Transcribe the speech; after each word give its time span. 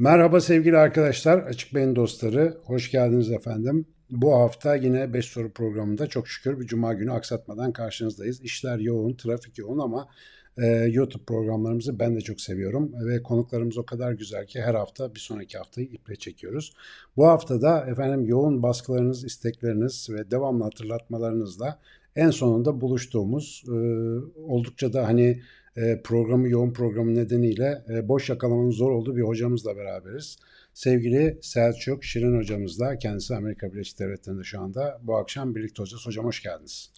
Merhaba 0.00 0.40
sevgili 0.40 0.76
arkadaşlar, 0.76 1.38
Açık 1.38 1.74
Beyin 1.74 1.96
dostları. 1.96 2.56
Hoş 2.64 2.90
geldiniz 2.90 3.30
efendim. 3.30 3.86
Bu 4.10 4.34
hafta 4.34 4.74
yine 4.74 5.14
5 5.14 5.24
soru 5.24 5.50
programında 5.50 6.06
çok 6.06 6.28
şükür 6.28 6.60
bir 6.60 6.66
cuma 6.66 6.94
günü 6.94 7.12
aksatmadan 7.12 7.72
karşınızdayız. 7.72 8.40
İşler 8.42 8.78
yoğun, 8.78 9.14
trafik 9.14 9.58
yoğun 9.58 9.78
ama 9.78 10.08
e, 10.58 10.66
YouTube 10.66 11.24
programlarımızı 11.24 11.98
ben 11.98 12.16
de 12.16 12.20
çok 12.20 12.40
seviyorum. 12.40 12.92
Ve 13.06 13.22
konuklarımız 13.22 13.78
o 13.78 13.86
kadar 13.86 14.12
güzel 14.12 14.46
ki 14.46 14.62
her 14.62 14.74
hafta 14.74 15.14
bir 15.14 15.20
sonraki 15.20 15.58
haftayı 15.58 15.86
iple 15.86 16.16
çekiyoruz. 16.16 16.72
Bu 17.16 17.26
hafta 17.26 17.62
da 17.62 17.86
efendim 17.86 18.24
yoğun 18.24 18.62
baskılarınız, 18.62 19.24
istekleriniz 19.24 20.10
ve 20.10 20.30
devamlı 20.30 20.64
hatırlatmalarınızla 20.64 21.78
en 22.16 22.30
sonunda 22.30 22.80
buluştuğumuz 22.80 23.64
e, 23.68 23.72
oldukça 24.46 24.92
da 24.92 25.06
hani 25.06 25.42
programı 26.04 26.48
yoğun 26.48 26.72
programı 26.72 27.14
nedeniyle 27.14 27.84
e, 27.90 28.08
boş 28.08 28.28
yakalamanın 28.28 28.70
zor 28.70 28.90
olduğu 28.90 29.16
bir 29.16 29.22
hocamızla 29.22 29.76
beraberiz. 29.76 30.38
Sevgili 30.74 31.38
Selçuk 31.42 32.04
Şirin 32.04 32.38
hocamızla 32.38 32.98
kendisi 32.98 33.36
Amerika 33.36 33.72
Birleşik 33.72 33.98
Devletleri'nde 33.98 34.44
şu 34.44 34.60
anda 34.60 35.00
bu 35.02 35.16
akşam 35.16 35.54
birlikte 35.54 35.82
olacağız. 35.82 36.06
Hocam 36.06 36.24
hoş 36.24 36.42
geldiniz. 36.42 36.92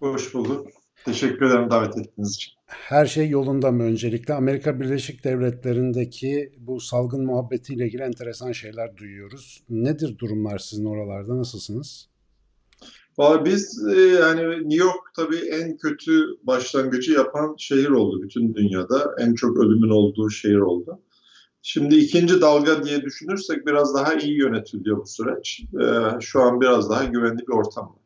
Hoş 0.00 0.34
bulduk. 0.34 0.68
Teşekkür 1.04 1.46
ederim 1.46 1.70
davet 1.70 1.98
ettiğiniz 1.98 2.34
için. 2.34 2.52
Her 2.66 3.06
şey 3.06 3.28
yolunda 3.28 3.70
mı 3.70 3.82
öncelikle? 3.82 4.34
Amerika 4.34 4.80
Birleşik 4.80 5.24
Devletleri'ndeki 5.24 6.52
bu 6.58 6.80
salgın 6.80 7.24
muhabbetiyle 7.26 7.86
ilgili 7.86 8.02
enteresan 8.02 8.52
şeyler 8.52 8.96
duyuyoruz. 8.96 9.62
Nedir 9.70 10.18
durumlar 10.18 10.58
sizin 10.58 10.84
oralarda? 10.84 11.38
Nasılsınız? 11.38 12.07
Valla 13.18 13.44
biz 13.44 13.86
e, 13.88 14.00
yani 14.00 14.42
New 14.42 14.84
York 14.84 15.14
tabii 15.16 15.36
en 15.36 15.76
kötü 15.76 16.24
başlangıcı 16.42 17.12
yapan 17.12 17.54
şehir 17.58 17.88
oldu 17.88 18.22
bütün 18.22 18.54
dünyada. 18.54 19.14
En 19.18 19.34
çok 19.34 19.56
ölümün 19.56 19.90
olduğu 19.90 20.30
şehir 20.30 20.58
oldu. 20.58 21.02
Şimdi 21.62 21.96
ikinci 21.96 22.40
dalga 22.40 22.84
diye 22.84 23.02
düşünürsek 23.02 23.66
biraz 23.66 23.94
daha 23.94 24.14
iyi 24.14 24.38
yönetiliyor 24.38 24.96
bu 24.96 25.06
süreç. 25.06 25.60
E, 25.60 25.84
şu 26.20 26.42
an 26.42 26.60
biraz 26.60 26.90
daha 26.90 27.04
güvenli 27.04 27.38
bir 27.38 27.52
ortam 27.52 27.84
var. 27.84 27.98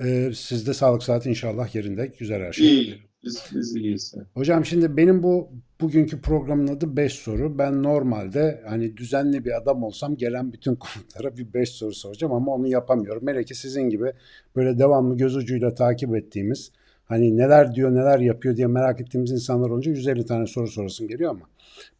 Ee, 0.00 0.32
sizde 0.34 0.74
sağlık 0.74 1.02
saati 1.02 1.28
inşallah 1.28 1.74
yerinde. 1.74 2.12
Güzel 2.18 2.40
her 2.40 2.52
şey. 2.52 2.66
İyi. 2.66 3.02
Biz, 3.24 3.44
biz 3.54 3.76
iyiyiz. 3.76 4.14
Hocam 4.34 4.64
şimdi 4.64 4.96
benim 4.96 5.22
bu 5.22 5.48
bugünkü 5.80 6.20
programın 6.20 6.68
adı 6.68 6.96
5 6.96 7.12
soru. 7.12 7.58
Ben 7.58 7.82
normalde 7.82 8.62
hani 8.66 8.96
düzenli 8.96 9.44
bir 9.44 9.56
adam 9.56 9.82
olsam 9.82 10.16
gelen 10.16 10.52
bütün 10.52 10.74
konuklara 10.76 11.36
bir 11.36 11.54
5 11.54 11.68
soru 11.68 11.94
soracağım 11.94 12.32
ama 12.32 12.54
onu 12.54 12.68
yapamıyorum. 12.68 13.28
Hele 13.28 13.44
ki 13.44 13.54
sizin 13.54 13.82
gibi 13.82 14.12
böyle 14.56 14.78
devamlı 14.78 15.16
göz 15.16 15.36
ucuyla 15.36 15.74
takip 15.74 16.16
ettiğimiz 16.16 16.72
hani 17.04 17.36
neler 17.36 17.74
diyor 17.74 17.94
neler 17.94 18.18
yapıyor 18.18 18.56
diye 18.56 18.66
merak 18.66 19.00
ettiğimiz 19.00 19.30
insanlar 19.30 19.70
olunca 19.70 19.90
150 19.90 20.26
tane 20.26 20.46
soru 20.46 20.68
sorasım 20.68 21.08
geliyor 21.08 21.30
ama 21.30 21.48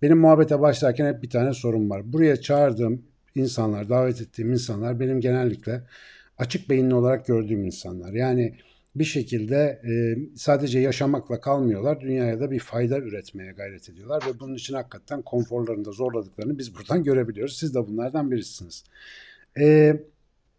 benim 0.02 0.18
muhabbete 0.18 0.60
başlarken 0.60 1.06
hep 1.06 1.22
bir 1.22 1.30
tane 1.30 1.54
sorum 1.54 1.90
var. 1.90 2.12
Buraya 2.12 2.36
çağırdığım 2.40 3.02
insanlar, 3.34 3.88
davet 3.88 4.20
ettiğim 4.20 4.52
insanlar 4.52 5.00
benim 5.00 5.20
genellikle 5.20 5.82
açık 6.38 6.70
beyinli 6.70 6.94
olarak 6.94 7.26
gördüğüm 7.26 7.64
insanlar. 7.64 8.12
Yani 8.12 8.54
bir 8.96 9.04
şekilde 9.04 9.80
e, 9.88 9.92
sadece 10.36 10.78
yaşamakla 10.78 11.40
kalmıyorlar. 11.40 12.00
Dünyaya 12.00 12.40
da 12.40 12.50
bir 12.50 12.58
fayda 12.58 12.98
üretmeye 12.98 13.52
gayret 13.52 13.88
ediyorlar 13.88 14.22
ve 14.28 14.40
bunun 14.40 14.54
için 14.54 14.74
hakikaten 14.74 15.22
konforlarında 15.22 15.92
zorladıklarını 15.92 16.58
biz 16.58 16.74
buradan 16.74 17.04
görebiliyoruz. 17.04 17.58
Siz 17.58 17.74
de 17.74 17.86
bunlardan 17.88 18.30
birisiniz. 18.30 18.84
E, 19.60 19.96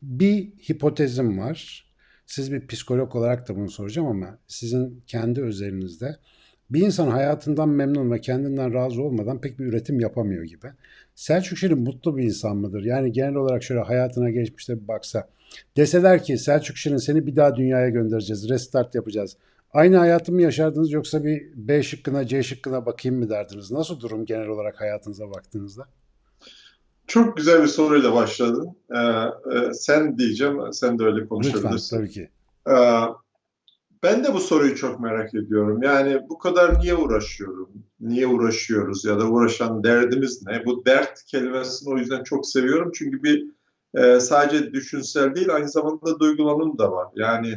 bir 0.02 0.48
hipotezim 0.70 1.40
var. 1.40 1.86
Siz 2.26 2.52
bir 2.52 2.68
psikolog 2.68 3.16
olarak 3.16 3.50
da 3.50 3.56
bunu 3.56 3.70
soracağım 3.70 4.08
ama 4.08 4.38
sizin 4.48 5.04
kendi 5.08 5.42
özelinizde 5.42 6.16
bir 6.70 6.82
insan 6.82 7.08
hayatından 7.08 7.70
memnun 7.70 8.12
ve 8.12 8.22
kendinden 8.22 8.74
razı 8.74 9.02
olmadan 9.02 9.42
pek 9.42 9.60
bir 9.60 9.66
üretim 9.66 10.00
yapamıyor 10.00 10.44
gibi. 10.44 10.68
Selçuk 11.16 11.58
Şirin 11.58 11.80
mutlu 11.80 12.18
bir 12.18 12.24
insan 12.24 12.58
mıdır? 12.58 12.84
Yani 12.84 13.12
genel 13.12 13.36
olarak 13.36 13.64
şöyle 13.64 13.82
hayatına 13.82 14.30
geçmişte 14.30 14.82
bir 14.82 14.88
baksa 14.88 15.30
Deseler 15.78 16.24
ki 16.24 16.38
Selçuk 16.38 16.78
Şirin 16.78 16.98
seni 16.98 17.28
bir 17.28 17.36
daha 17.36 17.56
dünyaya 17.56 17.90
göndereceğiz, 17.90 18.50
restart 18.50 18.96
yapacağız. 18.96 19.38
Aynı 19.74 19.98
hayatı 19.98 20.32
mı 20.32 20.42
yaşardınız 20.42 20.92
yoksa 20.92 21.24
bir 21.24 21.44
B 21.56 21.84
şıkkına 21.84 22.28
C 22.28 22.44
şıkkına 22.44 22.86
bakayım 22.86 23.20
mı 23.20 23.30
derdiniz? 23.30 23.72
Nasıl 23.72 24.00
durum 24.00 24.26
genel 24.26 24.48
olarak 24.48 24.82
hayatınıza 24.82 25.30
baktığınızda? 25.32 25.88
Çok 27.08 27.38
güzel 27.38 27.62
bir 27.62 27.68
soruyla 27.68 28.14
başladın. 28.14 28.78
Ee, 28.96 29.00
e, 29.58 29.74
sen 29.74 30.18
diyeceğim, 30.18 30.60
sen 30.72 31.00
de 31.00 31.04
öyle 31.04 31.28
konuşabilirsin. 31.28 31.74
Lütfen, 31.76 31.98
tabii 31.98 32.10
ki. 32.10 32.30
Ee, 32.70 32.74
ben 34.04 34.24
de 34.24 34.34
bu 34.34 34.40
soruyu 34.40 34.76
çok 34.76 35.00
merak 35.00 35.36
ediyorum. 35.36 35.84
Yani 35.84 36.22
bu 36.30 36.38
kadar 36.38 36.80
niye 36.80 36.96
uğraşıyorum? 36.96 37.70
Niye 38.00 38.28
uğraşıyoruz 38.28 39.06
ya 39.06 39.20
da 39.20 39.30
uğraşan 39.30 39.84
derdimiz 39.84 40.46
ne? 40.46 40.66
Bu 40.66 40.86
dert 40.86 41.24
kelimesini 41.24 41.94
o 41.94 41.98
yüzden 41.98 42.24
çok 42.24 42.48
seviyorum. 42.48 42.92
Çünkü 42.96 43.24
bir 43.24 43.46
e, 43.96 44.20
sadece 44.20 44.74
düşünsel 44.74 45.36
değil 45.36 45.56
aynı 45.56 45.70
zamanda 45.70 46.20
duygulanım 46.20 46.78
da 46.78 46.92
var. 46.92 47.08
Yani 47.16 47.52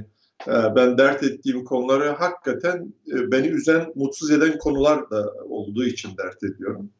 e, 0.47 0.77
ben 0.77 0.99
dert 0.99 1.23
ettiğim 1.23 1.65
konuları 1.65 2.09
hakikaten 2.09 2.95
e, 3.13 3.33
beni 3.33 3.47
üzen, 3.47 3.93
mutsuz 3.95 4.31
eden 4.31 4.59
konular 4.59 5.11
da 5.11 5.33
olduğu 5.49 5.85
için 5.85 6.11
dert 6.17 6.43
ediyorum. 6.43 6.91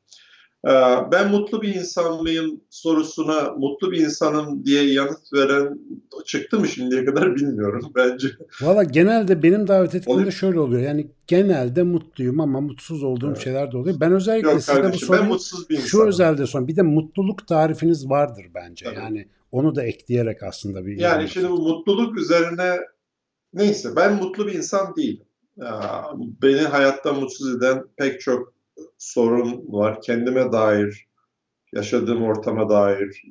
E, 0.67 0.71
ben 1.13 1.31
mutlu 1.31 1.63
bir 1.63 1.75
insan 1.75 2.23
mıyım 2.23 2.61
sorusuna 2.71 3.55
mutlu 3.59 3.93
bir 3.93 3.99
insanım 3.99 4.65
diye 4.65 4.93
yanıt 4.93 5.33
veren 5.33 5.79
çıktı 6.25 6.61
mı 6.61 6.69
şimdiye 6.69 7.05
kadar 7.05 7.35
bilmiyorum 7.37 7.93
bence. 7.95 8.29
Valla 8.61 8.85
genelde 8.85 9.43
benim 9.43 9.69
davet 9.69 9.95
ettiğimde 9.95 10.31
şöyle 10.31 10.61
oluyor. 10.61 10.83
Yani 10.83 11.07
genelde 11.27 11.83
mutluyum 11.83 12.41
ama 12.41 12.61
mutsuz 12.61 13.03
olduğum 13.03 13.29
evet. 13.29 13.39
şeyler 13.39 13.73
de 13.73 13.77
oluyor. 13.77 13.97
Ben 14.01 14.13
özellikle 14.13 14.51
Yok, 14.51 14.63
size 14.63 14.93
bu 14.93 14.99
soruyu 14.99 15.23
ben 15.23 15.29
mutsuz 15.29 15.71
bir 15.71 15.77
şu 15.77 15.83
insanım. 15.83 16.09
özelde 16.09 16.47
son. 16.47 16.69
Bir 16.69 16.77
de 16.77 16.83
mutluluk 16.83 17.49
tarifiniz 17.49 18.11
vardır 18.11 18.47
bence. 18.55 18.85
Tabii. 18.85 18.97
Yani 18.97 19.29
onu 19.53 19.75
da 19.75 19.83
ekleyerek 19.83 20.43
aslında 20.43 20.87
bir... 20.87 20.99
Yani 20.99 21.29
şimdi 21.29 21.51
bu 21.51 21.59
mutluluk 21.59 22.19
üzerine 22.19 22.77
neyse 23.53 23.97
ben 23.97 24.15
mutlu 24.15 24.47
bir 24.47 24.55
insan 24.55 24.97
değilim. 24.97 25.25
Beni 26.43 26.61
hayatta 26.61 27.13
mutsuz 27.13 27.57
eden 27.57 27.85
pek 27.97 28.21
çok 28.21 28.58
sorun 28.99 29.65
var. 29.69 30.01
Kendime 30.03 30.53
dair, 30.53 31.09
yaşadığım 31.73 32.23
ortama 32.23 32.69
dair, 32.69 33.23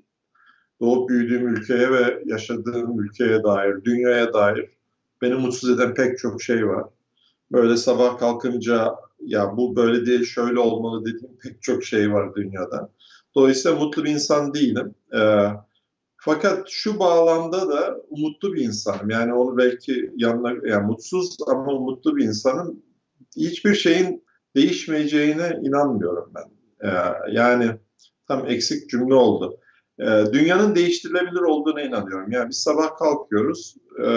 doğup 0.82 1.10
büyüdüğüm 1.10 1.48
ülkeye 1.48 1.92
ve 1.92 2.24
yaşadığım 2.26 3.00
ülkeye 3.00 3.44
dair, 3.44 3.84
dünyaya 3.84 4.34
dair 4.34 4.70
beni 5.22 5.34
mutsuz 5.34 5.70
eden 5.70 5.94
pek 5.94 6.18
çok 6.18 6.42
şey 6.42 6.68
var. 6.68 6.86
Böyle 7.52 7.78
sabah 7.78 8.18
kalkınca 8.18 8.96
ya 9.20 9.58
bu 9.58 9.76
böyle 9.76 10.06
değil 10.06 10.24
şöyle 10.24 10.60
olmalı 10.60 11.06
dediğim 11.06 11.38
pek 11.44 11.62
çok 11.62 11.84
şey 11.84 12.14
var 12.14 12.36
dünyada. 12.36 12.90
Dolayısıyla 13.36 13.78
mutlu 13.80 14.04
bir 14.04 14.10
insan 14.10 14.54
değilim. 14.54 14.96
Ee, 15.14 15.48
fakat 16.18 16.70
şu 16.70 17.00
bağlamda 17.00 17.70
da 17.70 18.02
umutlu 18.10 18.54
bir 18.54 18.62
insanım. 18.62 19.10
Yani 19.10 19.34
onu 19.34 19.58
belki 19.58 20.12
yanına, 20.16 20.68
yani 20.68 20.88
mutsuz 20.88 21.36
ama 21.48 21.72
umutlu 21.72 22.18
bir 22.18 22.26
insanım. 22.26 22.84
Hiçbir 23.36 23.76
şeyin 23.76 24.24
değişmeyeceğine 24.56 25.60
inanmıyorum 25.64 26.32
ben. 26.36 26.44
Ee, 26.90 27.14
yani 27.32 27.72
tam 28.28 28.46
eksik 28.48 28.90
cümle 28.90 29.14
oldu. 29.14 29.60
Ee, 30.00 30.24
dünyanın 30.34 30.76
değiştirilebilir 30.76 31.42
olduğuna 31.42 31.82
inanıyorum. 31.82 32.32
Yani 32.32 32.50
biz 32.50 32.58
sabah 32.58 32.96
kalkıyoruz, 32.98 33.76
e, 34.06 34.08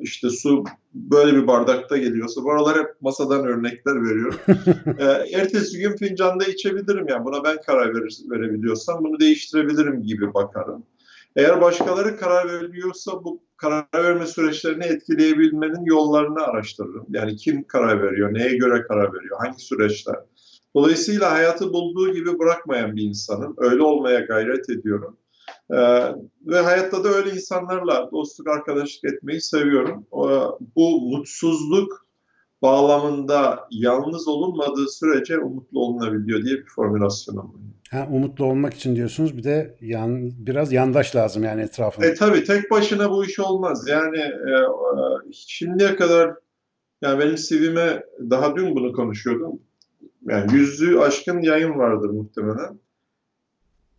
işte 0.00 0.30
su 0.30 0.64
böyle 0.94 1.36
bir 1.36 1.46
bardakta 1.46 1.96
geliyorsa, 1.96 2.44
bu 2.44 2.52
aralar 2.52 2.78
hep 2.78 2.86
masadan 3.00 3.46
örnekler 3.46 4.02
veriyorum. 4.02 4.38
ee, 4.98 5.38
ertesi 5.38 5.78
gün 5.78 5.96
fincanda 5.96 6.44
içebilirim 6.44 7.08
yani 7.08 7.24
buna 7.24 7.44
ben 7.44 7.56
karar 7.66 7.94
verebiliyorsam 8.30 9.04
bunu 9.04 9.20
değiştirebilirim 9.20 10.02
gibi 10.02 10.34
bakarım. 10.34 10.84
Eğer 11.36 11.60
başkaları 11.60 12.16
karar 12.16 12.48
veriyorsa 12.48 13.24
bu 13.24 13.42
karar 13.56 13.86
verme 13.94 14.26
süreçlerini 14.26 14.84
etkileyebilmenin 14.84 15.84
yollarını 15.84 16.40
araştırırım. 16.42 17.06
Yani 17.08 17.36
kim 17.36 17.66
karar 17.66 18.02
veriyor, 18.02 18.34
neye 18.34 18.56
göre 18.56 18.82
karar 18.82 19.14
veriyor, 19.14 19.38
hangi 19.38 19.62
süreçler. 19.62 20.16
Dolayısıyla 20.76 21.32
hayatı 21.32 21.72
bulduğu 21.72 22.12
gibi 22.12 22.38
bırakmayan 22.38 22.96
bir 22.96 23.02
insanım. 23.02 23.54
Öyle 23.58 23.82
olmaya 23.82 24.20
gayret 24.20 24.70
ediyorum. 24.70 25.16
Ee, 25.70 25.76
ve 26.46 26.60
hayatta 26.60 27.04
da 27.04 27.08
öyle 27.08 27.30
insanlarla 27.30 28.10
dostluk, 28.12 28.48
arkadaşlık 28.48 29.12
etmeyi 29.12 29.40
seviyorum. 29.40 30.06
bu 30.76 31.00
mutsuzluk 31.00 32.06
bağlamında 32.62 33.68
yalnız 33.70 34.28
olunmadığı 34.28 34.88
sürece 34.88 35.38
umutlu 35.38 35.80
olunabiliyor 35.80 36.42
diye 36.42 36.56
bir 36.56 36.66
formülasyonum 36.66 37.44
var. 37.44 37.65
Ha, 37.90 38.08
umutlu 38.10 38.44
olmak 38.44 38.74
için 38.74 38.96
diyorsunuz 38.96 39.36
bir 39.36 39.44
de 39.44 39.76
yan, 39.80 40.30
biraz 40.46 40.72
yandaş 40.72 41.16
lazım 41.16 41.44
yani 41.44 41.62
etrafında. 41.62 42.06
E 42.06 42.14
tabii 42.14 42.44
tek 42.44 42.70
başına 42.70 43.10
bu 43.10 43.24
iş 43.24 43.40
olmaz. 43.40 43.88
Yani 43.88 44.18
e, 44.18 44.50
e 44.50 45.32
şimdiye 45.32 45.96
kadar 45.96 46.34
yani 47.02 47.18
benim 47.18 47.34
CV'me 47.34 48.02
daha 48.30 48.56
dün 48.56 48.74
bunu 48.74 48.92
konuşuyordum. 48.92 49.60
Yani 50.28 50.54
yüzü 50.54 50.98
aşkın 50.98 51.40
yayın 51.40 51.78
vardır 51.78 52.10
muhtemelen. 52.10 52.78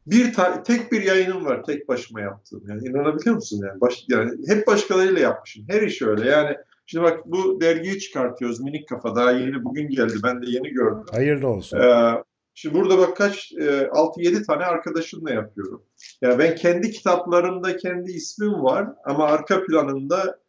Bir 0.08 0.34
ta- 0.34 0.64
tek 0.64 0.92
bir 0.92 1.02
yayınım 1.02 1.46
var 1.46 1.64
tek 1.64 1.88
başıma 1.88 2.22
yaptığım. 2.22 2.64
Yani 2.68 2.88
inanabiliyor 2.88 3.36
musun 3.36 3.62
yani? 3.68 3.82
Baş, 3.82 4.06
yani 4.08 4.32
hep 4.48 4.68
başkalarıyla 4.68 5.22
yapmışım. 5.22 5.66
Her 5.70 5.82
iş 5.82 6.02
öyle. 6.02 6.30
Yani 6.30 6.58
şimdi 6.86 7.06
bak 7.06 7.20
bu 7.26 7.62
dergiyi 7.62 8.00
çıkartıyoruz 8.00 8.60
minik 8.60 8.90
kafa 8.90 9.16
daha 9.16 9.32
yeni 9.32 9.64
bugün 9.64 9.90
geldi. 9.90 10.14
Ben 10.24 10.42
de 10.42 10.46
yeni 10.50 10.70
gördüm. 10.70 11.06
Hayırlı 11.12 11.48
olsun. 11.48 11.78
Ee, 11.78 12.24
Şimdi 12.60 12.76
burada 12.76 12.98
bak 12.98 13.18
kaç, 13.18 13.52
e, 13.52 13.90
6-7 13.92 14.46
tane 14.46 14.66
arkadaşımla 14.66 15.32
yapıyorum. 15.32 15.84
Yani 16.22 16.40
ben 16.40 16.56
kendi 16.56 16.92
kitaplarımda 16.92 17.78
kendi 17.78 18.12
ismim 18.12 18.64
var 18.64 18.88
ama 19.06 19.26
arka 19.26 19.66
planında 19.66 20.40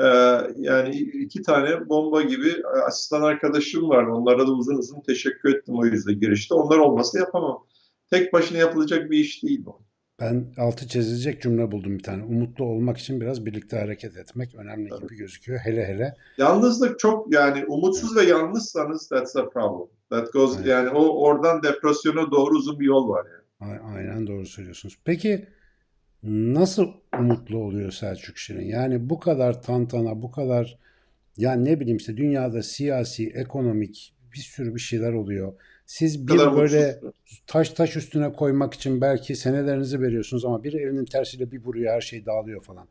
e, 0.00 0.04
yani 0.56 0.96
iki 0.96 1.42
tane 1.42 1.88
bomba 1.88 2.22
gibi 2.22 2.62
asistan 2.86 3.22
arkadaşım 3.22 3.88
var. 3.88 4.04
Onlara 4.04 4.46
da 4.46 4.52
uzun 4.52 4.74
uzun 4.78 5.00
teşekkür 5.00 5.54
ettim 5.54 5.74
o 5.78 5.84
yüzden 5.84 6.20
girişte. 6.20 6.54
Onlar 6.54 6.78
olmasa 6.78 7.18
yapamam. 7.18 7.66
Tek 8.10 8.32
başına 8.32 8.58
yapılacak 8.58 9.10
bir 9.10 9.18
iş 9.18 9.42
değil 9.42 9.64
bu. 9.64 9.87
Ben 10.20 10.46
altı 10.56 10.88
çizilecek 10.88 11.42
cümle 11.42 11.72
buldum 11.72 11.98
bir 11.98 12.02
tane. 12.02 12.22
Umutlu 12.24 12.64
olmak 12.64 12.98
için 12.98 13.20
biraz 13.20 13.46
birlikte 13.46 13.78
hareket 13.78 14.16
etmek 14.16 14.54
önemli 14.54 14.88
Tabii. 14.88 15.00
gibi 15.00 15.16
gözüküyor. 15.16 15.58
Hele 15.58 15.86
hele 15.86 16.14
Yalnızlık 16.38 16.98
çok 16.98 17.34
yani 17.34 17.64
umutsuz 17.66 18.16
ve 18.16 18.22
yalnızsanız 18.22 19.08
that's 19.08 19.36
a 19.36 19.48
problem. 19.48 19.88
That 20.10 20.32
goes 20.32 20.56
Evet. 20.56 20.66
yani 20.66 20.88
o 20.88 21.08
oradan 21.08 21.62
depresyona 21.62 22.30
doğru 22.30 22.54
uzun 22.54 22.80
bir 22.80 22.86
yol 22.86 23.08
var 23.08 23.26
yani. 23.60 23.78
Aynen 23.96 24.26
doğru 24.26 24.46
söylüyorsunuz. 24.46 24.98
Peki 25.04 25.46
nasıl 26.22 26.88
umutlu 27.18 27.58
oluyor 27.58 27.92
Selçuk 27.92 28.38
Şirin? 28.38 28.66
Yani 28.66 29.10
bu 29.10 29.20
kadar 29.20 29.62
tantana, 29.62 30.22
bu 30.22 30.30
kadar 30.30 30.78
yani 31.36 31.64
ne 31.64 31.80
bileyim 31.80 31.96
işte 31.96 32.16
dünyada 32.16 32.62
siyasi, 32.62 33.28
ekonomik 33.28 34.14
bir 34.32 34.38
sürü 34.38 34.74
bir 34.74 34.80
şeyler 34.80 35.12
oluyor. 35.12 35.52
Siz 35.86 36.28
bir 36.28 36.38
böyle 36.38 37.00
taş 37.46 37.70
taş 37.70 37.96
üstüne 37.96 38.32
koymak 38.32 38.74
için 38.74 39.00
belki 39.00 39.36
senelerinizi 39.36 40.00
veriyorsunuz 40.00 40.44
ama 40.44 40.64
bir 40.64 40.72
elinin 40.72 41.04
tersiyle 41.04 41.52
bir 41.52 41.64
vuruyor 41.64 41.94
her 41.94 42.00
şey 42.00 42.26
dağılıyor 42.26 42.62
falan. 42.62 42.86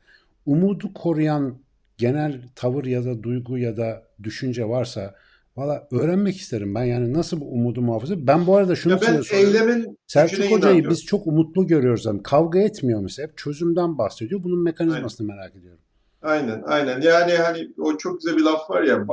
Umudu 0.46 0.94
koruyan 0.94 1.58
genel 1.98 2.42
tavır 2.56 2.86
ya 2.86 3.06
da 3.06 3.24
duygu 3.24 3.58
ya 3.58 3.78
da 3.78 4.04
düşünce 4.24 4.70
varsa 4.70 5.16
valla 5.58 5.88
öğrenmek 5.92 6.38
isterim 6.38 6.76
ben 6.76 6.84
yani 6.84 7.14
nasıl 7.14 7.42
bu 7.42 7.46
umudu 7.46 7.82
muhafaza. 7.82 8.28
Ben 8.28 8.48
bu 8.48 8.56
arada 8.56 8.76
şunu 8.76 8.94
Ya 8.94 9.00
ben 9.02 9.24
eylemin 9.38 9.98
Selçuk 10.08 10.52
Hoca'yı 10.52 10.90
biz 10.90 11.06
çok 11.06 11.28
umutlu 11.28 11.68
görüyoruz. 11.68 12.06
Yani 12.06 12.24
kavga 12.24 12.60
etmiyor 12.60 13.02
mesela. 13.02 13.28
Hep 13.28 13.38
çözümden 13.38 13.98
bahsediyor. 13.98 14.44
Bunun 14.44 14.64
mekanizmasını 14.64 15.28
merak 15.28 15.56
ediyorum. 15.56 15.80
Aynen, 16.22 16.64
aynen. 16.66 17.02
Yani 17.02 17.34
hani 17.34 17.72
o 17.78 17.98
çok 17.98 18.22
güzel 18.22 18.38
bir 18.38 18.44
laf 18.44 18.70
var 18.70 18.84
ya, 18.84 19.06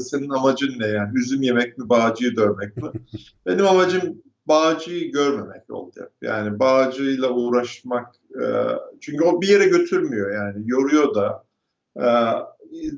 senin 0.00 0.28
amacın 0.30 0.78
ne 0.78 0.86
yani? 0.86 1.18
Üzüm 1.18 1.42
yemek 1.42 1.78
mi, 1.78 1.88
bağcıyı 1.88 2.36
dövmek 2.36 2.76
mi? 2.76 2.90
Benim 3.46 3.66
amacım 3.66 4.22
bağcıyı 4.46 5.12
görmemek 5.12 5.70
oldu. 5.70 5.92
hep. 6.00 6.10
Yani 6.22 6.58
bağcıyla 6.58 7.30
uğraşmak, 7.30 8.14
e, 8.42 8.44
çünkü 9.00 9.24
o 9.24 9.40
bir 9.40 9.48
yere 9.48 9.64
götürmüyor 9.64 10.34
yani, 10.34 10.62
yoruyor 10.66 11.14
da. 11.14 11.44
E, 11.96 12.06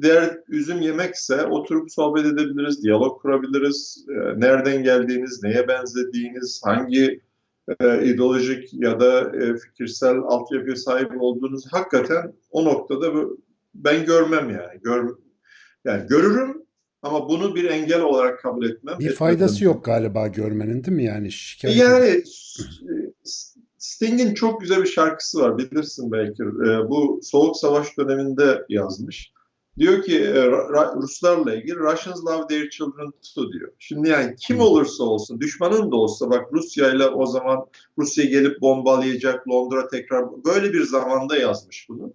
der 0.02 0.40
üzüm 0.48 0.80
yemekse 0.80 1.46
oturup 1.46 1.92
sohbet 1.92 2.26
edebiliriz, 2.26 2.82
diyalog 2.82 3.22
kurabiliriz. 3.22 4.06
E, 4.08 4.40
nereden 4.40 4.82
geldiğiniz, 4.82 5.42
neye 5.42 5.68
benzediğiniz, 5.68 6.60
hangi 6.64 7.20
e, 7.80 8.04
ideolojik 8.04 8.74
ya 8.74 9.00
da 9.00 9.36
e, 9.36 9.56
fikirsel 9.56 10.16
altyapıya 10.16 10.76
sahip 10.76 11.22
olduğunuz 11.22 11.72
hakikaten 11.72 12.32
o 12.50 12.64
noktada 12.64 13.14
ben 13.74 14.04
görmem 14.04 14.50
yani. 14.50 14.80
Gör, 14.82 15.14
yani 15.84 16.06
görürüm 16.08 16.62
ama 17.02 17.28
bunu 17.28 17.54
bir 17.54 17.64
engel 17.64 18.00
olarak 18.00 18.40
kabul 18.42 18.64
etmem. 18.64 18.94
Bir 18.98 19.04
etmedim. 19.04 19.16
faydası 19.16 19.64
yok 19.64 19.84
galiba 19.84 20.26
görmenin 20.26 20.84
değil 20.84 20.96
mi? 20.96 21.04
Yani 21.04 21.32
şikayet 21.32 21.76
Yani 21.76 22.22
S- 23.24 23.60
Sting'in 23.78 24.34
çok 24.34 24.60
güzel 24.60 24.82
bir 24.82 24.88
şarkısı 24.88 25.40
var 25.40 25.58
bilirsin 25.58 26.12
belki. 26.12 26.42
E, 26.42 26.88
bu 26.88 27.20
Soğuk 27.22 27.56
Savaş 27.56 27.98
döneminde 27.98 28.64
yazmış. 28.68 29.34
Diyor 29.78 30.02
ki 30.02 30.18
e, 30.18 30.46
Ruslarla 30.96 31.54
ilgili 31.54 31.76
Russians 31.76 32.24
love 32.26 32.46
their 32.46 32.70
children 32.70 33.12
too 33.34 33.52
diyor. 33.52 33.72
Şimdi 33.78 34.08
yani 34.08 34.36
kim 34.40 34.60
olursa 34.60 35.04
olsun 35.04 35.40
düşmanın 35.40 35.90
da 35.90 35.96
olsa 35.96 36.30
bak 36.30 36.44
Rusya 36.52 36.94
ile 36.94 37.06
o 37.06 37.26
zaman 37.26 37.66
Rusya 37.98 38.24
gelip 38.24 38.60
bombalayacak 38.60 39.48
Londra 39.48 39.88
tekrar 39.88 40.44
böyle 40.44 40.72
bir 40.72 40.82
zamanda 40.82 41.36
yazmış 41.36 41.86
bunu. 41.88 42.12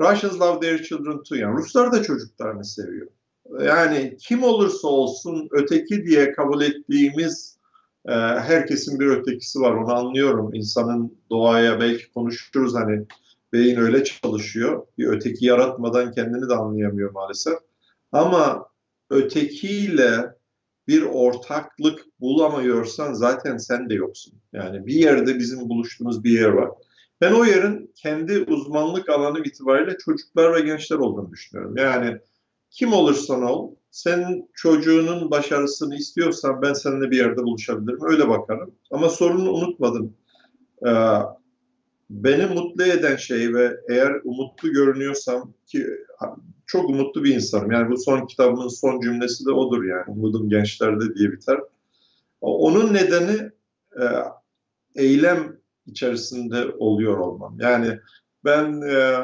Russians 0.00 0.40
love 0.40 0.60
their 0.60 0.82
children 0.82 1.22
too 1.22 1.36
yani 1.36 1.56
Ruslar 1.56 1.92
da 1.92 2.02
çocuklarını 2.02 2.64
seviyor. 2.64 3.06
Yani 3.60 4.16
kim 4.20 4.42
olursa 4.42 4.88
olsun 4.88 5.48
öteki 5.50 6.06
diye 6.06 6.32
kabul 6.32 6.62
ettiğimiz 6.62 7.58
e, 8.08 8.12
herkesin 8.12 9.00
bir 9.00 9.06
ötekisi 9.06 9.60
var 9.60 9.72
onu 9.72 9.94
anlıyorum. 9.94 10.54
İnsanın 10.54 11.18
doğaya 11.30 11.80
belki 11.80 12.12
konuşuruz 12.12 12.74
hani 12.74 13.06
beyin 13.52 13.76
öyle 13.76 14.04
çalışıyor. 14.04 14.86
Bir 14.98 15.06
öteki 15.06 15.46
yaratmadan 15.46 16.12
kendini 16.12 16.48
de 16.48 16.54
anlayamıyor 16.54 17.10
maalesef. 17.10 17.54
Ama 18.12 18.66
ötekiyle 19.10 20.34
bir 20.88 21.02
ortaklık 21.02 22.06
bulamıyorsan 22.20 23.12
zaten 23.12 23.56
sen 23.56 23.90
de 23.90 23.94
yoksun. 23.94 24.34
Yani 24.52 24.86
bir 24.86 24.94
yerde 24.94 25.38
bizim 25.38 25.68
buluştuğumuz 25.68 26.24
bir 26.24 26.30
yer 26.30 26.48
var. 26.48 26.70
Ben 27.22 27.32
o 27.32 27.44
yerin 27.44 27.92
kendi 27.94 28.42
uzmanlık 28.42 29.08
alanı 29.08 29.38
itibariyle 29.38 29.96
çocuklar 29.98 30.54
ve 30.54 30.60
gençler 30.60 30.96
olduğunu 30.96 31.30
düşünüyorum. 31.30 31.76
Yani 31.76 32.18
kim 32.70 32.92
olursan 32.92 33.42
ol, 33.42 33.74
senin 33.90 34.50
çocuğunun 34.54 35.30
başarısını 35.30 35.96
istiyorsan 35.96 36.62
ben 36.62 36.72
seninle 36.72 37.10
bir 37.10 37.16
yerde 37.16 37.42
buluşabilirim. 37.42 37.98
Öyle 38.02 38.28
bakarım. 38.28 38.74
Ama 38.90 39.08
sorunu 39.08 39.52
unutmadım. 39.52 40.16
Ee, 40.86 40.90
beni 42.10 42.46
mutlu 42.46 42.84
eden 42.84 43.16
şey 43.16 43.54
ve 43.54 43.76
eğer 43.88 44.20
umutlu 44.24 44.72
görünüyorsam 44.72 45.54
ki 45.66 45.86
çok 46.66 46.90
umutlu 46.90 47.24
bir 47.24 47.34
insanım. 47.34 47.70
Yani 47.70 47.90
bu 47.90 47.98
son 47.98 48.26
kitabımın 48.26 48.68
son 48.68 49.00
cümlesi 49.00 49.46
de 49.46 49.50
odur 49.50 49.84
yani. 49.84 50.04
Umudum 50.06 50.48
gençlerde 50.48 51.14
diye 51.14 51.32
biter. 51.32 51.60
Onun 52.40 52.94
nedeni 52.94 53.50
e, 54.00 54.04
eylem 54.94 55.61
içerisinde 55.92 56.66
oluyor 56.78 57.18
olmam. 57.18 57.56
Yani 57.60 57.98
ben 58.44 58.80
e, 58.80 59.22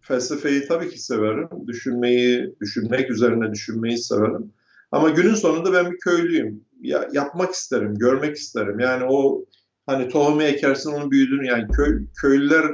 felsefeyi 0.00 0.66
tabii 0.66 0.90
ki 0.90 1.02
severim. 1.02 1.48
Düşünmeyi, 1.66 2.54
düşünmek 2.60 3.10
üzerine 3.10 3.52
düşünmeyi 3.52 3.98
severim. 3.98 4.52
Ama 4.92 5.10
günün 5.10 5.34
sonunda 5.34 5.72
ben 5.72 5.92
bir 5.92 5.98
köylüyüm. 5.98 6.64
Ya, 6.80 7.08
yapmak 7.12 7.54
isterim, 7.54 7.94
görmek 7.94 8.36
isterim. 8.36 8.80
Yani 8.80 9.04
o 9.04 9.44
hani 9.86 10.08
tohumu 10.08 10.42
ekersin 10.42 10.92
onun 10.92 11.10
büyüdüğünü 11.10 11.46
yani 11.46 11.68
köy, 11.72 12.06
köylüler 12.20 12.66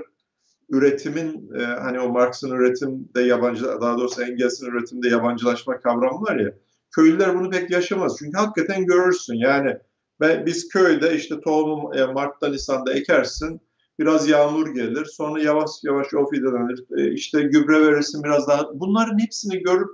üretimin 0.70 1.50
e, 1.58 1.64
hani 1.64 2.00
o 2.00 2.08
Marx'ın 2.08 2.50
üretimde 2.50 3.20
yabancı 3.20 3.64
daha 3.64 3.98
doğrusu 3.98 4.22
Engels'in 4.22 4.66
üretimde 4.66 5.08
yabancılaşma 5.08 5.80
kavramı 5.80 6.20
var 6.20 6.36
ya 6.36 6.52
köylüler 6.90 7.38
bunu 7.38 7.50
pek 7.50 7.70
yaşamaz. 7.70 8.16
Çünkü 8.18 8.38
hakikaten 8.38 8.86
görürsün 8.86 9.34
yani 9.34 9.78
ve 10.20 10.46
biz 10.46 10.68
köyde 10.68 11.16
işte 11.16 11.40
tohumu 11.40 11.96
e, 11.96 12.04
Mart'ta 12.04 12.48
Nisan'da 12.48 12.92
ekersin 12.92 13.60
biraz 13.98 14.28
yağmur 14.28 14.74
gelir 14.74 15.04
sonra 15.04 15.42
yavaş 15.42 15.70
yavaş 15.82 16.14
o 16.14 16.30
fidelenir 16.30 16.84
e, 16.96 17.12
işte 17.12 17.42
gübre 17.42 17.86
verirsin 17.86 18.24
biraz 18.24 18.48
daha 18.48 18.68
bunların 18.74 19.18
hepsini 19.18 19.62
görüp 19.62 19.90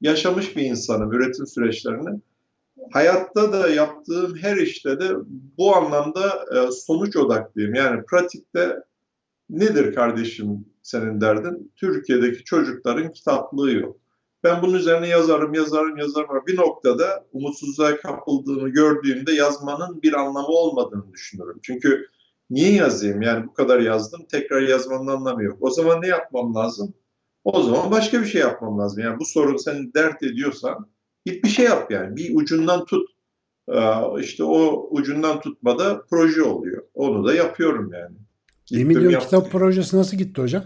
yaşamış 0.00 0.56
bir 0.56 0.62
insanım 0.62 1.12
üretim 1.12 1.46
süreçlerini. 1.46 2.20
Hayatta 2.92 3.52
da 3.52 3.68
yaptığım 3.68 4.36
her 4.36 4.56
işte 4.56 5.00
de 5.00 5.14
bu 5.58 5.76
anlamda 5.76 6.44
e, 6.56 6.70
sonuç 6.70 7.16
odaklıyım. 7.16 7.74
Yani 7.74 8.04
pratikte 8.04 8.76
nedir 9.50 9.94
kardeşim 9.94 10.64
senin 10.82 11.20
derdin? 11.20 11.72
Türkiye'deki 11.76 12.44
çocukların 12.44 13.12
kitaplığı 13.12 13.72
yok. 13.72 13.96
Ben 14.44 14.62
bunun 14.62 14.74
üzerine 14.74 15.08
yazarım, 15.08 15.54
yazarım, 15.54 15.96
yazarım. 15.96 16.46
Bir 16.46 16.56
noktada 16.56 17.26
umutsuzluğa 17.32 17.96
kapıldığımı 17.96 18.68
gördüğümde 18.68 19.32
yazmanın 19.32 20.02
bir 20.02 20.12
anlamı 20.12 20.48
olmadığını 20.48 21.12
düşünüyorum. 21.12 21.60
Çünkü 21.62 22.06
niye 22.50 22.72
yazayım? 22.72 23.22
Yani 23.22 23.46
bu 23.46 23.54
kadar 23.54 23.80
yazdım, 23.80 24.26
tekrar 24.30 24.62
yazmanın 24.62 25.06
anlamı 25.06 25.42
yok. 25.42 25.58
O 25.60 25.70
zaman 25.70 26.02
ne 26.02 26.06
yapmam 26.06 26.54
lazım? 26.54 26.94
O 27.44 27.62
zaman 27.62 27.90
başka 27.90 28.20
bir 28.20 28.26
şey 28.26 28.40
yapmam 28.40 28.78
lazım. 28.78 29.02
Yani 29.02 29.18
bu 29.18 29.24
sorun 29.24 29.56
seni 29.56 29.94
dert 29.94 30.22
ediyorsan 30.22 30.86
git 31.26 31.44
bir 31.44 31.48
şey 31.48 31.64
yap 31.64 31.90
yani. 31.90 32.16
Bir 32.16 32.36
ucundan 32.36 32.84
tut. 32.84 33.10
İşte 34.20 34.44
o 34.44 34.88
ucundan 34.90 35.40
tutmada 35.40 36.02
proje 36.10 36.42
oluyor. 36.42 36.82
Onu 36.94 37.26
da 37.26 37.34
yapıyorum 37.34 37.92
yani. 37.92 38.16
1 38.72 38.84
milyon 38.84 39.20
kitap 39.20 39.50
projesi 39.50 39.96
nasıl 39.96 40.16
gitti 40.16 40.42
hocam? 40.42 40.64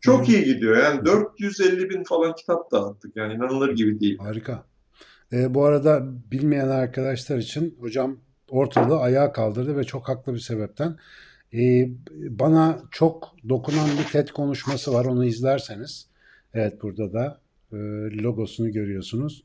Çok 0.00 0.28
iyi 0.28 0.44
gidiyor. 0.44 0.76
Yani 0.76 1.04
450 1.04 1.90
bin 1.90 2.04
falan 2.04 2.34
kitap 2.34 2.72
dağıttık. 2.72 3.16
Yani 3.16 3.34
inanılır 3.34 3.76
gibi 3.76 4.00
değil. 4.00 4.18
Harika. 4.18 4.64
E, 5.32 5.54
bu 5.54 5.64
arada 5.64 6.06
bilmeyen 6.30 6.68
arkadaşlar 6.68 7.38
için 7.38 7.76
hocam 7.80 8.16
ortalığı 8.50 9.00
ayağa 9.00 9.32
kaldırdı 9.32 9.76
ve 9.76 9.84
çok 9.84 10.08
haklı 10.08 10.34
bir 10.34 10.38
sebepten. 10.38 10.96
E, 11.54 11.88
bana 12.12 12.82
çok 12.90 13.36
dokunan 13.48 13.88
bir 13.98 14.12
TED 14.12 14.28
konuşması 14.28 14.92
var. 14.92 15.04
Onu 15.04 15.24
izlerseniz. 15.24 16.06
Evet 16.54 16.82
burada 16.82 17.12
da 17.12 17.40
e, 17.72 17.76
logosunu 18.22 18.72
görüyorsunuz. 18.72 19.44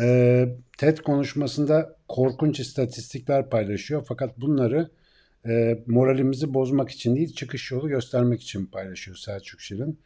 E, 0.00 0.46
TED 0.78 0.98
konuşmasında 0.98 1.96
korkunç 2.08 2.60
istatistikler 2.60 3.50
paylaşıyor. 3.50 4.04
Fakat 4.08 4.40
bunları 4.40 4.90
e, 5.48 5.78
moralimizi 5.86 6.54
bozmak 6.54 6.90
için 6.90 7.16
değil 7.16 7.34
çıkış 7.34 7.70
yolu 7.70 7.88
göstermek 7.88 8.42
için 8.42 8.66
paylaşıyor 8.66 9.16
Selçuk 9.16 9.60
Şirin. 9.60 9.98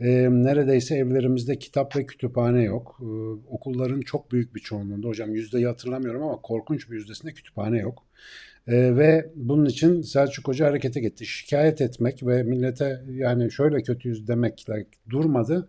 e, 0.00 0.06
neredeyse 0.30 0.96
evlerimizde 0.96 1.58
kitap 1.58 1.96
ve 1.96 2.06
kütüphane 2.06 2.62
yok. 2.62 2.98
E, 3.00 3.06
okulların 3.50 4.00
çok 4.00 4.32
büyük 4.32 4.54
bir 4.54 4.60
çoğunluğunda 4.60 5.08
hocam 5.08 5.34
yüzdeyi 5.34 5.66
hatırlamıyorum 5.66 6.22
ama 6.22 6.36
korkunç 6.42 6.90
bir 6.90 6.94
yüzdesinde 6.96 7.32
kütüphane 7.32 7.78
yok. 7.78 8.06
E, 8.66 8.96
ve 8.96 9.30
bunun 9.34 9.66
için 9.66 10.02
Selçuk 10.02 10.48
Hoca 10.48 10.66
harekete 10.66 11.00
gitti. 11.00 11.26
Şikayet 11.26 11.80
etmek 11.80 12.26
ve 12.26 12.42
millete 12.42 13.04
yani 13.10 13.52
şöyle 13.52 13.82
kötüyüz 13.82 14.28
demekle 14.28 14.86
durmadı. 15.10 15.68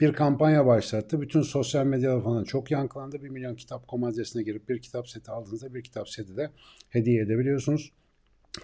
Bir 0.00 0.12
kampanya 0.12 0.66
başlattı. 0.66 1.20
Bütün 1.20 1.42
sosyal 1.42 1.86
medyada 1.86 2.20
falan 2.20 2.44
çok 2.44 2.70
yankılandı. 2.70 3.22
Bir 3.24 3.28
milyon 3.28 3.54
kitap 3.54 3.88
kom 3.88 4.04
adresine 4.04 4.42
girip 4.42 4.68
bir 4.68 4.82
kitap 4.82 5.08
seti 5.08 5.30
aldığınızda 5.30 5.74
bir 5.74 5.82
kitap 5.82 6.08
seti 6.08 6.36
de 6.36 6.50
hediye 6.90 7.22
edebiliyorsunuz. 7.22 7.92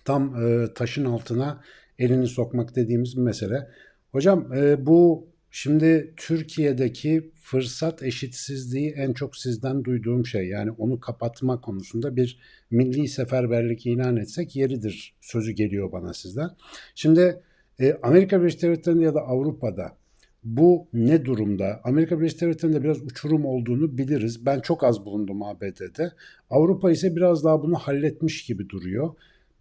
Tam 0.04 0.46
e, 0.46 0.74
taşın 0.74 1.04
altına 1.04 1.62
elini 1.98 2.26
sokmak 2.26 2.76
dediğimiz 2.76 3.16
bir 3.16 3.22
mesele. 3.22 3.68
Hocam 4.12 4.52
e, 4.52 4.86
bu 4.86 5.28
şimdi 5.50 6.14
Türkiye'deki 6.16 7.30
fırsat 7.34 8.02
eşitsizliği 8.02 8.90
en 8.90 9.12
çok 9.12 9.36
sizden 9.36 9.84
duyduğum 9.84 10.26
şey. 10.26 10.48
Yani 10.48 10.70
onu 10.70 11.00
kapatma 11.00 11.60
konusunda 11.60 12.16
bir 12.16 12.38
milli 12.70 13.08
seferberlik 13.08 13.86
ilan 13.86 14.16
etsek 14.16 14.56
yeridir 14.56 15.14
sözü 15.20 15.52
geliyor 15.52 15.92
bana 15.92 16.14
sizden. 16.14 16.50
Şimdi 16.94 17.42
e, 17.80 17.98
Amerika 18.02 18.40
Birleşik 18.40 18.62
Devletleri'nde 18.62 19.04
ya 19.04 19.14
da 19.14 19.20
Avrupa'da 19.20 19.96
bu 20.44 20.88
ne 20.92 21.24
durumda? 21.24 21.80
Amerika 21.84 22.18
Birleşik 22.20 22.40
Devletleri'nde 22.40 22.82
biraz 22.82 23.02
uçurum 23.02 23.44
olduğunu 23.44 23.98
biliriz. 23.98 24.46
Ben 24.46 24.60
çok 24.60 24.84
az 24.84 25.04
bulundum 25.04 25.42
ABD'de. 25.42 26.12
Avrupa 26.50 26.90
ise 26.90 27.16
biraz 27.16 27.44
daha 27.44 27.62
bunu 27.62 27.74
halletmiş 27.74 28.46
gibi 28.46 28.68
duruyor 28.68 29.14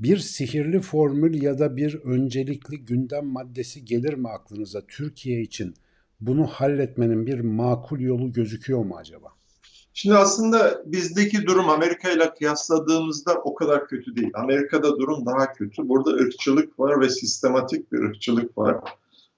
bir 0.04 0.18
sihirli 0.18 0.80
formül 0.80 1.42
ya 1.42 1.60
da 1.60 1.78
bir 1.78 1.96
öncelikli 1.96 2.86
gündem 2.86 3.26
maddesi 3.26 3.86
gelir 3.86 4.14
mi 4.14 4.30
aklınıza 4.30 4.82
Türkiye 4.88 5.42
için? 5.42 5.74
Bunu 6.22 6.48
halletmenin 6.48 7.28
bir 7.28 7.40
makul 7.40 8.00
yolu 8.00 8.34
gözüküyor 8.34 8.86
mu 8.86 8.96
acaba? 8.98 9.28
Şimdi 9.94 10.16
aslında 10.16 10.84
bizdeki 10.86 11.46
durum 11.46 11.70
Amerika 11.70 12.12
ile 12.12 12.34
kıyasladığımızda 12.34 13.34
o 13.34 13.56
kadar 13.56 13.88
kötü 13.88 14.16
değil. 14.16 14.32
Amerika'da 14.34 14.98
durum 14.98 15.26
daha 15.26 15.54
kötü. 15.54 15.90
Burada 15.90 16.10
ırkçılık 16.10 16.80
var 16.80 17.02
ve 17.02 17.10
sistematik 17.10 17.92
bir 17.92 18.00
ırkçılık 18.00 18.58
var. 18.58 18.78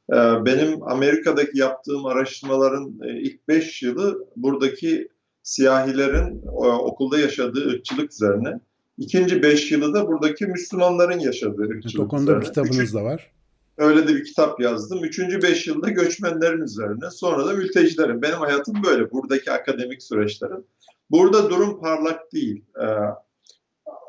Ee, 0.10 0.15
benim 0.45 0.84
Amerika'daki 0.84 1.57
yaptığım 1.57 2.05
araştırmaların 2.05 3.00
e, 3.03 3.22
ilk 3.22 3.48
beş 3.48 3.84
yılı 3.84 4.27
buradaki 4.36 5.10
siyahilerin 5.43 6.41
e, 6.45 6.67
okulda 6.67 7.19
yaşadığı 7.19 7.69
ırkçılık 7.69 8.13
üzerine. 8.13 8.60
İkinci 8.97 9.43
beş 9.43 9.71
yılı 9.71 9.93
da 9.93 10.07
buradaki 10.07 10.45
Müslümanların 10.45 11.19
yaşadığı 11.19 11.61
ırkçılık 11.61 11.95
evet, 11.95 12.05
O 12.05 12.07
konuda 12.07 12.41
bir 12.41 12.45
kitabınız 12.45 12.75
Üçüncü, 12.75 12.93
da 12.93 13.03
var. 13.03 13.31
Öyle 13.77 14.07
de 14.07 14.15
bir 14.15 14.23
kitap 14.23 14.61
yazdım. 14.61 15.03
Üçüncü 15.03 15.41
beş 15.41 15.67
yılda 15.67 15.89
göçmenlerin 15.89 16.61
üzerine, 16.61 17.11
sonra 17.11 17.45
da 17.45 17.53
mültecilerin. 17.53 18.21
Benim 18.21 18.37
hayatım 18.37 18.75
böyle, 18.83 19.11
buradaki 19.11 19.51
akademik 19.51 20.03
süreçlerim. 20.03 20.63
Burada 21.11 21.49
durum 21.49 21.79
parlak 21.79 22.33
değil. 22.33 22.63
Ee, 22.81 22.85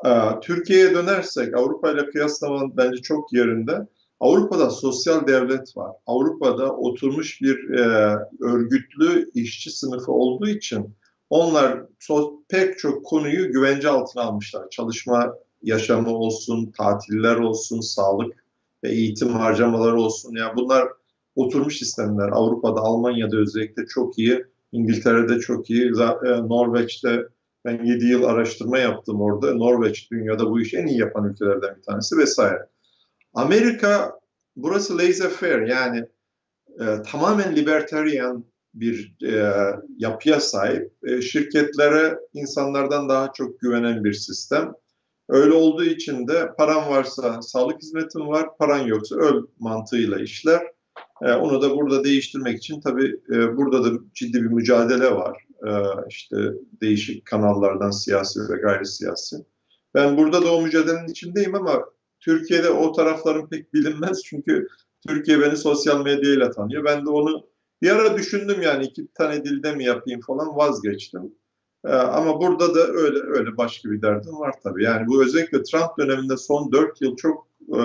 e, 0.09 0.39
Türkiye'ye 0.41 0.93
dönersek, 0.93 1.57
Avrupa 1.57 1.91
ile 1.91 2.09
kıyaslamanın 2.09 2.77
bence 2.77 3.01
çok 3.01 3.33
yerinde. 3.33 3.87
Avrupa'da 4.19 4.69
sosyal 4.69 5.27
devlet 5.27 5.77
var. 5.77 5.91
Avrupa'da 6.05 6.71
oturmuş 6.71 7.41
bir 7.41 7.69
e, 7.69 8.15
örgütlü 8.41 9.31
işçi 9.33 9.71
sınıfı 9.71 10.11
olduğu 10.11 10.47
için 10.47 10.95
onlar 11.29 11.83
pek 12.49 12.79
çok 12.79 13.05
konuyu 13.05 13.51
güvence 13.51 13.89
altına 13.89 14.23
almışlar. 14.23 14.69
Çalışma 14.69 15.33
yaşamı 15.63 16.09
olsun, 16.09 16.71
tatiller 16.77 17.35
olsun, 17.35 17.79
sağlık 17.79 18.45
ve 18.83 18.89
eğitim 18.89 19.29
harcamaları 19.29 20.01
olsun. 20.01 20.35
Yani 20.35 20.51
bunlar 20.55 20.87
oturmuş 21.35 21.77
sistemler. 21.77 22.29
Avrupa'da, 22.31 22.81
Almanya'da 22.81 23.37
özellikle 23.37 23.85
çok 23.85 24.19
iyi. 24.19 24.45
İngiltere'de 24.71 25.39
çok 25.39 25.69
iyi. 25.69 25.85
E, 25.85 26.27
Norveç'te 26.27 27.27
ben 27.65 27.85
7 27.85 28.05
yıl 28.05 28.23
araştırma 28.23 28.77
yaptım 28.77 29.21
orada. 29.21 29.53
Norveç 29.55 30.11
dünyada 30.11 30.49
bu 30.49 30.61
işi 30.61 30.77
en 30.77 30.87
iyi 30.87 30.99
yapan 30.99 31.29
ülkelerden 31.29 31.75
bir 31.77 31.81
tanesi 31.81 32.17
vesaire. 32.17 32.67
Amerika 33.33 34.19
burası 34.55 34.97
laissez-faire 34.97 35.69
yani 35.69 36.05
e, 36.79 37.01
tamamen 37.11 37.55
libertarian 37.55 38.45
bir 38.79 39.15
e, 39.23 39.53
yapıya 39.97 40.39
sahip. 40.39 40.91
E, 41.03 41.21
şirketlere 41.21 42.19
insanlardan 42.33 43.09
daha 43.09 43.33
çok 43.33 43.59
güvenen 43.59 44.03
bir 44.03 44.13
sistem. 44.13 44.73
Öyle 45.29 45.53
olduğu 45.53 45.83
için 45.83 46.27
de 46.27 46.51
paran 46.57 46.89
varsa 46.89 47.41
sağlık 47.41 47.81
hizmetin 47.81 48.27
var, 48.27 48.57
paran 48.57 48.79
yoksa 48.79 49.15
öl 49.15 49.43
mantığıyla 49.59 50.19
işler. 50.19 50.61
E, 51.21 51.31
onu 51.31 51.61
da 51.61 51.75
burada 51.75 52.03
değiştirmek 52.03 52.57
için 52.57 52.81
tabii 52.81 53.19
e, 53.31 53.57
burada 53.57 53.83
da 53.83 53.99
ciddi 54.13 54.43
bir 54.43 54.49
mücadele 54.49 55.11
var. 55.11 55.45
E, 55.67 55.71
işte 56.09 56.37
değişik 56.81 57.25
kanallardan 57.25 57.91
siyasi 57.91 58.39
ve 58.39 58.57
gayri 58.57 58.85
siyasi. 58.85 59.35
Ben 59.93 60.17
burada 60.17 60.41
da 60.45 60.53
o 60.53 60.61
mücadelenin 60.61 61.07
içindeyim 61.07 61.55
ama 61.55 61.85
Türkiye'de 62.19 62.69
o 62.69 62.91
tarafların 62.91 63.49
pek 63.49 63.73
bilinmez 63.73 64.23
çünkü 64.23 64.67
Türkiye 65.07 65.41
beni 65.41 65.57
sosyal 65.57 66.03
medyayla 66.03 66.51
tanıyor. 66.51 66.85
Ben 66.85 67.05
de 67.05 67.09
onu 67.09 67.47
bir 67.81 67.91
ara 67.91 68.17
düşündüm 68.17 68.61
yani 68.61 68.85
iki 68.85 69.07
tane 69.13 69.43
dilde 69.43 69.75
mi 69.75 69.83
yapayım 69.83 70.21
falan 70.21 70.55
vazgeçtim. 70.55 71.35
Ee, 71.85 71.89
ama 71.89 72.41
burada 72.41 72.75
da 72.75 72.87
öyle 72.87 73.19
öyle 73.19 73.57
başka 73.57 73.91
bir 73.91 74.01
derdim 74.01 74.39
var 74.39 74.55
tabii. 74.63 74.83
Yani 74.83 75.07
bu 75.07 75.23
özellikle 75.23 75.63
Trump 75.63 75.97
döneminde 75.99 76.37
son 76.37 76.71
dört 76.71 77.01
yıl 77.01 77.15
çok 77.15 77.47
e, 77.69 77.81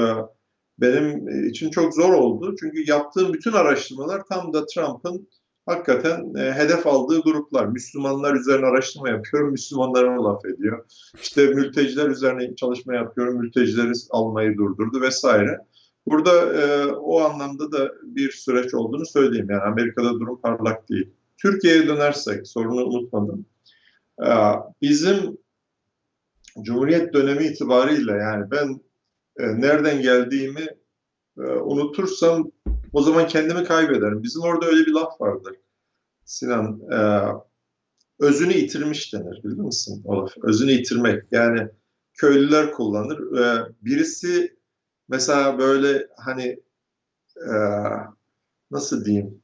benim 0.78 1.28
için 1.48 1.70
çok 1.70 1.94
zor 1.94 2.12
oldu. 2.12 2.54
Çünkü 2.60 2.90
yaptığım 2.90 3.32
bütün 3.32 3.52
araştırmalar 3.52 4.22
tam 4.24 4.52
da 4.52 4.66
Trump'ın 4.66 5.28
hakikaten 5.66 6.34
e, 6.34 6.52
hedef 6.52 6.86
aldığı 6.86 7.20
gruplar. 7.20 7.66
Müslümanlar 7.66 8.34
üzerine 8.34 8.66
araştırma 8.66 9.08
yapıyorum, 9.08 9.50
Müslümanlara 9.50 10.24
laf 10.24 10.44
ediyor. 10.44 10.84
İşte 11.22 11.46
mülteciler 11.46 12.08
üzerine 12.08 12.56
çalışma 12.56 12.94
yapıyorum, 12.94 13.38
mültecileri 13.38 13.92
almayı 14.10 14.56
durdurdu 14.56 15.00
vesaire. 15.00 15.58
Burada 16.06 16.62
e, 16.62 16.86
o 16.86 17.20
anlamda 17.20 17.72
da 17.72 17.92
bir 18.02 18.30
süreç 18.30 18.74
olduğunu 18.74 19.06
söyleyeyim. 19.06 19.50
Yani 19.50 19.62
Amerika'da 19.62 20.12
durum 20.12 20.40
parlak 20.40 20.88
değil. 20.88 21.10
Türkiye'ye 21.38 21.88
dönersek, 21.88 22.46
sorunu 22.46 22.84
unutmadım. 22.84 23.46
E, 24.20 24.30
bizim 24.82 25.38
Cumhuriyet 26.62 27.14
dönemi 27.14 27.44
itibariyle 27.44 28.12
yani 28.12 28.50
ben 28.50 28.80
e, 29.38 29.60
nereden 29.60 30.02
geldiğimi 30.02 30.66
e, 31.38 31.42
unutursam 31.42 32.50
o 32.92 33.02
zaman 33.02 33.26
kendimi 33.26 33.64
kaybederim. 33.64 34.22
Bizim 34.22 34.42
orada 34.42 34.66
öyle 34.66 34.86
bir 34.86 34.92
laf 34.92 35.20
vardır. 35.20 35.56
Sinan, 36.24 36.80
e, 36.92 36.98
özünü 38.20 38.52
yitirmiş 38.52 39.14
denir 39.14 39.40
bilir 39.44 39.56
misin 39.56 40.02
o 40.04 40.16
laf? 40.16 40.32
Özünü 40.42 40.72
yitirmek. 40.72 41.22
Yani 41.30 41.68
köylüler 42.14 42.72
kullanır. 42.72 43.38
E, 43.38 43.72
birisi 43.80 44.56
Mesela 45.12 45.58
böyle 45.58 46.08
hani 46.16 46.60
e, 47.36 47.52
nasıl 48.70 49.04
diyeyim 49.04 49.42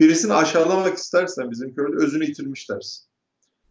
birisini 0.00 0.32
aşağılamak 0.32 0.98
istersen 0.98 1.50
bizim 1.50 1.74
köyde 1.74 1.96
özünü 1.96 2.24
yitirmiş 2.24 2.70
dersin. 2.70 3.04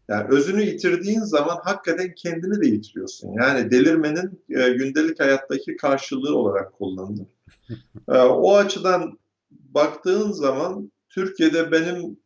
Yani 0.07 0.27
özünü 0.29 0.61
yitirdiğin 0.61 1.19
zaman 1.19 1.59
hakikaten 1.63 2.13
kendini 2.15 2.61
de 2.61 2.67
yitiriyorsun. 2.67 3.33
Yani 3.33 3.71
delirmenin 3.71 4.43
e, 4.49 4.69
gündelik 4.69 5.19
hayattaki 5.19 5.77
karşılığı 5.77 6.37
olarak 6.37 6.73
kullanılır. 6.73 7.27
E, 8.09 8.17
o 8.17 8.55
açıdan 8.55 9.19
baktığın 9.51 10.31
zaman 10.31 10.91
Türkiye'de 11.09 11.71
benim 11.71 12.17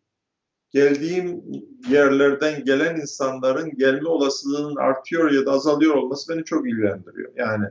geldiğim 0.70 1.44
yerlerden 1.90 2.66
gelen 2.66 2.96
insanların 3.02 3.78
gelme 3.78 4.10
olasılığının 4.10 4.76
artıyor 4.76 5.32
ya 5.32 5.46
da 5.46 5.52
azalıyor 5.52 5.96
olması 5.96 6.34
beni 6.34 6.44
çok 6.44 6.70
ilgilendiriyor. 6.70 7.32
Yani 7.36 7.68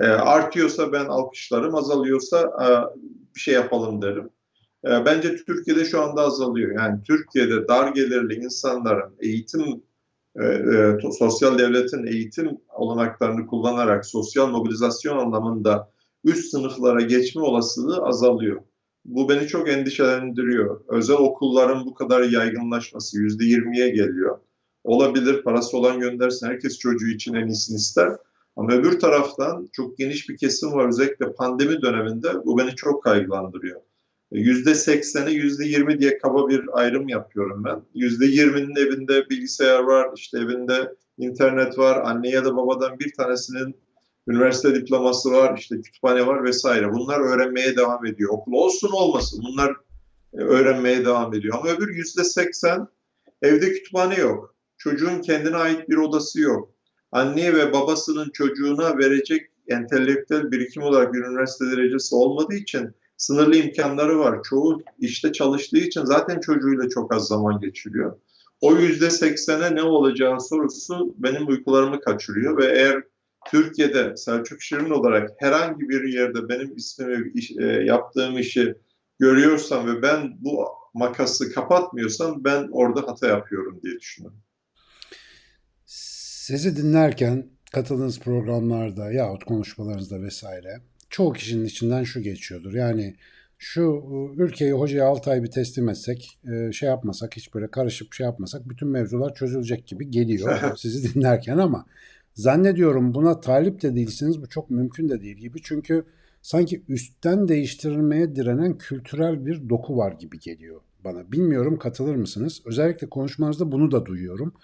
e, 0.00 0.06
artıyorsa 0.06 0.92
ben 0.92 1.04
alkışlarım, 1.04 1.74
azalıyorsa 1.74 2.40
e, 2.40 2.66
bir 3.34 3.40
şey 3.40 3.54
yapalım 3.54 4.02
derim. 4.02 4.30
E, 4.84 5.04
bence 5.04 5.36
Türkiye'de 5.36 5.84
şu 5.84 6.02
anda 6.02 6.22
azalıyor. 6.22 6.80
Yani 6.80 7.02
Türkiye'de 7.02 7.68
dar 7.68 7.88
gelirli 7.88 8.34
insanların 8.34 9.14
eğitim, 9.20 9.82
e, 10.36 10.44
e, 10.44 10.98
sosyal 11.18 11.58
devletin 11.58 12.06
eğitim 12.06 12.58
olanaklarını 12.74 13.46
kullanarak 13.46 14.06
sosyal 14.06 14.48
mobilizasyon 14.48 15.18
anlamında 15.18 15.90
üst 16.24 16.50
sınıflara 16.50 17.00
geçme 17.00 17.42
olasılığı 17.42 18.02
azalıyor. 18.02 18.60
Bu 19.04 19.28
beni 19.28 19.46
çok 19.46 19.68
endişelendiriyor. 19.68 20.80
Özel 20.88 21.16
okulların 21.16 21.86
bu 21.86 21.94
kadar 21.94 22.22
yaygınlaşması 22.22 23.18
yüzde 23.18 23.44
yirmiye 23.44 23.88
geliyor. 23.88 24.38
Olabilir 24.84 25.42
parası 25.42 25.76
olan 25.76 26.00
göndersin. 26.00 26.46
Herkes 26.46 26.78
çocuğu 26.78 27.08
için 27.08 27.34
en 27.34 27.46
iyisini 27.46 27.76
ister. 27.76 28.16
Ama 28.56 28.72
öbür 28.72 29.00
taraftan 29.00 29.68
çok 29.72 29.98
geniş 29.98 30.28
bir 30.28 30.36
kesim 30.36 30.72
var 30.72 30.88
özellikle 30.88 31.32
pandemi 31.32 31.82
döneminde 31.82 32.28
bu 32.44 32.58
beni 32.58 32.74
çok 32.74 33.02
kaygılandırıyor. 33.02 33.80
Yüzde 34.32 34.74
sekseni, 34.74 35.34
yüzde 35.34 35.64
yirmi 35.64 35.98
diye 36.00 36.18
kaba 36.18 36.48
bir 36.48 36.62
ayrım 36.72 37.08
yapıyorum 37.08 37.64
ben. 37.64 37.82
Yüzde 37.94 38.26
yirminin 38.26 38.76
evinde 38.76 39.30
bilgisayar 39.30 39.78
var, 39.78 40.10
işte 40.16 40.38
evinde 40.38 40.94
internet 41.18 41.78
var. 41.78 42.00
Anne 42.04 42.28
ya 42.30 42.44
da 42.44 42.56
babadan 42.56 42.98
bir 42.98 43.12
tanesinin 43.12 43.76
üniversite 44.28 44.74
diploması 44.74 45.32
var, 45.32 45.58
işte 45.58 45.80
kütüphane 45.80 46.26
var 46.26 46.44
vesaire. 46.44 46.92
Bunlar 46.92 47.20
öğrenmeye 47.20 47.76
devam 47.76 48.06
ediyor. 48.06 48.30
Okul 48.32 48.52
olsun 48.52 48.90
olmasın 48.92 49.44
bunlar 49.48 49.76
e, 50.34 50.40
öğrenmeye 50.40 51.04
devam 51.04 51.34
ediyor. 51.34 51.58
Ama 51.58 51.70
öbür 51.70 51.94
yüzde 51.94 52.24
seksen 52.24 52.88
evde 53.42 53.72
kütüphane 53.72 54.16
yok. 54.16 54.54
Çocuğun 54.78 55.20
kendine 55.20 55.56
ait 55.56 55.88
bir 55.88 55.96
odası 55.96 56.40
yok. 56.40 56.71
Anne 57.12 57.54
ve 57.54 57.72
babasının 57.72 58.30
çocuğuna 58.30 58.98
verecek 58.98 59.50
entelektüel 59.68 60.50
birikim 60.50 60.82
olarak 60.82 61.14
üniversite 61.14 61.64
derecesi 61.64 62.14
olmadığı 62.14 62.54
için 62.54 62.90
sınırlı 63.16 63.56
imkanları 63.56 64.18
var. 64.18 64.42
Çoğu 64.42 64.82
işte 64.98 65.32
çalıştığı 65.32 65.78
için 65.78 66.04
zaten 66.04 66.40
çocuğuyla 66.40 66.88
çok 66.88 67.14
az 67.14 67.26
zaman 67.26 67.60
geçiriyor. 67.60 68.16
O 68.60 68.76
yüzde 68.76 69.10
seksene 69.10 69.74
ne 69.74 69.82
olacağı 69.82 70.40
sorusu 70.40 71.14
benim 71.18 71.48
uykularımı 71.48 72.00
kaçırıyor 72.00 72.58
ve 72.58 72.66
eğer 72.66 73.02
Türkiye'de 73.50 74.16
Selçuk 74.16 74.62
Şirin 74.62 74.90
olarak 74.90 75.30
herhangi 75.38 75.88
bir 75.88 76.04
yerde 76.04 76.48
benim 76.48 76.76
ismimi 76.76 77.32
iş, 77.34 77.50
e, 77.50 77.64
yaptığım 77.64 78.38
işi 78.38 78.74
görüyorsam 79.18 79.86
ve 79.86 80.02
ben 80.02 80.36
bu 80.40 80.66
makası 80.94 81.52
kapatmıyorsam 81.52 82.44
ben 82.44 82.68
orada 82.72 83.00
hata 83.00 83.26
yapıyorum 83.26 83.80
diye 83.82 84.00
düşünüyorum. 84.00 84.38
Sizi 86.42 86.76
dinlerken 86.76 87.46
katıldığınız 87.72 88.20
programlarda 88.20 89.12
yahut 89.12 89.44
konuşmalarınızda 89.44 90.22
vesaire 90.22 90.80
çoğu 91.10 91.32
kişinin 91.32 91.64
içinden 91.64 92.04
şu 92.04 92.20
geçiyordur. 92.20 92.74
Yani 92.74 93.14
şu 93.58 93.82
e, 93.82 94.42
ülkeyi 94.42 94.72
hocaya 94.72 95.06
6 95.06 95.30
ay 95.30 95.42
bir 95.42 95.50
teslim 95.50 95.88
etsek, 95.88 96.38
e, 96.52 96.72
şey 96.72 96.88
yapmasak, 96.88 97.36
hiç 97.36 97.54
böyle 97.54 97.70
karışıp 97.70 98.14
şey 98.14 98.24
yapmasak 98.24 98.68
bütün 98.68 98.88
mevzular 98.88 99.34
çözülecek 99.34 99.86
gibi 99.86 100.10
geliyor 100.10 100.60
sizi 100.76 101.14
dinlerken 101.14 101.58
ama 101.58 101.86
zannediyorum 102.34 103.14
buna 103.14 103.40
talip 103.40 103.82
de 103.82 103.94
değilsiniz. 103.94 104.42
Bu 104.42 104.48
çok 104.48 104.70
mümkün 104.70 105.08
de 105.08 105.20
değil 105.20 105.36
gibi. 105.36 105.62
Çünkü 105.62 106.04
sanki 106.42 106.82
üstten 106.88 107.48
değiştirilmeye 107.48 108.36
direnen 108.36 108.78
kültürel 108.78 109.46
bir 109.46 109.68
doku 109.68 109.96
var 109.96 110.12
gibi 110.12 110.38
geliyor 110.38 110.80
bana. 111.04 111.32
Bilmiyorum 111.32 111.78
katılır 111.78 112.14
mısınız? 112.14 112.62
Özellikle 112.64 113.08
konuşmanızda 113.08 113.72
bunu 113.72 113.90
da 113.90 114.06
duyuyorum. 114.06 114.54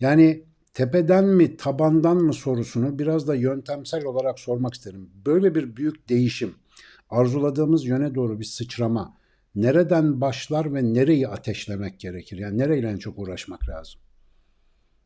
Yani 0.00 0.44
tepeden 0.74 1.24
mi 1.24 1.56
tabandan 1.56 2.16
mı 2.16 2.32
sorusunu 2.32 2.98
biraz 2.98 3.28
da 3.28 3.34
yöntemsel 3.34 4.04
olarak 4.04 4.38
sormak 4.38 4.74
isterim. 4.74 5.10
Böyle 5.26 5.54
bir 5.54 5.76
büyük 5.76 6.08
değişim, 6.08 6.54
arzuladığımız 7.10 7.86
yöne 7.86 8.14
doğru 8.14 8.40
bir 8.40 8.44
sıçrama 8.44 9.16
nereden 9.54 10.20
başlar 10.20 10.74
ve 10.74 10.94
nereyi 10.94 11.28
ateşlemek 11.28 12.00
gerekir? 12.00 12.38
Yani 12.38 12.58
nereyle 12.58 12.88
en 12.88 12.96
çok 12.96 13.18
uğraşmak 13.18 13.68
lazım? 13.68 14.00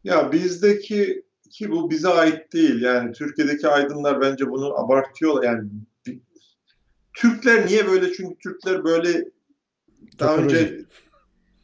Ya 0.05 0.33
bizdeki 0.33 1.25
ki 1.51 1.71
bu 1.71 1.91
bize 1.91 2.09
ait 2.09 2.53
değil. 2.53 2.83
Yani 2.83 3.13
Türkiye'deki 3.13 3.69
aydınlar 3.69 4.21
bence 4.21 4.51
bunu 4.51 4.79
abartıyorlar. 4.79 5.43
Yani 5.43 5.71
Türkler 7.15 7.67
niye 7.67 7.87
böyle? 7.87 8.13
Çünkü 8.13 8.39
Türkler 8.39 8.85
böyle 8.85 9.25
daha 10.19 10.37
önce 10.37 10.81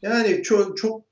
yani 0.01 0.43
çok 0.43 0.77
çok 0.77 1.05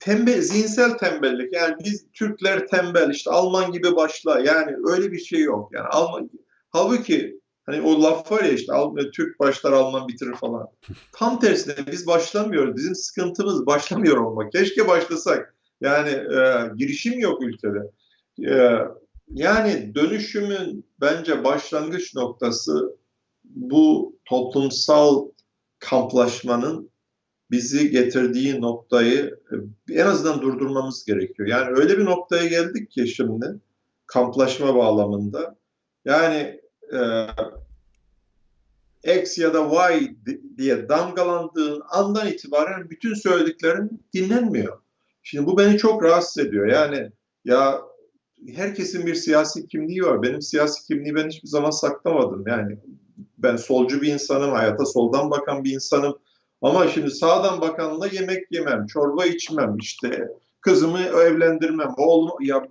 tembel, 0.00 0.40
zihinsel 0.40 0.98
tembellik. 0.98 1.52
Yani 1.52 1.74
biz 1.84 2.06
Türkler 2.12 2.66
tembel, 2.66 3.10
işte 3.10 3.30
Alman 3.30 3.72
gibi 3.72 3.96
başla. 3.96 4.40
Yani 4.40 4.76
öyle 4.84 5.12
bir 5.12 5.18
şey 5.18 5.40
yok. 5.40 5.72
Yani 5.72 5.86
Alman, 5.86 6.30
halbuki 6.70 7.40
hani 7.66 7.82
o 7.82 8.02
laf 8.02 8.32
var 8.32 8.44
ya 8.44 8.52
işte 8.52 8.72
Türk 9.14 9.40
başlar 9.40 9.72
Alman 9.72 10.08
bitirir 10.08 10.34
falan. 10.34 10.68
Tam 11.12 11.40
tersine 11.40 11.74
biz 11.92 12.06
başlamıyoruz. 12.06 12.76
Bizim 12.76 12.94
sıkıntımız 12.94 13.66
başlamıyor 13.66 14.16
olmak. 14.16 14.52
Keşke 14.52 14.88
başlasak. 14.88 15.54
Yani 15.80 16.10
e, 16.10 16.70
girişim 16.76 17.18
yok 17.18 17.42
ülkede. 17.42 17.90
E, 18.50 18.78
yani 19.28 19.94
dönüşümün 19.94 20.84
bence 21.00 21.44
başlangıç 21.44 22.14
noktası 22.14 22.96
bu 23.44 24.16
toplumsal 24.24 25.28
kamplaşmanın 25.78 26.90
bizi 27.54 27.90
getirdiği 27.90 28.60
noktayı 28.60 29.40
e, 29.88 29.94
en 29.94 30.06
azından 30.06 30.42
durdurmamız 30.42 31.04
gerekiyor. 31.04 31.48
Yani 31.48 31.78
öyle 31.78 31.98
bir 31.98 32.04
noktaya 32.04 32.46
geldik 32.46 32.90
ki 32.90 33.08
şimdi 33.08 33.46
kamplaşma 34.06 34.74
bağlamında. 34.74 35.56
Yani 36.04 36.60
e, 36.92 37.00
X 39.20 39.38
ya 39.38 39.54
da 39.54 39.90
Y 39.92 40.16
diye 40.58 40.88
damgalandığın 40.88 41.82
andan 41.90 42.26
itibaren 42.26 42.90
bütün 42.90 43.14
söylediklerin 43.14 44.04
dinlenmiyor. 44.14 44.78
Şimdi 45.22 45.46
bu 45.46 45.58
beni 45.58 45.78
çok 45.78 46.02
rahatsız 46.02 46.46
ediyor. 46.46 46.66
Yani 46.66 47.10
ya 47.44 47.80
herkesin 48.54 49.06
bir 49.06 49.14
siyasi 49.14 49.68
kimliği 49.68 50.02
var. 50.02 50.22
Benim 50.22 50.42
siyasi 50.42 50.86
kimliği 50.86 51.14
ben 51.14 51.28
hiçbir 51.28 51.48
zaman 51.48 51.70
saklamadım. 51.70 52.44
Yani 52.46 52.78
ben 53.38 53.56
solcu 53.56 54.02
bir 54.02 54.12
insanım, 54.12 54.52
hayata 54.52 54.84
soldan 54.84 55.30
bakan 55.30 55.64
bir 55.64 55.72
insanım. 55.72 56.18
Ama 56.64 56.88
şimdi 56.88 57.10
sağdan 57.10 57.60
bakanla 57.60 58.06
yemek 58.06 58.52
yemem, 58.52 58.86
çorba 58.86 59.26
içmem, 59.26 59.76
işte 59.80 60.28
kızımı 60.60 61.00
evlendirmem. 61.00 61.94
Oğlum 61.96 62.30
ya 62.40 62.68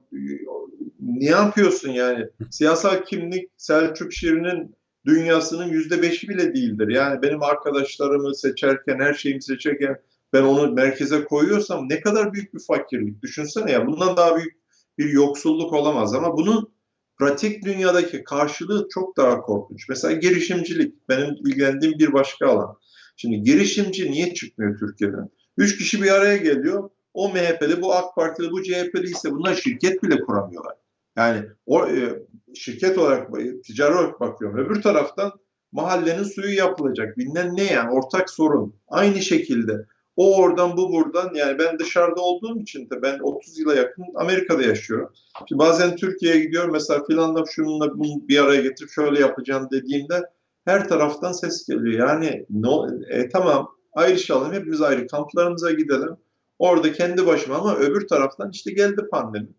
ne 0.99 1.29
yapıyorsun 1.29 1.89
yani? 1.89 2.25
Siyasal 2.51 3.03
kimlik 3.03 3.49
Selçuk 3.58 4.13
Şirin'in 4.13 4.75
dünyasının 5.06 5.67
yüzde 5.67 6.01
beşi 6.01 6.29
bile 6.29 6.56
değildir. 6.56 6.88
Yani 6.88 7.21
benim 7.21 7.43
arkadaşlarımı 7.43 8.36
seçerken, 8.36 8.99
her 8.99 9.13
şeyimi 9.13 9.43
seçerken 9.43 9.97
ben 10.34 10.43
onu 10.43 10.71
merkeze 10.71 11.23
koyuyorsam 11.23 11.89
ne 11.89 12.01
kadar 12.01 12.34
büyük 12.34 12.53
bir 12.53 12.62
fakirlik. 12.67 13.21
Düşünsene 13.21 13.71
ya 13.71 13.88
bundan 13.88 14.17
daha 14.17 14.38
büyük 14.38 14.53
bir 14.97 15.10
yoksulluk 15.10 15.73
olamaz 15.73 16.13
ama 16.13 16.38
bunun 16.38 16.73
pratik 17.19 17.65
dünyadaki 17.65 18.23
karşılığı 18.23 18.88
çok 18.93 19.17
daha 19.17 19.41
korkunç. 19.41 19.89
Mesela 19.89 20.13
girişimcilik 20.13 21.10
benim 21.10 21.36
ilgilendiğim 21.36 21.99
bir 21.99 22.13
başka 22.13 22.47
alan. 22.47 22.77
Şimdi 23.15 23.41
girişimci 23.41 24.12
niye 24.12 24.34
çıkmıyor 24.34 24.80
Türkiye'den? 24.80 25.30
Üç 25.58 25.78
kişi 25.78 26.04
bir 26.04 26.12
araya 26.12 26.38
geliyor. 26.38 26.89
O 27.13 27.30
MHP'li, 27.30 27.82
bu 27.82 27.93
AK 27.93 28.15
Partili, 28.15 28.52
bu 28.52 28.63
CHP'li 28.63 29.04
ise 29.04 29.32
bunlar 29.32 29.56
şirket 29.56 30.04
bile 30.04 30.21
kuramıyorlar. 30.21 30.76
Yani 31.17 31.45
o 31.65 31.88
e, 31.88 32.19
şirket 32.56 32.97
olarak, 32.97 33.30
ticari 33.63 33.93
olarak 33.93 34.19
bakıyorum. 34.19 34.58
Öbür 34.58 34.82
taraftan 34.82 35.32
mahallenin 35.71 36.23
suyu 36.23 36.58
yapılacak. 36.58 37.17
Bilinen 37.17 37.58
ne 37.58 37.63
yani 37.63 37.91
ortak 37.91 38.30
sorun. 38.30 38.76
Aynı 38.88 39.21
şekilde 39.21 39.86
o 40.15 40.38
oradan 40.38 40.78
bu 40.78 40.91
buradan 40.91 41.34
yani 41.34 41.60
ben 41.60 41.80
dışarıda 41.80 42.21
olduğum 42.21 42.60
için 42.60 42.89
de 42.89 43.02
ben 43.02 43.19
30 43.19 43.60
yıla 43.60 43.76
yakın 43.76 44.06
Amerika'da 44.15 44.63
yaşıyorum. 44.63 45.13
Şimdi 45.49 45.60
bazen 45.60 45.95
Türkiye'ye 45.95 46.39
gidiyorum 46.39 46.71
mesela 46.71 47.06
filanla 47.06 47.43
şununla 47.52 47.99
bunu 47.99 48.28
bir 48.28 48.43
araya 48.43 48.62
getirip 48.62 48.89
şöyle 48.89 49.19
yapacağım 49.19 49.67
dediğimde 49.71 50.21
her 50.65 50.89
taraftan 50.89 51.32
ses 51.32 51.67
geliyor. 51.67 52.10
Yani 52.10 52.45
no, 52.49 52.88
e, 53.10 53.30
tamam 53.30 53.71
ayrışalım 53.93 54.54
hepimiz 54.54 54.82
ayrı 54.82 55.08
kamplarımıza 55.08 55.71
gidelim. 55.71 56.17
Orada 56.60 56.93
kendi 56.93 57.26
başıma 57.26 57.56
ama 57.56 57.76
öbür 57.76 58.08
taraftan 58.08 58.49
işte 58.52 58.71
geldi 58.71 59.02
pandemi. 59.12 59.49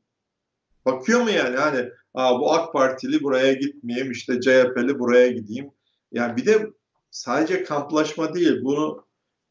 Bakıyor 0.86 1.20
mu 1.20 1.30
yani 1.30 1.56
hani 1.56 1.90
Aa, 2.14 2.40
bu 2.40 2.52
AK 2.52 2.72
Partili 2.72 3.22
buraya 3.22 3.52
gitmeyeyim 3.52 4.10
işte 4.10 4.40
CHP'li 4.40 4.98
buraya 4.98 5.28
gideyim. 5.28 5.70
Yani 6.12 6.36
bir 6.36 6.46
de 6.46 6.70
sadece 7.10 7.64
kamplaşma 7.64 8.34
değil 8.34 8.60
bunu 8.64 9.06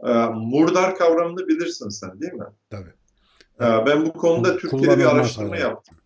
e, 0.07 0.13
murdar 0.25 0.95
kavramını 0.95 1.47
bilirsin 1.47 1.89
sen 1.89 2.21
değil 2.21 2.33
mi? 2.33 2.45
Tabii. 2.69 2.93
E, 3.59 3.85
ben 3.85 4.05
bu 4.05 4.13
konuda 4.13 4.57
Türkiye'de 4.57 4.97
bir 4.97 5.05
araştırma 5.05 5.49
hale. 5.49 5.59
yaptım. 5.59 5.97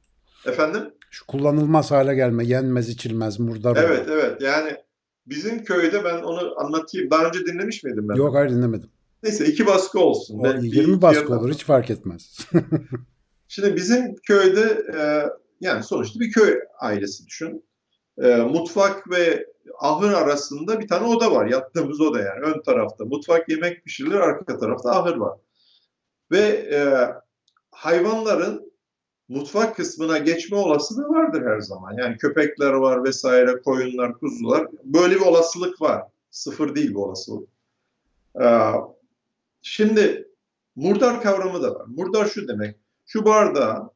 Efendim? 0.46 0.94
Şu 1.12 1.26
kullanılmaz 1.26 1.92
hale 1.92 2.16
gelme, 2.16 2.46
yenmez 2.46 2.90
içilmez 2.90 3.40
murdar. 3.40 3.76
Evet 3.76 4.08
evet 4.12 4.42
yani 4.42 4.78
bizim 5.30 5.63
köyde 5.63 6.04
ben 6.04 6.18
onu 6.18 6.60
anlatayım. 6.60 7.12
Daha 7.12 7.26
önce 7.26 7.46
dinlemiş 7.46 7.84
miydim 7.84 8.10
ben? 8.10 8.16
Yok 8.16 8.36
hayır 8.36 8.50
dinlemedim. 8.50 8.90
Neyse 9.24 9.46
iki 9.46 9.66
baskı 9.66 10.00
olsun. 10.00 10.40
O, 10.40 10.44
ben 10.44 10.62
20 10.62 11.02
baskı 11.02 11.40
olur 11.40 11.54
hiç 11.54 11.63
fark 11.63 11.90
etmez. 11.90 12.38
Şimdi 13.48 13.76
bizim 13.76 14.16
köyde 14.16 14.86
e, 14.98 15.02
yani 15.62 15.84
sonuçta 15.84 16.20
bir 16.20 16.32
köy 16.32 16.60
ailesi 16.80 17.26
düşün. 17.26 17.66
E, 18.22 18.36
mutfak 18.36 19.12
ve 19.12 19.48
ahır 19.80 20.13
arasında 20.13 20.80
bir 20.80 20.88
tane 20.88 21.08
oda 21.08 21.32
var. 21.32 21.46
Yattığımız 21.46 22.02
oda 22.02 22.20
yani 22.20 22.40
ön 22.40 22.62
tarafta. 22.62 23.06
Mutfak 23.06 23.50
yemek 23.50 23.84
pişirilir 23.84 24.16
arka 24.16 24.58
tarafta 24.60 24.92
ahır 24.92 25.16
var. 25.16 25.40
Ve 26.32 26.40
e, 26.74 26.80
hayvanların 27.72 28.66
mutfak 29.30 29.76
kısmına 29.76 30.18
geçme 30.18 30.58
olasılığı 30.58 31.10
vardır 31.10 31.46
her 31.46 31.60
zaman. 31.60 31.94
Yani 31.98 32.18
köpekler 32.18 32.74
var 32.74 33.04
vesaire, 33.04 33.62
koyunlar, 33.62 34.13
kuzular. 34.13 34.68
Böyle 34.84 35.16
bir 35.16 35.22
olasılık 35.22 35.82
var. 35.82 36.04
Sıfır 36.32 36.76
değil 36.76 36.94
bu 36.94 37.06
olasılık. 37.06 37.50
Ee, 38.42 38.72
şimdi 39.62 40.28
murdar 40.76 41.22
kavramı 41.22 41.63
da 41.63 41.76
var. 41.76 41.86
Murdar 41.88 42.26
şu 42.26 42.48
demek. 42.48 42.76
Şu 43.06 43.26
bardağa 43.26 43.90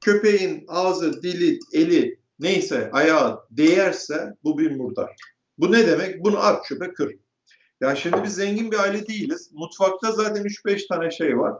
köpeğin 0.00 0.64
ağzı, 0.68 1.22
dili, 1.22 1.58
eli 1.72 2.20
neyse 2.38 2.90
ayağı 2.92 3.46
değerse 3.50 4.34
bu 4.44 4.58
bir 4.58 4.76
murdar. 4.76 5.16
Bu 5.58 5.72
ne 5.72 5.86
demek? 5.86 6.24
Bunu 6.24 6.38
at 6.38 6.64
çöpe 6.64 6.92
kır. 6.92 7.14
Ya 7.80 7.96
şimdi 7.96 8.22
biz 8.24 8.34
zengin 8.34 8.70
bir 8.70 8.78
aile 8.78 9.06
değiliz. 9.06 9.50
Mutfakta 9.52 10.12
zaten 10.12 10.44
3-5 10.44 10.88
tane 10.88 11.10
şey 11.10 11.38
var. 11.38 11.54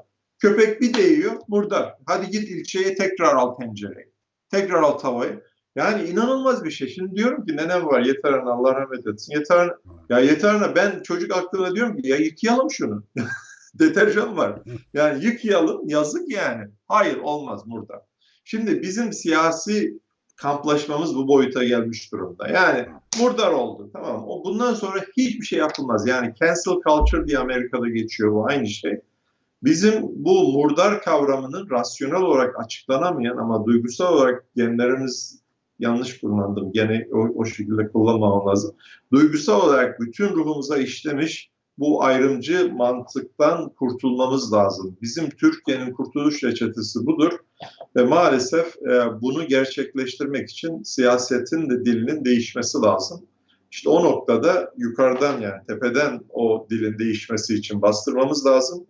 Köpek 0.46 0.80
bir 0.80 0.94
değiyor, 0.94 1.32
murdar. 1.48 1.94
Hadi 2.06 2.30
git 2.30 2.48
ilçeye 2.48 2.94
tekrar 2.94 3.34
al 3.34 3.56
tencereyi. 3.58 4.12
Tekrar 4.50 4.82
al 4.82 4.98
tavayı. 4.98 5.42
Yani 5.76 6.08
inanılmaz 6.08 6.64
bir 6.64 6.70
şey. 6.70 6.88
Şimdi 6.88 7.16
diyorum 7.16 7.46
ki 7.46 7.56
nenem 7.56 7.86
var 7.86 8.00
yeter 8.00 8.32
ana 8.32 8.50
Allah 8.50 8.74
rahmet 8.74 9.06
etsin. 9.06 9.34
Yeter 9.34 9.56
ana, 9.56 9.78
ya 10.08 10.18
yeter 10.18 10.54
ana 10.54 10.76
ben 10.76 11.02
çocuk 11.02 11.36
aklına 11.36 11.74
diyorum 11.74 11.96
ki 11.96 12.08
ya 12.08 12.16
yıkayalım 12.16 12.70
şunu. 12.70 13.04
Deterjan 13.74 14.36
var. 14.36 14.62
Yani 14.94 15.24
yıkayalım 15.24 15.88
yazık 15.88 16.32
yani. 16.32 16.64
Hayır 16.88 17.16
olmaz 17.16 17.62
burada. 17.66 18.06
Şimdi 18.44 18.82
bizim 18.82 19.12
siyasi 19.12 20.00
kamplaşmamız 20.36 21.16
bu 21.16 21.28
boyuta 21.28 21.64
gelmiş 21.64 22.12
durumda. 22.12 22.48
Yani 22.48 22.86
murdar 23.20 23.52
oldu 23.52 23.90
tamam 23.92 24.24
O 24.26 24.44
bundan 24.44 24.74
sonra 24.74 25.04
hiçbir 25.16 25.46
şey 25.46 25.58
yapılmaz. 25.58 26.06
Yani 26.06 26.34
cancel 26.40 26.80
culture 26.88 27.26
diye 27.28 27.38
Amerika'da 27.38 27.88
geçiyor 27.88 28.32
bu 28.32 28.46
aynı 28.46 28.66
şey. 28.66 29.00
Bizim 29.62 30.02
bu 30.02 30.52
murdar 30.52 31.02
kavramının 31.02 31.70
rasyonel 31.70 32.22
olarak 32.22 32.60
açıklanamayan 32.60 33.36
ama 33.36 33.64
duygusal 33.66 34.14
olarak 34.14 34.44
genlerimiz 34.56 35.40
yanlış 35.78 36.20
kullandım. 36.20 36.72
Gene 36.72 37.08
o, 37.12 37.18
o 37.18 37.44
şekilde 37.44 37.88
kullanmamam 37.88 38.46
lazım. 38.46 38.76
Duygusal 39.12 39.60
olarak 39.60 40.00
bütün 40.00 40.28
ruhumuza 40.28 40.78
işlemiş 40.78 41.50
bu 41.78 42.04
ayrımcı 42.04 42.72
mantıktan 42.74 43.68
kurtulmamız 43.68 44.52
lazım. 44.52 44.96
Bizim 45.02 45.30
Türkiye'nin 45.30 45.92
kurtuluş 45.92 46.44
reçetesi 46.44 47.06
budur 47.06 47.32
ve 47.96 48.04
maalesef 48.04 48.76
e, 48.76 49.22
bunu 49.22 49.46
gerçekleştirmek 49.46 50.50
için 50.50 50.82
siyasetin 50.82 51.70
de 51.70 51.84
dilinin 51.84 52.24
değişmesi 52.24 52.78
lazım. 52.78 53.26
İşte 53.70 53.88
o 53.88 54.04
noktada 54.04 54.72
yukarıdan 54.76 55.40
yani 55.40 55.66
tepeden 55.68 56.20
o 56.30 56.66
dilin 56.70 56.98
değişmesi 56.98 57.54
için 57.54 57.82
bastırmamız 57.82 58.46
lazım. 58.46 58.86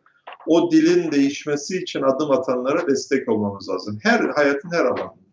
O 0.46 0.70
dilin 0.70 1.12
değişmesi 1.12 1.78
için 1.78 2.02
adım 2.02 2.30
atanlara 2.30 2.86
destek 2.86 3.28
olmamız 3.28 3.68
lazım. 3.68 3.98
Her 4.02 4.20
hayatın 4.20 4.70
her 4.72 4.84
alanında. 4.84 5.26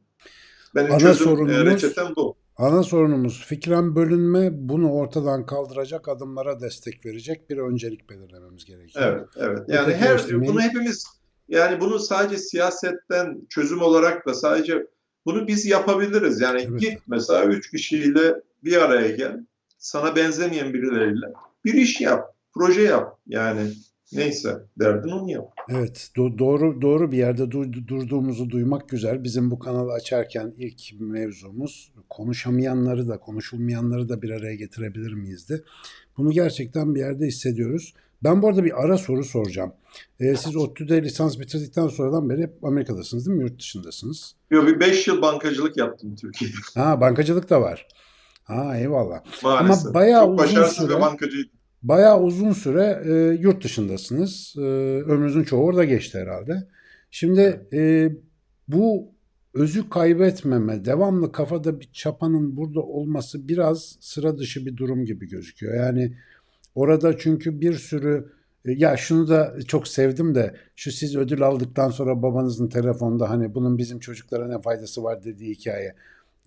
Benim 0.76 0.92
Ana 0.92 1.00
çözüm 1.00 1.28
e, 1.28 1.30
sorunumuz, 1.30 1.66
reçetem 1.66 2.08
bu. 2.16 2.36
Ana 2.58 2.84
sorunumuz 2.84 3.46
fikren 3.46 3.96
bölünme 3.96 4.50
bunu 4.54 4.92
ortadan 4.92 5.46
kaldıracak 5.46 6.08
adımlara 6.08 6.62
destek 6.62 7.06
verecek 7.06 7.50
bir 7.50 7.58
öncelik 7.58 8.10
belirlememiz 8.10 8.66
gerekiyor. 8.66 9.06
Evet, 9.06 9.28
evet. 9.38 9.60
Yani 9.68 9.88
Öteki 9.88 9.98
her 9.98 10.16
eşlemeyi... 10.16 10.52
bunu 10.52 10.62
hepimiz 10.62 11.06
yani 11.48 11.82
bunu 11.82 12.00
sadece 12.00 12.38
siyasetten 12.38 13.42
çözüm 13.50 13.82
olarak 13.82 14.28
da 14.28 14.34
sadece 14.34 14.88
bunu 15.26 15.48
biz 15.48 15.66
yapabiliriz. 15.66 16.42
Yani 16.42 16.68
evet. 16.70 16.80
git 16.80 17.00
mesela 17.08 17.46
üç 17.46 17.72
kişiyle 17.72 18.36
bir 18.64 18.82
araya 18.82 19.12
gel. 19.12 19.40
Sana 19.78 20.16
benzemeyen 20.16 20.74
birileriyle 20.74 21.26
bir 21.66 21.74
iş 21.74 22.02
yap, 22.02 22.36
proje 22.54 22.82
yap. 22.82 23.18
Yani 23.28 23.62
Neyse 24.16 24.58
derdin 24.80 25.10
onu 25.10 25.32
yap. 25.32 25.46
Evet 25.70 26.12
do- 26.18 26.38
doğru 26.38 26.82
doğru 26.82 27.12
bir 27.12 27.18
yerde 27.18 27.52
dur- 27.52 27.88
durduğumuzu 27.88 28.50
duymak 28.50 28.90
güzel. 28.90 29.24
Bizim 29.24 29.52
bu 29.52 29.60
kanalı 29.60 29.92
açarken 29.94 30.54
ilk 30.58 30.82
mevzumuz 31.00 31.92
konuşamayanları 32.10 33.08
da 33.08 33.18
konuşulmayanları 33.20 34.10
da 34.10 34.22
bir 34.22 34.30
araya 34.30 34.56
getirebilir 34.56 35.14
miyizdi? 35.14 35.64
Bunu 36.18 36.32
gerçekten 36.32 36.96
bir 36.96 37.00
yerde 37.00 37.26
hissediyoruz. 37.28 37.94
Ben 38.24 38.42
bu 38.42 38.48
arada 38.48 38.64
bir 38.64 38.84
ara 38.84 38.98
soru 38.98 39.24
soracağım. 39.24 39.74
Ee, 40.20 40.36
siz 40.36 40.56
ODTÜ'de 40.56 41.04
lisans 41.04 41.40
bitirdikten 41.40 41.88
sonradan 41.88 42.30
beri 42.30 42.42
hep 42.42 42.64
Amerika'dasınız 42.66 43.28
değil 43.28 43.38
mi? 43.38 43.44
Yurt 43.44 43.60
dışındasınız. 43.60 44.36
Yok 44.52 44.68
bir 44.68 44.80
5 44.80 45.08
yıl 45.08 45.22
bankacılık 45.22 45.78
yaptım 45.78 46.16
Türkiye'de. 46.16 46.56
Ha 46.76 47.02
bankacılık 47.02 47.50
da 47.50 47.62
var. 47.62 47.88
Ha 48.44 48.78
eyvallah. 48.78 49.20
Maalesef. 49.44 49.86
Ama 49.86 49.94
bayağı 49.94 50.22
Çok 50.26 50.30
uzun 50.30 50.38
başarısız 50.38 50.86
süre... 50.88 50.96
bir 50.96 51.02
bankacıydım. 51.02 51.52
Bayağı 51.84 52.22
uzun 52.22 52.52
süre 52.52 53.02
e, 53.06 53.42
yurt 53.42 53.64
dışındasınız. 53.64 54.56
E, 54.58 54.62
ömrünüzün 54.62 55.44
çoğu 55.44 55.64
orada 55.64 55.86
geçti 55.86 56.20
herhalde. 56.20 56.68
Şimdi 57.12 57.68
e, 57.74 58.12
bu 58.68 59.14
özü 59.54 59.90
kaybetmeme, 59.90 60.86
devamlı 60.86 61.32
kafada 61.32 61.80
bir 61.80 61.90
çapanın 61.94 62.58
burada 62.58 62.80
olması 62.82 63.48
biraz 63.48 63.98
sıra 64.00 64.38
dışı 64.38 64.66
bir 64.66 64.78
durum 64.78 65.06
gibi 65.06 65.28
gözüküyor. 65.28 65.76
Yani 65.76 66.18
orada 66.76 67.18
çünkü 67.18 67.62
bir 67.62 67.74
sürü 67.74 68.32
e, 68.66 68.72
ya 68.72 68.98
şunu 68.98 69.30
da 69.30 69.56
çok 69.68 69.88
sevdim 69.88 70.36
de 70.36 70.56
şu 70.76 70.92
siz 70.92 71.16
ödül 71.16 71.42
aldıktan 71.42 71.90
sonra 71.90 72.22
babanızın 72.22 72.68
telefonda 72.68 73.30
hani 73.30 73.56
bunun 73.56 73.78
bizim 73.78 74.00
çocuklara 74.00 74.48
ne 74.48 74.62
faydası 74.62 75.04
var 75.04 75.24
dediği 75.24 75.56
hikaye. 75.56 75.96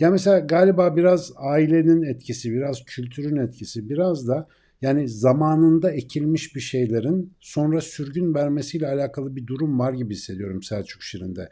Ya 0.01 0.11
mesela 0.11 0.39
galiba 0.39 0.97
biraz 0.97 1.33
ailenin 1.37 2.03
etkisi, 2.03 2.53
biraz 2.53 2.85
kültürün 2.85 3.37
etkisi, 3.37 3.89
biraz 3.89 4.29
da 4.29 4.49
yani 4.83 5.09
zamanında 5.09 5.91
ekilmiş 5.91 6.55
bir 6.55 6.61
şeylerin 6.61 7.35
sonra 7.41 7.81
sürgün 7.81 8.35
vermesiyle 8.35 8.89
alakalı 8.89 9.37
bir 9.37 9.47
durum 9.47 9.79
var 9.79 9.93
gibi 9.93 10.15
hissediyorum 10.15 10.63
Selçuk 10.63 11.03
Şirin'de. 11.03 11.49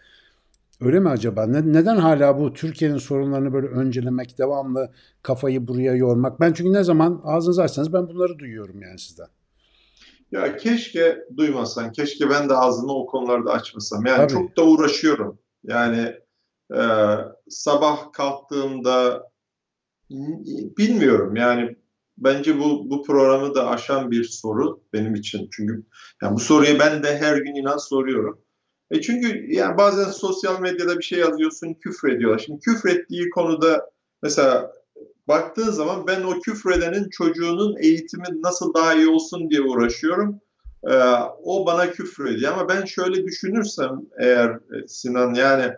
Öyle 0.80 1.00
mi 1.00 1.08
acaba? 1.08 1.46
Ne, 1.46 1.72
neden 1.72 1.96
hala 1.96 2.38
bu 2.38 2.52
Türkiye'nin 2.52 2.98
sorunlarını 2.98 3.52
böyle 3.52 3.66
öncelemek, 3.66 4.38
devamlı 4.38 4.92
kafayı 5.22 5.68
buraya 5.68 5.94
yormak? 5.94 6.40
Ben 6.40 6.52
çünkü 6.52 6.72
ne 6.72 6.84
zaman 6.84 7.20
ağzınızı 7.24 7.62
açsanız 7.62 7.92
ben 7.92 8.08
bunları 8.08 8.38
duyuyorum 8.38 8.82
yani 8.82 8.98
sizden. 8.98 9.28
Ya 10.32 10.56
keşke 10.56 11.18
duymasan, 11.36 11.92
keşke 11.92 12.30
ben 12.30 12.48
de 12.48 12.54
ağzımı 12.54 12.92
o 12.92 13.06
konularda 13.06 13.52
açmasam. 13.52 14.06
Yani 14.06 14.16
Tabii. 14.16 14.32
çok 14.32 14.56
da 14.56 14.64
uğraşıyorum. 14.64 15.38
Yani 15.64 16.14
e, 16.74 16.82
sabah 17.48 18.12
kalktığımda 18.12 19.30
bilmiyorum 20.78 21.36
yani 21.36 21.76
bence 22.18 22.58
bu 22.58 22.90
bu 22.90 23.02
programı 23.02 23.54
da 23.54 23.68
aşan 23.70 24.10
bir 24.10 24.24
soru 24.24 24.80
benim 24.92 25.14
için. 25.14 25.48
Çünkü 25.52 25.84
yani 26.22 26.34
bu 26.34 26.40
soruyu 26.40 26.78
ben 26.78 27.02
de 27.02 27.18
her 27.18 27.36
gün 27.36 27.54
inan 27.54 27.76
soruyorum. 27.76 28.38
E 28.90 29.00
çünkü 29.00 29.52
yani 29.52 29.78
bazen 29.78 30.10
sosyal 30.10 30.60
medyada 30.60 30.98
bir 30.98 31.04
şey 31.04 31.18
yazıyorsun 31.18 31.74
küfür 31.74 32.12
ediyorlar. 32.12 32.38
Şimdi 32.38 32.60
küfür 32.60 32.88
ettiği 32.88 33.30
konuda 33.30 33.90
mesela 34.22 34.72
baktığın 35.28 35.70
zaman 35.70 36.06
ben 36.06 36.22
o 36.22 36.40
küfredenin 36.40 37.08
çocuğunun 37.10 37.76
eğitimi 37.82 38.42
nasıl 38.42 38.74
daha 38.74 38.94
iyi 38.94 39.08
olsun 39.08 39.50
diye 39.50 39.60
uğraşıyorum. 39.60 40.40
Ee, 40.90 40.94
o 41.42 41.66
bana 41.66 41.90
küfür 41.90 42.26
ediyor 42.26 42.52
ama 42.52 42.68
ben 42.68 42.84
şöyle 42.84 43.24
düşünürsem 43.24 44.00
eğer 44.18 44.50
e, 44.50 44.88
Sinan 44.88 45.34
yani 45.34 45.74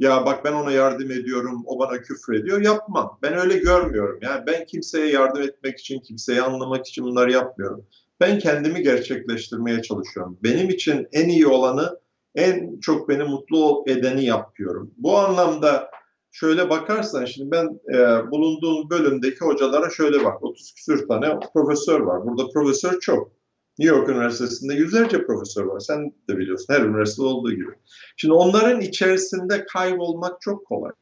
ya 0.00 0.26
bak 0.26 0.44
ben 0.44 0.52
ona 0.52 0.72
yardım 0.72 1.10
ediyorum, 1.10 1.62
o 1.66 1.78
bana 1.78 2.02
küfür 2.02 2.34
ediyor. 2.34 2.60
Yapmam. 2.60 3.18
Ben 3.22 3.38
öyle 3.38 3.58
görmüyorum. 3.58 4.18
Yani 4.22 4.46
ben 4.46 4.66
kimseye 4.66 5.06
yardım 5.06 5.42
etmek 5.42 5.78
için, 5.78 6.00
kimseyi 6.00 6.42
anlamak 6.42 6.86
için 6.86 7.04
bunları 7.04 7.32
yapmıyorum. 7.32 7.86
Ben 8.20 8.38
kendimi 8.38 8.82
gerçekleştirmeye 8.82 9.82
çalışıyorum. 9.82 10.38
Benim 10.42 10.70
için 10.70 11.08
en 11.12 11.28
iyi 11.28 11.46
olanı, 11.46 11.98
en 12.34 12.80
çok 12.80 13.08
beni 13.08 13.22
mutlu 13.22 13.84
edeni 13.86 14.24
yapıyorum. 14.24 14.90
Bu 14.96 15.18
anlamda 15.18 15.90
şöyle 16.32 16.70
bakarsan 16.70 17.24
şimdi 17.24 17.50
ben 17.50 17.80
e, 17.94 18.30
bulunduğum 18.30 18.90
bölümdeki 18.90 19.40
hocalara 19.40 19.90
şöyle 19.90 20.24
bak. 20.24 20.42
30 20.42 20.74
küsür 20.74 21.08
tane 21.08 21.38
profesör 21.54 22.00
var. 22.00 22.26
Burada 22.26 22.48
profesör 22.48 23.00
çok. 23.00 23.39
New 23.80 23.96
York 23.96 24.08
Üniversitesi'nde 24.08 24.74
yüzlerce 24.74 25.26
profesör 25.26 25.64
var. 25.64 25.80
Sen 25.80 26.12
de 26.28 26.38
biliyorsun 26.38 26.74
her 26.74 26.80
üniversite 26.80 27.22
olduğu 27.22 27.52
gibi. 27.52 27.70
Şimdi 28.16 28.34
onların 28.34 28.80
içerisinde 28.80 29.64
kaybolmak 29.64 30.40
çok 30.40 30.66
kolay. 30.66 30.92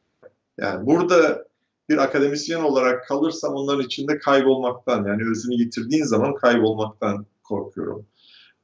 Yani 0.59 0.87
burada 0.87 1.49
bir 1.89 1.99
akademisyen 1.99 2.61
olarak 2.61 3.09
kalırsam 3.09 3.55
onların 3.55 3.85
içinde 3.85 4.19
kaybolmaktan 4.19 5.05
yani 5.05 5.23
özünü 5.31 5.55
yitirdiğin 5.55 6.05
zaman 6.05 6.35
kaybolmaktan 6.35 7.27
korkuyorum. 7.45 8.07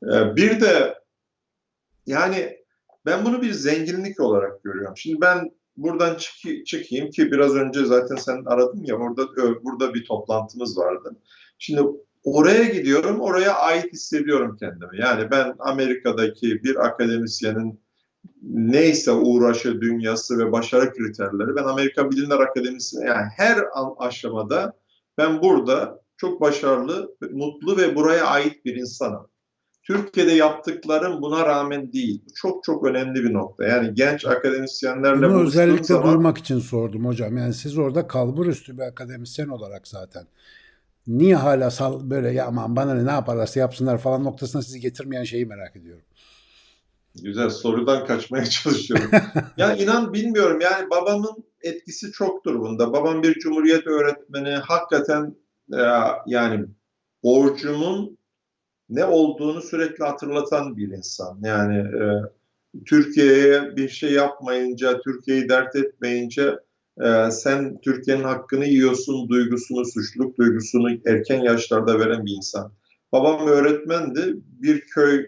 Ee, 0.04 0.36
bir 0.36 0.60
de 0.60 0.98
yani 2.06 2.58
ben 3.06 3.24
bunu 3.24 3.42
bir 3.42 3.52
zenginlik 3.52 4.20
olarak 4.20 4.64
görüyorum. 4.64 4.96
Şimdi 4.96 5.20
ben 5.20 5.50
buradan 5.76 6.16
çık 6.16 6.66
çıkayım 6.66 7.10
ki 7.10 7.32
biraz 7.32 7.54
önce 7.54 7.84
zaten 7.84 8.16
sen 8.16 8.42
aradın 8.46 8.84
ya 8.84 8.96
orada 8.96 9.22
burada 9.62 9.94
bir 9.94 10.04
toplantımız 10.04 10.78
vardı. 10.78 11.16
Şimdi 11.58 11.82
oraya 12.24 12.64
gidiyorum, 12.64 13.20
oraya 13.20 13.54
ait 13.54 13.92
hissediyorum 13.92 14.56
kendimi. 14.60 15.00
Yani 15.00 15.30
ben 15.30 15.54
Amerika'daki 15.58 16.64
bir 16.64 16.86
akademisyenin 16.86 17.80
neyse 18.42 19.10
uğraşı, 19.10 19.80
dünyası 19.80 20.38
ve 20.38 20.52
başarı 20.52 20.92
kriterleri, 20.92 21.56
ben 21.56 21.64
Amerika 21.64 22.10
Bilimler 22.10 22.38
Akademisi 22.38 22.96
yani 22.96 23.26
her 23.36 23.58
aşamada 23.98 24.72
ben 25.18 25.42
burada 25.42 26.00
çok 26.16 26.40
başarılı, 26.40 27.16
mutlu 27.32 27.76
ve 27.76 27.96
buraya 27.96 28.26
ait 28.26 28.64
bir 28.64 28.76
insanım. 28.76 29.28
Türkiye'de 29.82 30.32
yaptıklarım 30.32 31.22
buna 31.22 31.46
rağmen 31.46 31.92
değil. 31.92 32.22
Bu 32.26 32.34
çok 32.34 32.64
çok 32.64 32.86
önemli 32.86 33.24
bir 33.24 33.32
nokta. 33.32 33.64
Yani 33.64 33.94
genç 33.94 34.26
akademisyenlerle 34.26 35.26
Bunu 35.26 35.42
özellikle 35.42 35.84
zaman... 35.84 36.14
duymak 36.14 36.38
için 36.38 36.58
sordum 36.58 37.06
hocam. 37.06 37.36
Yani 37.36 37.54
siz 37.54 37.78
orada 37.78 38.06
kalbur 38.06 38.46
üstü 38.46 38.76
bir 38.76 38.82
akademisyen 38.82 39.48
olarak 39.48 39.88
zaten 39.88 40.26
niye 41.06 41.36
hala 41.36 41.70
sal 41.70 42.10
böyle 42.10 42.30
ya 42.30 42.46
aman 42.46 42.76
bana 42.76 42.94
ne, 42.94 43.06
ne 43.06 43.10
yaparlarsa 43.10 43.60
yapsınlar 43.60 43.98
falan 43.98 44.24
noktasına 44.24 44.62
sizi 44.62 44.80
getirmeyen 44.80 45.24
şeyi 45.24 45.46
merak 45.46 45.76
ediyorum. 45.76 46.04
Güzel 47.22 47.50
sorudan 47.50 48.06
kaçmaya 48.06 48.44
çalışıyorum. 48.50 49.10
ya 49.56 49.76
inan 49.76 50.12
bilmiyorum 50.12 50.60
yani 50.60 50.90
babamın 50.90 51.44
etkisi 51.62 52.12
çoktur 52.12 52.60
bunda. 52.60 52.92
Babam 52.92 53.22
bir 53.22 53.34
cumhuriyet 53.34 53.86
öğretmeni 53.86 54.50
hakikaten 54.50 55.36
e, 55.72 55.82
yani 56.26 56.66
borcumun 57.22 58.18
ne 58.88 59.04
olduğunu 59.04 59.62
sürekli 59.62 60.04
hatırlatan 60.04 60.76
bir 60.76 60.88
insan. 60.88 61.38
Yani 61.42 61.76
e, 61.76 62.04
Türkiye'ye 62.86 63.76
bir 63.76 63.88
şey 63.88 64.12
yapmayınca, 64.12 65.00
Türkiye'yi 65.00 65.48
dert 65.48 65.76
etmeyince 65.76 66.58
e, 67.02 67.30
sen 67.30 67.80
Türkiye'nin 67.80 68.24
hakkını 68.24 68.64
yiyorsun 68.64 69.28
duygusunu, 69.28 69.84
suçluluk 69.84 70.38
duygusunu 70.38 70.90
erken 71.06 71.42
yaşlarda 71.42 71.98
veren 71.98 72.26
bir 72.26 72.36
insan. 72.36 72.72
Babam 73.12 73.46
öğretmendi. 73.46 74.34
Bir 74.36 74.80
köy 74.80 75.26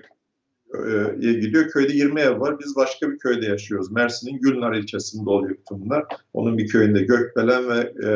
e, 0.75 1.15
gidiyor. 1.21 1.69
Köyde 1.69 1.93
20 1.93 2.21
ev 2.21 2.41
var. 2.41 2.59
Biz 2.59 2.77
başka 2.77 3.11
bir 3.11 3.19
köyde 3.19 3.47
yaşıyoruz. 3.47 3.93
Mersin'in 3.93 4.41
Gülnar 4.41 4.73
ilçesinde 4.73 5.31
oluyor 5.31 5.57
bunlar. 5.71 6.05
Onun 6.33 6.59
bir 6.59 6.69
köyünde 6.69 7.03
Gökbelen 7.03 7.69
ve 7.69 7.93
e, 8.05 8.11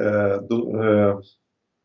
e, 0.00 0.04
e, 0.04 1.14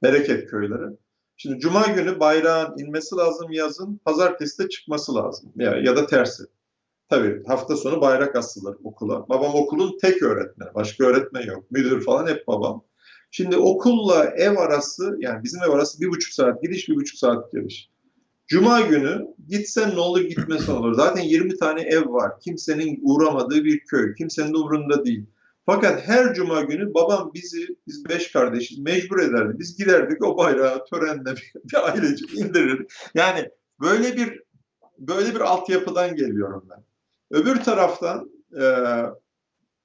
Bereket 0.03 0.49
köyleri. 0.49 0.97
Şimdi 1.37 1.59
Cuma 1.59 1.87
günü 1.87 2.19
bayrağın 2.19 2.77
inmesi 2.77 3.15
lazım 3.15 3.51
yazın, 3.51 3.99
pazartesi 4.05 4.63
de 4.63 4.69
çıkması 4.69 5.15
lazım 5.15 5.51
ya, 5.55 5.77
ya 5.77 5.95
da 5.95 6.05
tersi. 6.05 6.43
Tabii 7.13 7.43
hafta 7.47 7.75
sonu 7.75 8.01
bayrak 8.01 8.35
asılır 8.35 8.75
okula. 8.83 9.29
Babam 9.29 9.55
okulun 9.55 9.97
tek 10.01 10.23
öğretmeni, 10.23 10.73
başka 10.75 11.03
öğretmen 11.03 11.41
yok. 11.41 11.71
Müdür 11.71 12.03
falan 12.03 12.27
hep 12.27 12.47
babam. 12.47 12.83
Şimdi 13.31 13.57
okulla 13.57 14.25
ev 14.25 14.57
arası, 14.57 15.17
yani 15.19 15.43
bizim 15.43 15.63
ev 15.63 15.69
arası 15.69 16.01
bir 16.01 16.07
buçuk 16.07 16.33
saat 16.33 16.61
gidiş, 16.63 16.89
bir 16.89 16.95
buçuk 16.95 17.17
saat 17.17 17.51
geliş. 17.51 17.89
Cuma 18.47 18.81
günü 18.81 19.27
gitsen 19.47 19.95
ne 19.95 19.99
olur 19.99 20.21
gitmesen 20.21 20.73
olur. 20.73 20.93
Zaten 20.93 21.21
20 21.21 21.57
tane 21.57 21.81
ev 21.81 22.13
var. 22.13 22.39
Kimsenin 22.39 22.99
uğramadığı 23.03 23.63
bir 23.63 23.79
köy. 23.79 24.15
Kimsenin 24.15 24.53
umurunda 24.53 25.05
değil. 25.05 25.25
Fakat 25.65 26.07
her 26.07 26.33
cuma 26.33 26.61
günü 26.61 26.93
babam 26.93 27.31
bizi, 27.33 27.67
biz 27.87 28.05
beş 28.09 28.31
kardeşiz, 28.31 28.79
mecbur 28.79 29.19
ederdi. 29.19 29.53
Biz 29.59 29.77
giderdik 29.77 30.23
o 30.23 30.37
bayrağı 30.37 30.85
törenle 30.85 31.31
bir, 31.35 31.53
bir 31.55 31.89
ailece 31.89 32.25
indirirdik. 32.35 32.91
Yani 33.15 33.49
böyle 33.81 34.17
bir 34.17 34.43
böyle 34.99 35.35
bir 35.35 35.39
altyapıdan 35.39 36.15
geliyorum 36.15 36.65
ben. 36.69 36.83
Öbür 37.33 37.55
taraftan 37.55 38.29
e, 38.61 38.65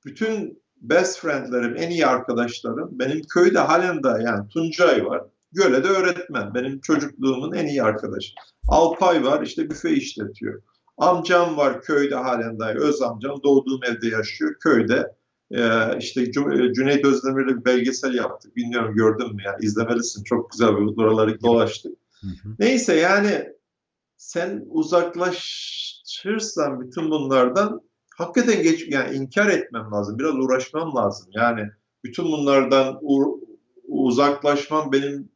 bütün 0.04 0.62
best 0.76 1.18
friendlerim, 1.18 1.76
en 1.76 1.90
iyi 1.90 2.06
arkadaşlarım 2.06 2.98
benim 2.98 3.22
köyde 3.22 3.58
halen 3.58 4.02
de 4.02 4.08
yani 4.08 4.48
Tuncay 4.48 5.06
var. 5.06 5.22
Göle'de 5.52 5.88
öğretmen. 5.88 6.54
Benim 6.54 6.80
çocukluğumun 6.80 7.52
en 7.52 7.66
iyi 7.66 7.82
arkadaşı. 7.82 8.32
Alpay 8.68 9.24
var 9.24 9.42
işte 9.42 9.70
büfe 9.70 9.90
işletiyor. 9.90 10.62
Amcam 10.96 11.56
var 11.56 11.82
köyde 11.82 12.14
halen 12.14 12.58
dahi. 12.58 12.78
Öz 12.78 13.02
amcam 13.02 13.42
doğduğum 13.42 13.80
evde 13.84 14.08
yaşıyor. 14.08 14.54
Köyde 14.61 15.18
ee, 15.50 15.98
işte 15.98 16.22
e, 16.22 16.32
Cüneyt 16.72 17.04
Özdemir'le 17.04 17.48
bir 17.48 17.64
belgesel 17.64 18.14
yaptık. 18.14 18.56
Bilmiyorum 18.56 18.94
gördün 18.94 19.34
mü? 19.34 19.42
Yani 19.44 19.64
izlemelisin. 19.64 20.24
Çok 20.24 20.50
güzel 20.50 20.76
bir 20.76 20.96
buraları 20.96 21.40
dolaştık. 21.40 21.92
Hı 22.20 22.26
hı. 22.26 22.48
Neyse 22.58 22.94
yani 22.94 23.52
sen 24.16 24.66
uzaklaşırsan 26.18 26.81
bütün 26.81 27.11
bunlardan 27.11 27.81
hakikaten 28.16 28.62
geç 28.62 28.88
yani 28.88 29.16
inkar 29.16 29.46
etmem 29.46 29.92
lazım. 29.92 30.18
Biraz 30.18 30.35
uğraşmam 30.35 30.96
lazım. 30.96 31.28
Yani 31.33 31.70
bütün 32.04 32.24
bunlardan 32.24 33.00
uzaklaşmam 33.88 34.92
benim 34.92 35.28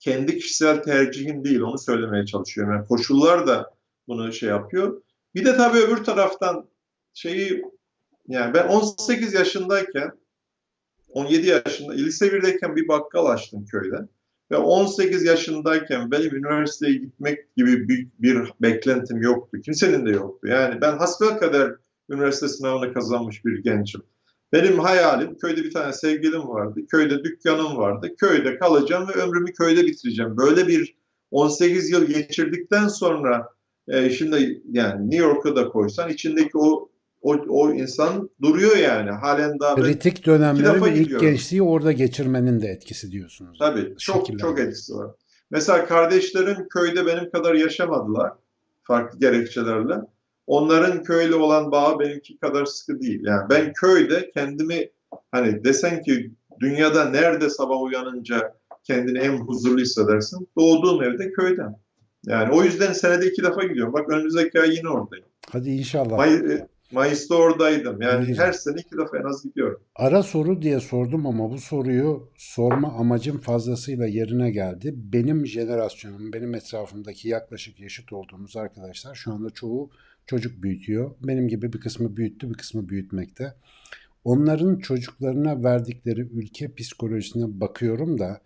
kendi 0.00 0.38
kişisel 0.38 0.82
tercihim 0.82 1.44
değil. 1.44 1.60
Onu 1.60 1.78
söylemeye 1.78 2.26
çalışıyorum. 2.26 2.74
Yani 2.74 2.86
koşullar 2.86 3.46
da 3.46 3.74
bunu 4.08 4.32
şey 4.32 4.48
yapıyor. 4.48 5.02
Bir 5.34 5.44
de 5.44 5.56
tabii 5.56 5.78
öbür 5.78 6.04
taraftan 6.04 6.68
şeyi 7.14 7.64
yani 8.28 8.54
ben 8.54 8.68
18 8.68 9.34
yaşındayken 9.34 10.10
17 11.08 11.46
yaşında 11.46 11.92
lise 11.92 12.26
1'deyken 12.26 12.76
bir 12.76 12.88
bakkal 12.88 13.26
açtım 13.26 13.66
köyde. 13.66 13.96
Ve 14.50 14.56
18 14.56 15.24
yaşındayken 15.24 16.10
benim 16.10 16.36
üniversiteye 16.36 16.92
gitmek 16.92 17.56
gibi 17.56 17.88
bir, 17.88 18.08
bir 18.18 18.52
beklentim 18.62 19.22
yoktu. 19.22 19.60
Kimsenin 19.64 20.06
de 20.06 20.10
yoktu. 20.10 20.48
Yani 20.48 20.80
ben 20.80 20.98
hasbelkader 20.98 21.72
üniversite 22.10 22.48
sınavını 22.48 22.94
kazanmış 22.94 23.44
bir 23.44 23.62
gençim. 23.62 24.02
Benim 24.52 24.78
hayalim 24.78 25.38
köyde 25.38 25.64
bir 25.64 25.70
tane 25.70 25.92
sevgilim 25.92 26.48
vardı. 26.48 26.80
Köyde 26.88 27.24
dükkanım 27.24 27.76
vardı. 27.76 28.16
Köyde 28.18 28.58
kalacağım 28.58 29.08
ve 29.08 29.12
ömrümü 29.12 29.52
köyde 29.52 29.84
bitireceğim. 29.86 30.36
Böyle 30.36 30.68
bir 30.68 30.96
18 31.30 31.90
yıl 31.90 32.06
geçirdikten 32.06 32.88
sonra 32.88 33.48
e, 33.88 34.10
şimdi 34.10 34.62
yani 34.70 35.10
New 35.10 35.26
York'a 35.26 35.56
da 35.56 35.68
koysan 35.68 36.10
içindeki 36.10 36.58
o 36.58 36.90
o, 37.22 37.36
o 37.48 37.72
insan 37.72 38.30
duruyor 38.42 38.76
yani. 38.76 39.10
Halen 39.10 39.60
daha 39.60 39.74
kritik 39.74 40.26
dönemleri 40.26 40.84
ve 40.84 40.94
ilk 40.94 41.20
gençliği 41.20 41.62
orada 41.62 41.92
geçirmenin 41.92 42.60
de 42.60 42.68
etkisi 42.68 43.10
diyorsunuz. 43.10 43.58
Tabii 43.58 43.94
çok 43.98 44.38
çok 44.38 44.60
etkisi 44.60 44.94
var. 44.94 45.10
Mesela 45.50 45.86
kardeşlerim 45.86 46.68
köyde 46.68 47.06
benim 47.06 47.30
kadar 47.30 47.54
yaşamadılar 47.54 48.32
farklı 48.82 49.18
gerekçelerle. 49.18 49.94
Onların 50.46 51.02
köyle 51.02 51.34
olan 51.34 51.72
bağı 51.72 51.98
benimki 52.00 52.38
kadar 52.38 52.64
sıkı 52.64 53.00
değil. 53.00 53.20
Yani 53.24 53.50
ben 53.50 53.72
köyde 53.72 54.30
kendimi 54.30 54.90
hani 55.32 55.64
desen 55.64 56.02
ki 56.02 56.30
dünyada 56.60 57.04
nerede 57.10 57.50
sabah 57.50 57.82
uyanınca 57.82 58.54
kendini 58.84 59.18
en 59.18 59.38
huzurlu 59.38 59.80
hissedersin? 59.80 60.48
Doğduğum 60.58 61.02
evde 61.02 61.32
köyden. 61.32 61.76
Yani 62.26 62.54
o 62.54 62.62
yüzden 62.62 62.92
senede 62.92 63.26
iki 63.26 63.42
defa 63.42 63.62
gidiyorum. 63.62 63.92
Bak 63.92 64.10
önümüzdeki 64.10 64.60
ay 64.60 64.76
yine 64.76 64.88
oradayım. 64.88 65.26
Hadi 65.52 65.70
inşallah. 65.70 66.16
May, 66.16 66.34
e, 66.34 66.68
Mayıs'ta 66.92 67.34
oradaydım. 67.34 68.02
Yani 68.02 68.34
her 68.34 68.52
sene 68.52 68.80
iki 68.80 68.98
defa 68.98 69.18
en 69.18 69.24
az 69.24 69.42
gidiyorum. 69.42 69.80
Ara 69.96 70.22
soru 70.22 70.62
diye 70.62 70.80
sordum 70.80 71.26
ama 71.26 71.50
bu 71.50 71.58
soruyu 71.58 72.28
sorma 72.36 72.92
amacım 72.92 73.38
fazlasıyla 73.38 74.06
yerine 74.06 74.50
geldi. 74.50 74.94
Benim 74.96 75.46
jenerasyonum, 75.46 76.32
benim 76.32 76.54
etrafımdaki 76.54 77.28
yaklaşık 77.28 77.80
yaşıt 77.80 78.12
olduğumuz 78.12 78.56
arkadaşlar 78.56 79.14
şu 79.14 79.32
anda 79.32 79.50
çoğu 79.50 79.90
çocuk 80.26 80.62
büyütüyor. 80.62 81.10
Benim 81.20 81.48
gibi 81.48 81.72
bir 81.72 81.80
kısmı 81.80 82.16
büyüttü, 82.16 82.50
bir 82.50 82.54
kısmı 82.54 82.88
büyütmekte. 82.88 83.54
Onların 84.24 84.78
çocuklarına 84.78 85.64
verdikleri 85.64 86.20
ülke 86.20 86.74
psikolojisine 86.74 87.60
bakıyorum 87.60 88.18
da 88.18 88.40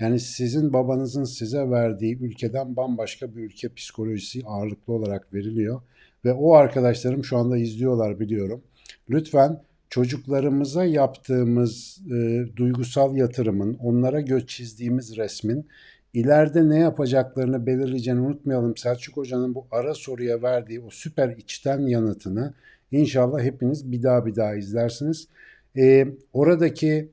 yani 0.00 0.20
sizin 0.20 0.72
babanızın 0.72 1.24
size 1.24 1.70
verdiği 1.70 2.18
ülkeden 2.18 2.76
bambaşka 2.76 3.36
bir 3.36 3.42
ülke 3.42 3.74
psikolojisi 3.74 4.42
ağırlıklı 4.46 4.92
olarak 4.92 5.34
veriliyor. 5.34 5.80
Ve 6.26 6.32
o 6.32 6.54
arkadaşlarım 6.54 7.24
şu 7.24 7.36
anda 7.36 7.56
izliyorlar 7.56 8.20
biliyorum. 8.20 8.62
Lütfen 9.10 9.62
çocuklarımıza 9.90 10.84
yaptığımız 10.84 12.00
e, 12.12 12.44
duygusal 12.56 13.16
yatırımın, 13.16 13.74
onlara 13.74 14.20
göz 14.20 14.46
çizdiğimiz 14.46 15.16
resmin 15.16 15.66
ileride 16.14 16.68
ne 16.68 16.78
yapacaklarını 16.78 17.66
belirleyeceğini 17.66 18.20
unutmayalım. 18.20 18.76
Selçuk 18.76 19.16
Hoca'nın 19.16 19.54
bu 19.54 19.66
ara 19.70 19.94
soruya 19.94 20.42
verdiği 20.42 20.80
o 20.80 20.90
süper 20.90 21.28
içten 21.28 21.80
yanıtını 21.80 22.54
inşallah 22.92 23.40
hepiniz 23.42 23.92
bir 23.92 24.02
daha 24.02 24.26
bir 24.26 24.36
daha 24.36 24.54
izlersiniz. 24.54 25.28
E, 25.76 26.06
oradaki 26.32 27.08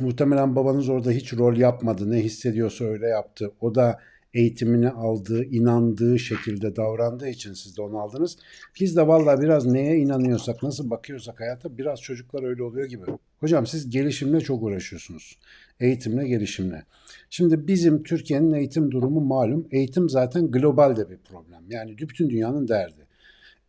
muhtemelen 0.00 0.56
babanız 0.56 0.88
orada 0.88 1.10
hiç 1.10 1.32
rol 1.32 1.56
yapmadı. 1.56 2.10
Ne 2.10 2.16
hissediyorsa 2.16 2.84
öyle 2.84 3.06
yaptı. 3.06 3.50
O 3.60 3.74
da 3.74 3.98
eğitimini 4.34 4.88
aldığı, 4.90 5.44
inandığı 5.44 6.18
şekilde 6.18 6.76
davrandığı 6.76 7.28
için 7.28 7.52
siz 7.52 7.76
de 7.76 7.82
onu 7.82 7.98
aldınız. 7.98 8.36
Biz 8.80 8.96
de 8.96 9.06
valla 9.06 9.40
biraz 9.40 9.66
neye 9.66 9.98
inanıyorsak, 9.98 10.62
nasıl 10.62 10.90
bakıyorsak 10.90 11.40
hayata 11.40 11.78
biraz 11.78 12.00
çocuklar 12.00 12.42
öyle 12.42 12.62
oluyor 12.62 12.86
gibi. 12.86 13.02
Hocam 13.40 13.66
siz 13.66 13.90
gelişimle 13.90 14.40
çok 14.40 14.62
uğraşıyorsunuz. 14.62 15.38
Eğitimle, 15.80 16.28
gelişimle. 16.28 16.84
Şimdi 17.30 17.66
bizim 17.66 18.02
Türkiye'nin 18.02 18.52
eğitim 18.52 18.90
durumu 18.90 19.20
malum. 19.20 19.68
Eğitim 19.70 20.08
zaten 20.08 20.50
global 20.50 20.96
de 20.96 21.10
bir 21.10 21.16
problem. 21.16 21.62
Yani 21.68 21.98
bütün 21.98 22.30
dünyanın 22.30 22.68
derdi. 22.68 23.06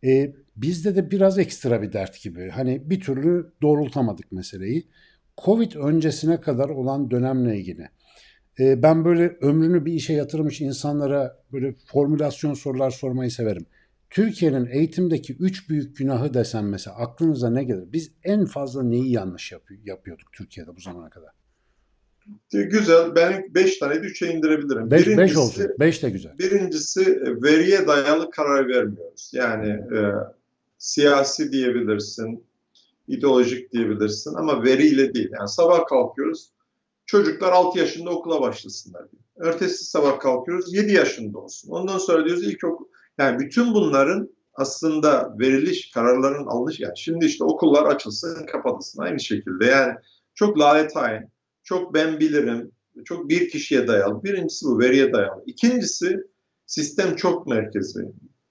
Ee, 0.04 0.32
bizde 0.56 0.96
de 0.96 1.10
biraz 1.10 1.38
ekstra 1.38 1.82
bir 1.82 1.92
dert 1.92 2.22
gibi. 2.22 2.50
Hani 2.50 2.90
bir 2.90 3.00
türlü 3.00 3.52
doğrultamadık 3.62 4.32
meseleyi. 4.32 4.86
Covid 5.44 5.72
öncesine 5.72 6.40
kadar 6.40 6.68
olan 6.68 7.10
dönemle 7.10 7.58
ilgili 7.58 7.88
e, 8.58 8.82
ben 8.82 9.04
böyle 9.04 9.36
ömrünü 9.40 9.84
bir 9.84 9.92
işe 9.92 10.12
yatırmış 10.12 10.60
insanlara 10.60 11.42
böyle 11.52 11.74
formülasyon 11.86 12.54
sorular 12.54 12.90
sormayı 12.90 13.30
severim. 13.30 13.66
Türkiye'nin 14.10 14.66
eğitimdeki 14.66 15.36
üç 15.40 15.70
büyük 15.70 15.96
günahı 15.96 16.34
desem 16.34 16.68
mesela 16.68 16.96
aklınıza 16.96 17.50
ne 17.50 17.64
gelir? 17.64 17.92
Biz 17.92 18.12
en 18.24 18.44
fazla 18.44 18.82
neyi 18.82 19.12
yanlış 19.12 19.52
yapıyor, 19.52 19.80
yapıyorduk 19.84 20.32
Türkiye'de 20.32 20.76
bu 20.76 20.80
zamana 20.80 21.10
kadar? 21.10 21.30
Güzel. 22.52 23.14
Ben 23.14 23.46
beş 23.54 23.78
tane 23.78 23.94
de 24.02 24.32
indirebilirim. 24.32 24.90
Beş, 24.90 25.06
beş 25.06 25.36
olsun. 25.36 25.66
Beş 25.80 26.02
de 26.02 26.10
güzel. 26.10 26.38
Birincisi 26.38 27.00
e, 27.00 27.42
veriye 27.42 27.86
dayalı 27.86 28.30
karar 28.30 28.68
vermiyoruz. 28.68 29.30
Yani 29.34 29.68
e, 29.68 30.00
siyasi 30.78 31.52
diyebilirsin, 31.52 32.44
ideolojik 33.08 33.72
diyebilirsin 33.72 34.34
ama 34.34 34.64
veriyle 34.64 35.14
değil. 35.14 35.30
Yani 35.38 35.48
sabah 35.48 35.86
kalkıyoruz, 35.86 36.50
Çocuklar 37.12 37.52
6 37.52 37.78
yaşında 37.78 38.10
okula 38.10 38.40
başlasınlar 38.40 39.02
diyor. 39.12 39.52
Ertesi 39.54 39.84
sabah 39.84 40.18
kalkıyoruz 40.18 40.74
7 40.74 40.92
yaşında 40.92 41.38
olsun. 41.38 41.70
Ondan 41.70 41.98
sonra 41.98 42.24
diyoruz 42.24 42.44
ilkokul. 42.44 42.84
Yani 43.18 43.38
bütün 43.38 43.74
bunların 43.74 44.28
aslında 44.54 45.34
veriliş, 45.38 45.90
kararların 45.90 46.46
alınış 46.46 46.80
yani 46.80 46.98
şimdi 46.98 47.24
işte 47.24 47.44
okullar 47.44 47.86
açılsın, 47.94 48.46
kapatılsın 48.46 49.02
aynı 49.02 49.20
şekilde. 49.20 49.64
Yani 49.64 49.94
çok 50.34 50.58
laletayın, 50.58 51.28
çok 51.64 51.94
ben 51.94 52.20
bilirim, 52.20 52.72
çok 53.04 53.28
bir 53.28 53.48
kişiye 53.48 53.88
dayalı. 53.88 54.24
Birincisi 54.24 54.66
bu 54.66 54.78
veriye 54.78 55.12
dayalı. 55.12 55.42
İkincisi 55.46 56.16
sistem 56.66 57.16
çok 57.16 57.46
merkezi. 57.46 58.00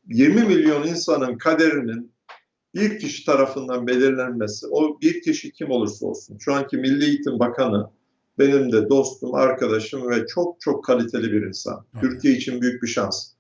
20 0.08 0.42
milyon 0.42 0.88
insanın 0.88 1.38
kaderinin 1.38 2.12
bir 2.76 3.00
kişi 3.00 3.26
tarafından 3.26 3.88
belirlenmesi, 3.88 4.68
o 4.68 5.02
bir 5.02 5.22
kişi 5.22 5.52
kim 5.52 5.72
olursa 5.72 6.06
olsun, 6.06 6.38
şu 6.40 6.54
anki 6.54 6.78
Milli 6.78 7.06
Eğitim 7.06 7.40
Bakanı 7.40 8.01
benim 8.42 8.72
de 8.72 8.90
dostum, 8.90 9.36
arkadaşım 9.36 10.10
ve 10.10 10.28
çok 10.28 10.62
çok 10.62 10.86
kaliteli 10.86 11.32
bir 11.32 11.48
insan. 11.48 11.86
Evet. 11.94 12.04
Türkiye 12.04 12.34
için 12.34 12.62
büyük 12.62 12.84
bir 12.84 12.88
şans. 12.88 13.32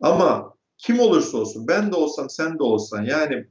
Ama 0.00 0.54
kim 0.78 1.00
olursa 1.00 1.38
olsun, 1.38 1.68
ben 1.68 1.92
de 1.92 1.96
olsam, 1.96 2.30
sen 2.30 2.58
de 2.58 2.62
olsan, 2.62 3.02
yani 3.02 3.46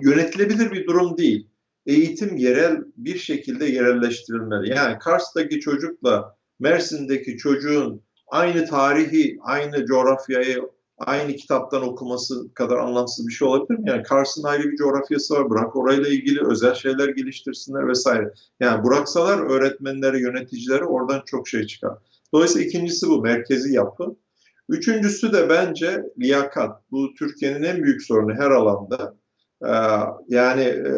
yönetilebilir 0.00 0.72
bir 0.72 0.86
durum 0.86 1.18
değil. 1.18 1.48
Eğitim 1.86 2.36
yerel 2.36 2.84
bir 2.96 3.18
şekilde 3.18 3.66
yerelleştirilmeli. 3.66 4.70
Yani 4.70 4.98
Kars'taki 4.98 5.60
çocukla 5.60 6.36
Mersin'deki 6.60 7.36
çocuğun 7.36 8.02
aynı 8.28 8.66
tarihi, 8.66 9.38
aynı 9.42 9.86
coğrafyayı, 9.86 10.62
aynı 10.98 11.36
kitaptan 11.36 11.82
okuması 11.82 12.54
kadar 12.54 12.76
anlamsız 12.76 13.26
bir 13.26 13.32
şey 13.32 13.48
olabilir 13.48 13.78
mi? 13.78 13.90
Yani 13.90 14.02
Kars'ın 14.02 14.42
ayrı 14.42 14.62
bir 14.62 14.76
coğrafyası 14.76 15.34
var. 15.34 15.50
Bırak 15.50 15.76
orayla 15.76 16.08
ilgili 16.08 16.46
özel 16.46 16.74
şeyler 16.74 17.08
geliştirsinler 17.08 17.88
vesaire. 17.88 18.32
Yani 18.60 18.84
bıraksalar 18.84 19.38
öğretmenleri, 19.38 20.20
yöneticileri 20.20 20.84
oradan 20.84 21.22
çok 21.26 21.48
şey 21.48 21.66
çıkar. 21.66 21.98
Dolayısıyla 22.32 22.68
ikincisi 22.68 23.08
bu 23.08 23.22
merkezi 23.22 23.74
yapı. 23.74 24.16
Üçüncüsü 24.68 25.32
de 25.32 25.48
bence 25.48 26.02
liyakat. 26.18 26.82
Bu 26.90 27.14
Türkiye'nin 27.14 27.62
en 27.62 27.82
büyük 27.82 28.02
sorunu 28.02 28.34
her 28.34 28.50
alanda. 28.50 29.14
Ee, 29.64 29.68
yani 30.28 30.62
e, 30.62 30.92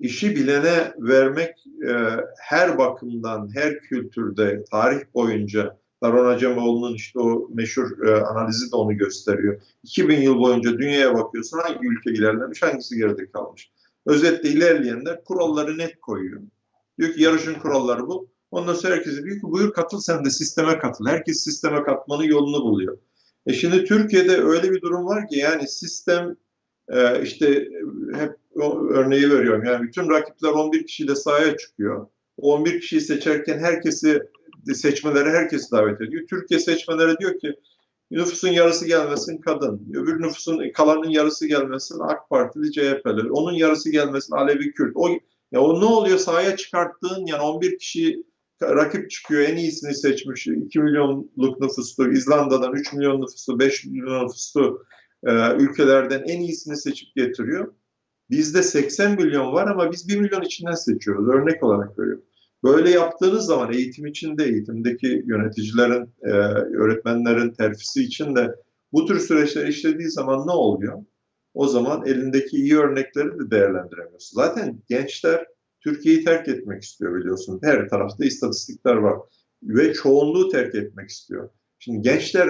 işi 0.00 0.36
bilene 0.36 0.94
vermek 0.98 1.54
e, 1.88 1.92
her 2.38 2.78
bakımdan, 2.78 3.50
her 3.54 3.80
kültürde, 3.80 4.64
tarih 4.70 5.00
boyunca 5.14 5.76
Daron 6.02 6.34
Acemoğlu'nun 6.34 6.94
işte 6.94 7.20
o 7.20 7.48
meşhur 7.54 8.06
e, 8.06 8.20
analizi 8.20 8.72
de 8.72 8.76
onu 8.76 8.96
gösteriyor. 8.96 9.62
2000 9.82 10.20
yıl 10.20 10.38
boyunca 10.38 10.78
dünyaya 10.78 11.14
bakıyorsun 11.14 11.58
hangi 11.58 11.88
ülke 11.88 12.10
ilerlemiş, 12.10 12.62
hangisi 12.62 12.96
geride 12.96 13.30
kalmış. 13.30 13.70
Özetle 14.06 14.48
ilerleyenler 14.48 15.24
kuralları 15.24 15.78
net 15.78 16.00
koyuyor. 16.00 16.40
Diyor 16.98 17.12
ki 17.12 17.22
yarışın 17.22 17.54
kuralları 17.54 18.06
bu. 18.06 18.28
Ondan 18.50 18.74
sonra 18.74 18.94
herkese 18.94 19.24
diyor 19.24 19.36
ki 19.36 19.42
buyur 19.42 19.72
katıl 19.72 20.00
sen 20.00 20.24
de 20.24 20.30
sisteme 20.30 20.78
katıl. 20.78 21.06
Herkes 21.06 21.44
sisteme 21.44 21.82
katmanın 21.82 22.22
yolunu 22.22 22.62
buluyor. 22.64 22.98
E 23.46 23.52
şimdi 23.52 23.84
Türkiye'de 23.84 24.42
öyle 24.42 24.70
bir 24.70 24.82
durum 24.82 25.06
var 25.06 25.28
ki 25.28 25.38
yani 25.38 25.68
sistem 25.68 26.36
e, 26.88 27.22
işte 27.22 27.68
hep 28.14 28.36
örneği 28.90 29.30
veriyorum. 29.30 29.64
Yani 29.64 29.82
bütün 29.82 30.10
rakipler 30.10 30.48
11 30.48 30.86
kişiyle 30.86 31.14
sahaya 31.14 31.56
çıkıyor. 31.56 32.06
O 32.38 32.54
11 32.54 32.80
kişiyi 32.80 33.00
seçerken 33.00 33.58
herkesi 33.58 34.22
seçmeleri 34.74 35.28
herkesi 35.28 35.72
davet 35.72 36.00
ediyor. 36.00 36.24
Türkiye 36.30 36.60
seçmeleri 36.60 37.18
diyor 37.18 37.38
ki 37.38 37.54
nüfusun 38.10 38.48
yarısı 38.48 38.86
gelmesin 38.86 39.38
kadın, 39.38 39.92
öbür 39.94 40.22
nüfusun 40.22 40.72
kalanın 40.74 41.10
yarısı 41.10 41.46
gelmesin 41.46 42.00
AK 42.00 42.30
Partili 42.30 42.72
CHP'li, 42.72 43.30
onun 43.30 43.52
yarısı 43.52 43.90
gelmesin 43.90 44.34
Alevi 44.34 44.72
Kürt. 44.72 44.92
O 44.94 45.08
ya 45.52 45.60
o 45.60 45.80
ne 45.80 45.84
oluyor 45.84 46.18
sahaya 46.18 46.56
çıkarttığın 46.56 47.26
yani 47.26 47.42
11 47.42 47.78
kişi 47.78 48.22
rakip 48.62 49.10
çıkıyor 49.10 49.42
en 49.42 49.56
iyisini 49.56 49.94
seçmiş 49.94 50.46
2 50.46 50.80
milyonluk 50.80 51.60
nüfuslu 51.60 52.12
İzlanda'dan 52.12 52.72
3 52.72 52.92
milyon 52.92 53.20
nüfuslu 53.20 53.58
5 53.58 53.84
milyon 53.84 54.24
nüfuslu 54.24 54.84
e, 55.26 55.54
ülkelerden 55.54 56.22
en 56.26 56.40
iyisini 56.40 56.76
seçip 56.76 57.14
getiriyor. 57.16 57.74
Bizde 58.30 58.62
80 58.62 59.12
milyon 59.16 59.52
var 59.52 59.66
ama 59.66 59.92
biz 59.92 60.08
1 60.08 60.20
milyon 60.20 60.42
içinden 60.42 60.74
seçiyoruz. 60.74 61.28
Örnek 61.28 61.62
olarak 61.62 61.98
veriyorum. 61.98 62.24
Böyle 62.64 62.90
yaptığınız 62.90 63.46
zaman 63.46 63.72
eğitim 63.72 64.06
için 64.06 64.38
de 64.38 64.44
eğitimdeki 64.44 65.24
yöneticilerin, 65.26 66.10
e, 66.22 66.30
öğretmenlerin 66.76 67.50
terfisi 67.50 68.02
için 68.02 68.36
de 68.36 68.54
bu 68.92 69.06
tür 69.06 69.20
süreçler 69.20 69.66
işlediği 69.66 70.10
zaman 70.10 70.46
ne 70.46 70.50
oluyor? 70.50 71.04
O 71.54 71.68
zaman 71.68 72.06
elindeki 72.06 72.56
iyi 72.56 72.78
örnekleri 72.78 73.38
de 73.38 73.50
değerlendiremiyorsun. 73.50 74.34
Zaten 74.36 74.82
gençler 74.88 75.46
Türkiye'yi 75.80 76.24
terk 76.24 76.48
etmek 76.48 76.82
istiyor 76.82 77.14
biliyorsun. 77.20 77.60
Her 77.62 77.88
tarafta 77.88 78.24
istatistikler 78.24 78.94
var. 78.94 79.18
Ve 79.62 79.92
çoğunluğu 79.92 80.48
terk 80.48 80.74
etmek 80.74 81.10
istiyor. 81.10 81.48
Şimdi 81.78 82.02
gençler 82.02 82.48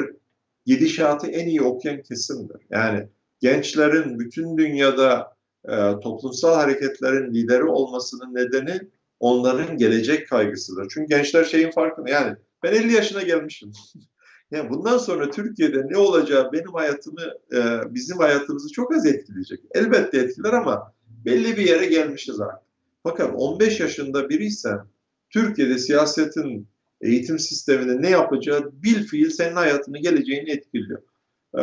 gidişatı 0.67 1.27
en 1.27 1.49
iyi 1.49 1.63
okuyan 1.63 2.03
kesimdir. 2.03 2.57
Yani 2.71 3.09
gençlerin 3.41 4.19
bütün 4.19 4.59
dünyada 4.59 5.36
e, 5.69 6.01
toplumsal 6.01 6.55
hareketlerin 6.55 7.35
lideri 7.35 7.65
olmasının 7.65 8.35
nedeni 8.35 8.81
onların 9.21 9.77
gelecek 9.77 10.29
kaygısıdır. 10.29 10.89
Çünkü 10.91 11.09
gençler 11.09 11.45
şeyin 11.45 11.71
farkında 11.71 12.11
yani 12.11 12.37
ben 12.63 12.73
50 12.73 12.93
yaşına 12.93 13.23
gelmişim. 13.23 13.73
yani 14.51 14.71
bundan 14.71 14.99
sonra 14.99 15.31
Türkiye'de 15.31 15.87
ne 15.89 15.99
olacağı 15.99 16.53
benim 16.53 16.73
hayatımı, 16.73 17.23
e, 17.53 17.95
bizim 17.95 18.19
hayatımızı 18.19 18.73
çok 18.73 18.95
az 18.95 19.07
etkileyecek. 19.07 19.61
Elbette 19.75 20.19
etkiler 20.19 20.53
ama 20.53 20.93
belli 21.25 21.57
bir 21.57 21.69
yere 21.69 21.87
gelmişiz 21.87 22.41
artık. 22.41 22.67
Fakat 23.03 23.35
15 23.35 23.81
yaşında 23.81 24.29
biriysen 24.29 24.81
Türkiye'de 25.31 25.79
siyasetin 25.79 26.69
eğitim 27.01 27.39
sisteminde 27.39 28.03
ne 28.03 28.11
yapacağı 28.11 28.73
bil 28.73 29.07
fiil 29.07 29.31
senin 29.31 29.57
hayatını, 29.57 29.99
geleceğini 29.99 30.51
etkiliyor. 30.51 31.03
Ee, 31.59 31.63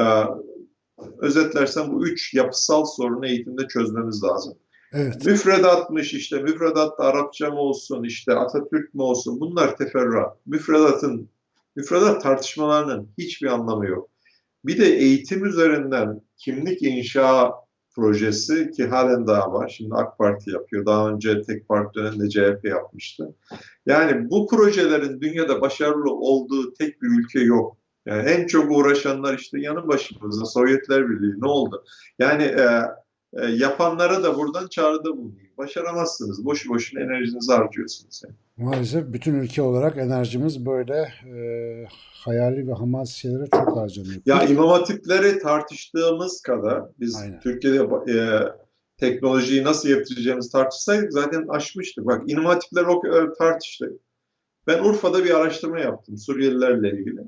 özetlersem 1.19 1.91
bu 1.91 2.07
üç 2.07 2.33
yapısal 2.33 2.85
sorunu 2.85 3.27
eğitimde 3.27 3.67
çözmemiz 3.67 4.23
lazım. 4.23 4.53
Evet. 4.93 5.25
Müfredatmış 5.25 6.13
işte, 6.13 6.41
müfredatta 6.41 7.03
Arapça 7.03 7.49
mı 7.49 7.59
olsun, 7.59 8.03
işte 8.03 8.33
Atatürk 8.33 8.93
mü 8.93 9.01
olsun 9.01 9.39
bunlar 9.39 9.77
teferruat. 9.77 10.37
Müfredatın, 10.45 11.29
müfredat 11.75 12.23
tartışmalarının 12.23 13.09
hiçbir 13.17 13.47
anlamı 13.47 13.87
yok. 13.87 14.09
Bir 14.65 14.77
de 14.77 14.85
eğitim 14.85 15.45
üzerinden 15.45 16.21
kimlik 16.37 16.81
inşa 16.81 17.53
projesi 17.95 18.71
ki 18.71 18.85
halen 18.85 19.27
daha 19.27 19.53
var. 19.53 19.73
Şimdi 19.77 19.95
AK 19.95 20.17
Parti 20.17 20.51
yapıyor. 20.51 20.85
Daha 20.85 21.09
önce 21.09 21.41
tek 21.41 21.67
parti 21.67 21.95
döneminde 21.95 22.29
CHP 22.29 22.65
yapmıştı. 22.65 23.35
Yani 23.85 24.29
bu 24.29 24.47
projelerin 24.47 25.21
dünyada 25.21 25.61
başarılı 25.61 26.13
olduğu 26.13 26.73
tek 26.73 27.01
bir 27.01 27.07
ülke 27.07 27.39
yok. 27.39 27.77
Yani 28.05 28.29
en 28.29 28.47
çok 28.47 28.71
uğraşanlar 28.71 29.37
işte 29.37 29.59
yanı 29.59 29.87
başımızda 29.87 30.45
Sovyetler 30.45 31.09
Birliği 31.09 31.41
ne 31.41 31.47
oldu? 31.47 31.83
Yani 32.19 32.43
e, 32.43 32.81
e, 33.33 33.45
yapanlara 33.45 34.23
da 34.23 34.37
buradan 34.37 34.67
çağrıda 34.67 35.17
bulunayım. 35.17 35.51
Başaramazsınız. 35.57 36.45
Boşu 36.45 36.69
boşuna 36.69 37.03
enerjinizi 37.03 37.53
harcıyorsunuz. 37.53 38.21
Yani. 38.25 38.35
Maalesef 38.57 39.13
bütün 39.13 39.33
ülke 39.33 39.61
olarak 39.61 39.97
enerjimiz 39.97 40.65
böyle 40.65 40.95
e, 41.35 41.37
hayali 42.25 42.67
ve 42.67 42.73
hamal 42.73 43.05
şeylere 43.05 43.45
çok 43.49 43.77
harcanıyor. 43.77 44.21
Ya 44.25 44.43
imam 44.43 44.67
hatipleri 44.67 45.39
tartıştığımız 45.39 46.41
kadar 46.41 46.83
biz 46.99 47.15
Aynen. 47.15 47.39
Türkiye'de 47.39 47.77
e, 48.11 48.15
teknolojiyi 48.97 49.63
nasıl 49.63 49.89
getireceğimizi 49.89 50.51
tartışsaydık 50.51 51.13
zaten 51.13 51.47
aşmıştık. 51.47 52.05
Bak 52.05 52.21
imam 52.27 52.45
hatipleri 52.45 52.85
o 52.85 53.01
kadar 53.01 53.33
tartıştık. 53.33 53.91
Ben 54.67 54.83
Urfa'da 54.83 55.25
bir 55.25 55.39
araştırma 55.39 55.79
yaptım 55.79 56.17
Suriyelilerle 56.17 56.91
ilgili. 56.91 57.21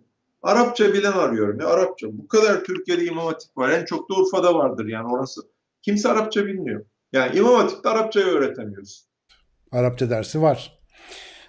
Arapça 0.46 0.94
bilen 0.94 1.12
arıyorum 1.12 1.60
ya 1.60 1.68
Arapça. 1.68 2.08
Bu 2.12 2.28
kadar 2.28 2.64
Türkiye'de 2.64 3.06
imam 3.06 3.26
hatip 3.26 3.58
var. 3.58 3.70
En 3.70 3.86
çok 3.86 4.10
da 4.10 4.14
Urfa'da 4.14 4.56
vardır 4.56 4.86
yani 4.86 5.14
orası. 5.14 5.42
Kimse 5.82 6.10
Arapça 6.10 6.46
bilmiyor. 6.46 6.86
Yani 7.14 7.38
imam 7.38 7.56
hatipte 7.56 7.90
Arapçayı 7.90 8.26
öğretemiyoruz. 8.26 9.08
Arapça 9.72 10.10
dersi 10.10 10.42
var. 10.42 10.80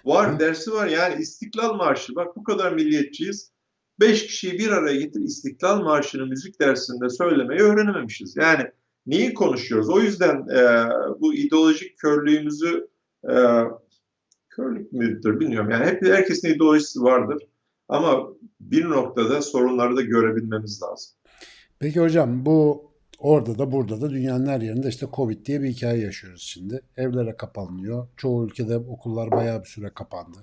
Var 0.05 0.35
Hı. 0.35 0.39
dersi 0.39 0.73
var 0.73 0.87
yani 0.87 1.21
İstiklal 1.21 1.73
Marşı 1.73 2.15
bak 2.15 2.35
bu 2.35 2.43
kadar 2.43 2.71
milliyetçiyiz. 2.71 3.51
Beş 3.99 4.27
kişiyi 4.27 4.59
bir 4.59 4.71
araya 4.71 4.99
getir 4.99 5.21
İstiklal 5.21 5.81
Marşı'nı 5.81 6.25
müzik 6.25 6.59
dersinde 6.59 7.09
söylemeyi 7.09 7.61
öğrenememişiz. 7.61 8.35
Yani 8.37 8.63
neyi 9.05 9.33
konuşuyoruz? 9.33 9.89
O 9.89 9.99
yüzden 9.99 10.35
e, 10.35 10.89
bu 11.19 11.33
ideolojik 11.33 11.97
körlüğümüzü 11.97 12.87
e, 13.29 13.35
körlük 14.49 14.93
müdür 14.93 15.39
bilmiyorum. 15.39 15.69
Yani 15.71 15.85
hep 15.85 16.05
herkesin 16.05 16.53
ideolojisi 16.53 17.01
vardır. 17.01 17.43
Ama 17.89 18.27
bir 18.59 18.85
noktada 18.85 19.41
sorunları 19.41 19.97
da 19.97 20.01
görebilmemiz 20.01 20.81
lazım. 20.81 21.11
Peki 21.79 21.99
hocam 21.99 22.45
bu 22.45 22.91
orada 23.19 23.57
da 23.57 23.71
burada 23.71 24.01
da 24.01 24.09
dünyanın 24.09 24.47
her 24.47 24.61
yerinde 24.61 24.87
işte 24.89 25.07
Covid 25.13 25.45
diye 25.45 25.61
bir 25.61 25.69
hikaye 25.69 26.01
yaşıyoruz 26.03 26.41
şimdi. 26.41 26.81
Evlere 26.97 27.37
kapanıyor. 27.37 28.07
Çoğu 28.17 28.45
ülkede 28.45 28.77
okullar 28.77 29.31
bayağı 29.31 29.63
bir 29.63 29.67
süre 29.67 29.89
kapandı. 29.89 30.37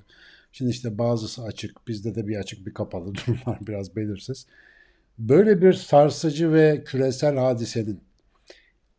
Şimdi 0.53 0.71
işte 0.71 0.99
bazısı 0.99 1.43
açık, 1.43 1.89
bizde 1.89 2.15
de 2.15 2.27
bir 2.27 2.37
açık 2.37 2.67
bir 2.67 2.75
kapalı 2.75 3.15
durumlar 3.27 3.59
biraz 3.67 3.97
belirsiz. 3.97 4.47
Böyle 5.19 5.63
bir 5.63 5.73
sarsıcı 5.73 6.53
ve 6.53 6.85
küresel 6.85 7.37
hadisenin 7.37 8.01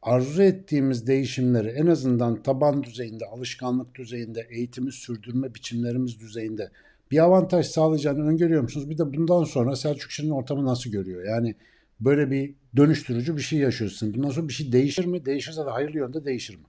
arzu 0.02 0.43
ettiğimiz 0.43 1.08
değişimleri 1.08 1.68
en 1.68 1.88
azından 1.88 2.43
taban 2.43 2.84
düzeyinde, 2.84 3.26
alışkanlık 3.26 3.96
düzeyinde, 3.96 4.48
eğitimi 4.50 4.91
sürdürme 4.91 5.56
biçimlerimiz 5.56 6.20
düzeyinde 6.20 6.72
bir 7.16 7.24
avantaj 7.24 7.66
sağlayacağını 7.66 8.28
öngörüyor 8.28 8.61
musunuz? 8.61 8.89
Bir 8.89 8.97
de 8.97 9.13
bundan 9.13 9.43
sonra 9.43 9.76
Selçuk 9.76 10.11
Şirin 10.11 10.30
ortamı 10.30 10.66
nasıl 10.66 10.89
görüyor? 10.89 11.24
Yani 11.24 11.55
böyle 11.99 12.32
bir 12.32 12.55
dönüştürücü 12.76 13.38
bir 13.38 13.41
şey 13.41 13.59
yaşıyorsun. 13.59 14.13
Bundan 14.13 14.30
sonra 14.30 14.47
bir 14.47 14.53
şey 14.53 14.72
değişir 14.72 15.05
mi? 15.05 15.26
Değişirse 15.26 15.66
de 15.66 15.70
hayırlı 15.70 15.97
yönde 15.97 16.26
değişir 16.26 16.55
mi? 16.55 16.63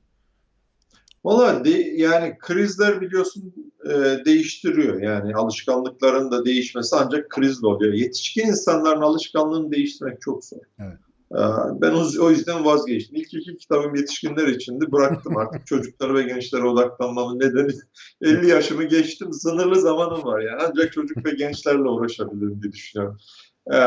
Valla 1.24 1.64
de, 1.64 1.70
yani 1.96 2.36
krizler 2.38 3.00
biliyorsun 3.00 3.54
e, 3.84 4.24
değiştiriyor. 4.24 5.02
Yani 5.02 5.34
alışkanlıkların 5.34 6.30
da 6.30 6.44
değişmesi 6.44 6.96
ancak 6.96 7.30
krizle 7.30 7.66
oluyor. 7.66 7.94
Yetişkin 7.94 8.46
insanların 8.46 9.00
alışkanlığını 9.00 9.72
değiştirmek 9.72 10.20
çok 10.20 10.44
zor. 10.44 10.58
Evet. 10.78 10.98
Ee, 11.32 11.38
ben 11.80 11.92
o 12.20 12.30
yüzden 12.30 12.64
vazgeçtim. 12.64 13.16
İlk 13.16 13.34
iki 13.34 13.56
kitabım 13.56 13.94
yetişkinler 13.94 14.48
içindi. 14.48 14.92
Bıraktım 14.92 15.36
artık 15.36 15.66
çocuklara 15.66 16.14
ve 16.14 16.22
gençlere 16.22 16.64
odaklanmamın 16.64 17.38
nedeni 17.38 17.72
50 18.22 18.48
yaşımı 18.48 18.84
geçtim. 18.84 19.32
Sınırlı 19.32 19.80
zamanım 19.80 20.24
var 20.24 20.40
yani. 20.40 20.62
Ancak 20.68 20.92
çocuk 20.92 21.26
ve 21.26 21.30
gençlerle 21.30 21.88
uğraşabilirim 21.88 22.62
diye 22.62 22.72
düşünüyorum. 22.72 23.18
Ee, 23.72 23.78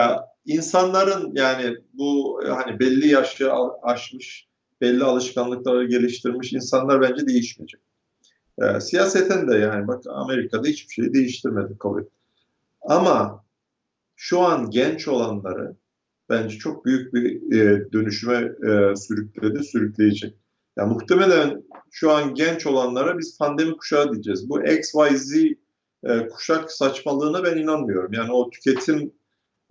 insanların 0.46 1.32
yani 1.36 1.78
bu 1.94 2.42
hani 2.48 2.80
belli 2.80 3.08
yaşı 3.08 3.52
aşmış, 3.84 4.48
belli 4.82 5.04
alışkanlıkları 5.04 5.86
geliştirmiş 5.86 6.54
insanlar 6.54 7.02
bence 7.02 7.28
değişmeyecek. 7.28 7.82
Ee, 8.62 8.80
siyaseten 8.80 9.48
de 9.48 9.58
yani 9.58 9.88
bak 9.88 10.04
Amerika'da 10.08 10.68
hiçbir 10.68 10.94
şey 10.94 11.14
değiştirmedi 11.14 11.78
Covid. 11.80 12.06
Ama 12.82 13.44
şu 14.16 14.40
an 14.40 14.70
genç 14.70 15.08
olanları 15.08 15.76
bence 16.30 16.58
çok 16.58 16.86
büyük 16.86 17.14
bir 17.14 17.56
e, 17.58 17.92
dönüşüme 17.92 18.38
e, 18.38 18.96
sürükledi, 18.96 19.64
sürükleyecek. 19.64 20.36
Yani 20.78 20.94
muhtemelen 20.94 21.64
şu 21.92 22.12
an 22.12 22.34
genç 22.34 22.66
olanlara 22.66 23.18
biz 23.18 23.38
pandemi 23.38 23.78
kuşağı 23.78 24.14
diyeceğiz. 24.14 24.50
Bu 24.50 24.64
X, 24.64 24.94
Y, 24.96 25.18
Z 25.18 25.34
e, 26.04 26.28
kuşak 26.28 26.72
saçmalığına 26.72 27.44
ben 27.44 27.58
inanmıyorum. 27.58 28.14
Yani 28.14 28.32
o 28.32 28.50
tüketim 28.50 29.14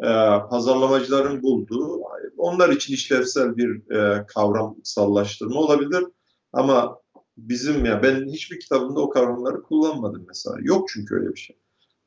e, 0.00 0.08
pazarlamacıların 0.50 1.42
bulduğu, 1.42 2.02
onlar 2.36 2.68
için 2.68 2.94
işlevsel 2.94 3.56
bir 3.56 3.90
e, 3.94 4.26
kavramsallaştırma 4.26 5.60
olabilir. 5.60 6.04
Ama 6.52 6.98
bizim 7.36 7.84
ya 7.84 8.02
ben 8.02 8.26
hiçbir 8.26 8.60
kitabımda 8.60 9.00
o 9.00 9.10
kavramları 9.10 9.62
kullanmadım 9.62 10.24
mesela. 10.28 10.56
Yok 10.60 10.88
çünkü 10.88 11.14
öyle 11.14 11.34
bir 11.34 11.40
şey. 11.40 11.58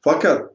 Fakat 0.02 0.52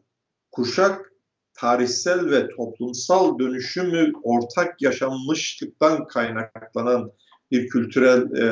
kuşak 0.52 1.12
tarihsel 1.56 2.30
ve 2.30 2.48
toplumsal 2.48 3.38
dönüşümü 3.38 4.12
ortak 4.22 4.82
yaşanmışlıktan 4.82 6.06
kaynaklanan 6.06 7.12
bir 7.50 7.68
kültürel 7.68 8.36
e, 8.36 8.44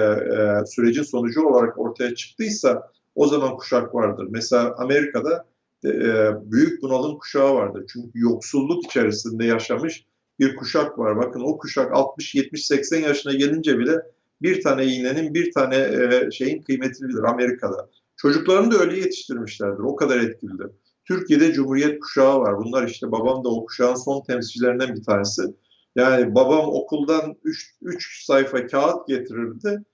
e, 0.63 0.67
sürecin 0.67 1.03
sonucu 1.03 1.43
olarak 1.43 1.79
ortaya 1.79 2.15
çıktıysa 2.15 2.91
o 3.15 3.27
zaman 3.27 3.57
kuşak 3.57 3.95
vardır. 3.95 4.27
Mesela 4.31 4.75
Amerika'da 4.79 5.47
e, 5.85 5.91
büyük 6.53 6.83
bunalım 6.83 7.19
kuşağı 7.19 7.55
vardır. 7.55 7.85
Çünkü 7.93 8.21
yoksulluk 8.21 8.85
içerisinde 8.85 9.45
yaşamış 9.47 10.05
bir 10.39 10.57
kuşak 10.57 10.99
var. 10.99 11.17
Bakın 11.17 11.41
o 11.41 11.59
kuşak 11.59 11.93
60, 11.93 12.35
70, 12.35 12.67
80 12.67 13.01
yaşına 13.01 13.33
gelince 13.33 13.79
bile 13.79 13.93
bir 14.43 14.63
tane 14.63 14.87
iğnenin 14.87 15.35
bir 15.35 15.53
tane 15.53 15.77
e, 15.77 16.31
şeyin 16.31 16.63
kıymetini 16.63 17.09
bilir 17.09 17.23
Amerika'da. 17.23 17.91
Çocuklarını 18.17 18.73
da 18.73 18.79
öyle 18.79 18.99
yetiştirmişlerdir. 18.99 19.83
O 19.83 19.97
kadar 19.97 20.21
etkilidir. 20.21 20.67
Türkiye'de 21.05 21.53
Cumhuriyet 21.53 22.01
kuşağı 22.01 22.41
var. 22.41 22.59
Bunlar 22.59 22.89
işte 22.89 23.13
babam 23.13 23.45
da 23.45 23.49
o 23.49 23.67
kuşağın 23.67 23.95
son 23.95 24.23
temsilcilerinden 24.23 24.97
bir 24.97 25.03
tanesi. 25.03 25.43
Yani 25.97 26.35
babam 26.35 26.69
okuldan 26.69 27.37
3 27.83 28.27
sayfa 28.27 28.67
kağıt 28.67 29.09
getirirdi. 29.09 29.85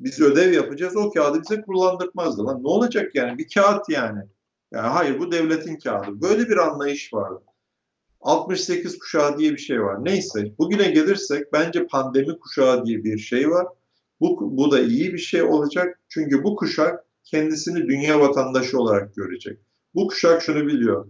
Biz 0.00 0.20
ödev 0.20 0.52
yapacağız. 0.52 0.96
O 0.96 1.10
kağıdı 1.10 1.42
bize 1.42 1.62
kullandırmazdı. 1.62 2.44
Lan 2.44 2.62
ne 2.62 2.68
olacak 2.68 3.14
yani? 3.14 3.38
Bir 3.38 3.48
kağıt 3.54 3.88
yani. 3.88 4.20
Yani 4.72 4.88
hayır 4.88 5.18
bu 5.18 5.32
devletin 5.32 5.78
kağıdı. 5.78 6.20
Böyle 6.22 6.48
bir 6.48 6.56
anlayış 6.56 7.14
vardı. 7.14 7.44
68 8.20 8.98
kuşağı 8.98 9.38
diye 9.38 9.52
bir 9.52 9.58
şey 9.58 9.82
var. 9.82 10.04
Neyse 10.04 10.52
bugüne 10.58 10.90
gelirsek 10.90 11.52
bence 11.52 11.86
pandemi 11.86 12.38
kuşağı 12.38 12.86
diye 12.86 13.04
bir 13.04 13.18
şey 13.18 13.50
var. 13.50 13.66
Bu, 14.20 14.56
bu 14.56 14.70
da 14.70 14.80
iyi 14.80 15.12
bir 15.12 15.18
şey 15.18 15.42
olacak. 15.42 16.00
Çünkü 16.08 16.44
bu 16.44 16.56
kuşak 16.56 17.04
kendisini 17.24 17.88
dünya 17.88 18.20
vatandaşı 18.20 18.78
olarak 18.78 19.14
görecek. 19.14 19.58
Bu 19.94 20.08
kuşak 20.08 20.42
şunu 20.42 20.66
biliyor. 20.66 21.08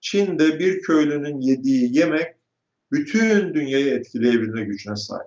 Çin'de 0.00 0.58
bir 0.58 0.82
köylünün 0.82 1.40
yediği 1.40 1.98
yemek 1.98 2.34
bütün 2.92 3.54
dünyayı 3.54 3.94
etkileyebilme 3.94 4.64
gücüne 4.64 4.96
sahip. 4.96 5.26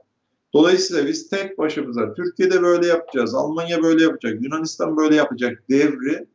Dolayısıyla 0.54 1.08
biz 1.08 1.30
tek 1.30 1.58
başımıza 1.58 2.14
Türkiye'de 2.14 2.62
böyle 2.62 2.88
yapacağız, 2.88 3.36
Almanya 3.36 3.84
böyle 3.84 4.04
yapacak, 4.04 4.44
Yunanistan 4.44 4.98
böyle 4.98 5.16
yapacak 5.16 5.64
devri 5.70 6.28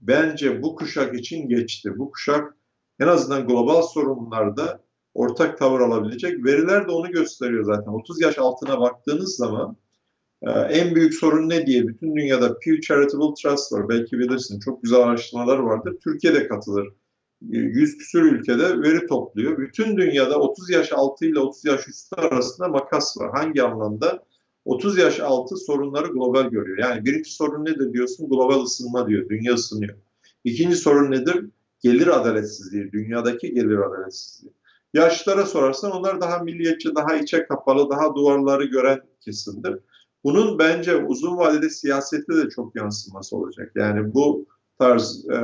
bence 0.00 0.62
bu 0.62 0.76
kuşak 0.76 1.14
için 1.14 1.48
geçti. 1.48 1.98
Bu 1.98 2.10
kuşak 2.10 2.56
en 3.00 3.06
azından 3.06 3.46
global 3.46 3.82
sorunlarda 3.82 4.82
ortak 5.14 5.58
tavır 5.58 5.80
alabilecek. 5.80 6.44
Veriler 6.44 6.88
de 6.88 6.90
onu 6.90 7.10
gösteriyor 7.10 7.64
zaten. 7.64 7.92
30 7.92 8.20
yaş 8.20 8.38
altına 8.38 8.80
baktığınız 8.80 9.36
zaman 9.36 9.76
en 10.46 10.94
büyük 10.94 11.14
sorun 11.14 11.48
ne 11.48 11.66
diye 11.66 11.88
bütün 11.88 12.16
dünyada 12.16 12.58
Pew 12.58 12.80
Charitable 12.80 13.34
Trust 13.42 13.72
var. 13.72 13.88
Belki 13.88 14.18
bilirsin. 14.18 14.60
Çok 14.60 14.82
güzel 14.82 14.98
araştırmalar 14.98 15.58
vardır. 15.58 15.96
Türkiye'de 16.04 16.48
katılır. 16.48 16.88
100 17.42 17.94
ee, 17.94 17.98
küsür 17.98 18.22
ülkede 18.22 18.82
veri 18.82 19.06
topluyor. 19.06 19.58
Bütün 19.58 19.96
dünyada 19.96 20.38
30 20.38 20.70
yaş 20.70 20.92
altı 20.92 21.26
ile 21.26 21.38
30 21.38 21.64
yaş 21.64 21.88
üstü 21.88 22.16
arasında 22.16 22.68
makas 22.68 23.18
var. 23.18 23.30
Hangi 23.34 23.62
anlamda? 23.62 24.24
30 24.64 24.98
yaş 24.98 25.20
altı 25.20 25.56
sorunları 25.56 26.06
global 26.06 26.50
görüyor. 26.50 26.78
Yani 26.78 27.04
birinci 27.04 27.32
sorun 27.32 27.64
nedir 27.64 27.92
diyorsun? 27.92 28.28
Global 28.28 28.62
ısınma 28.62 29.08
diyor. 29.08 29.28
Dünya 29.28 29.54
ısınıyor. 29.54 29.96
İkinci 30.44 30.76
sorun 30.76 31.10
nedir? 31.10 31.44
Gelir 31.80 32.06
adaletsizliği. 32.06 32.92
Dünyadaki 32.92 33.54
gelir 33.54 33.78
adaletsizliği. 33.78 34.52
Yaşlara 34.94 35.46
sorarsan 35.46 35.92
onlar 35.92 36.20
daha 36.20 36.38
milliyetçi, 36.38 36.94
daha 36.94 37.16
içe 37.16 37.46
kapalı, 37.46 37.90
daha 37.90 38.14
duvarları 38.14 38.64
gören 38.64 39.00
kesimdir. 39.20 39.78
Bunun 40.24 40.58
bence 40.58 40.96
uzun 40.96 41.36
vadede 41.36 41.70
siyasette 41.70 42.36
de 42.36 42.48
çok 42.48 42.76
yansıması 42.76 43.36
olacak. 43.36 43.72
Yani 43.74 44.14
bu 44.14 44.46
tarz 44.78 45.26
e, 45.30 45.38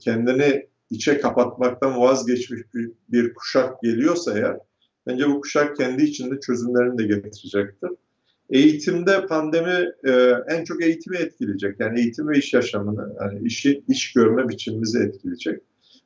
kendini 0.00 0.66
içe 0.90 1.20
kapatmaktan 1.20 2.00
vazgeçmiş 2.00 2.74
bir, 2.74 2.92
bir 3.08 3.34
kuşak 3.34 3.82
geliyorsa 3.82 4.38
eğer, 4.38 4.56
bence 5.06 5.28
bu 5.28 5.40
kuşak 5.40 5.76
kendi 5.76 6.02
içinde 6.02 6.40
çözümlerini 6.40 6.98
de 6.98 7.02
getirecektir. 7.02 7.90
Eğitimde 8.50 9.26
pandemi 9.26 9.92
e, 10.04 10.32
en 10.48 10.64
çok 10.64 10.82
eğitimi 10.82 11.16
etkileyecek. 11.16 11.80
Yani 11.80 12.00
eğitim 12.00 12.28
ve 12.28 12.38
iş 12.38 12.54
yaşamını, 12.54 13.16
yani 13.20 13.46
işi, 13.46 13.82
iş 13.88 14.12
görme 14.12 14.48
biçimimizi 14.48 14.98
etkileyecek. 14.98 15.62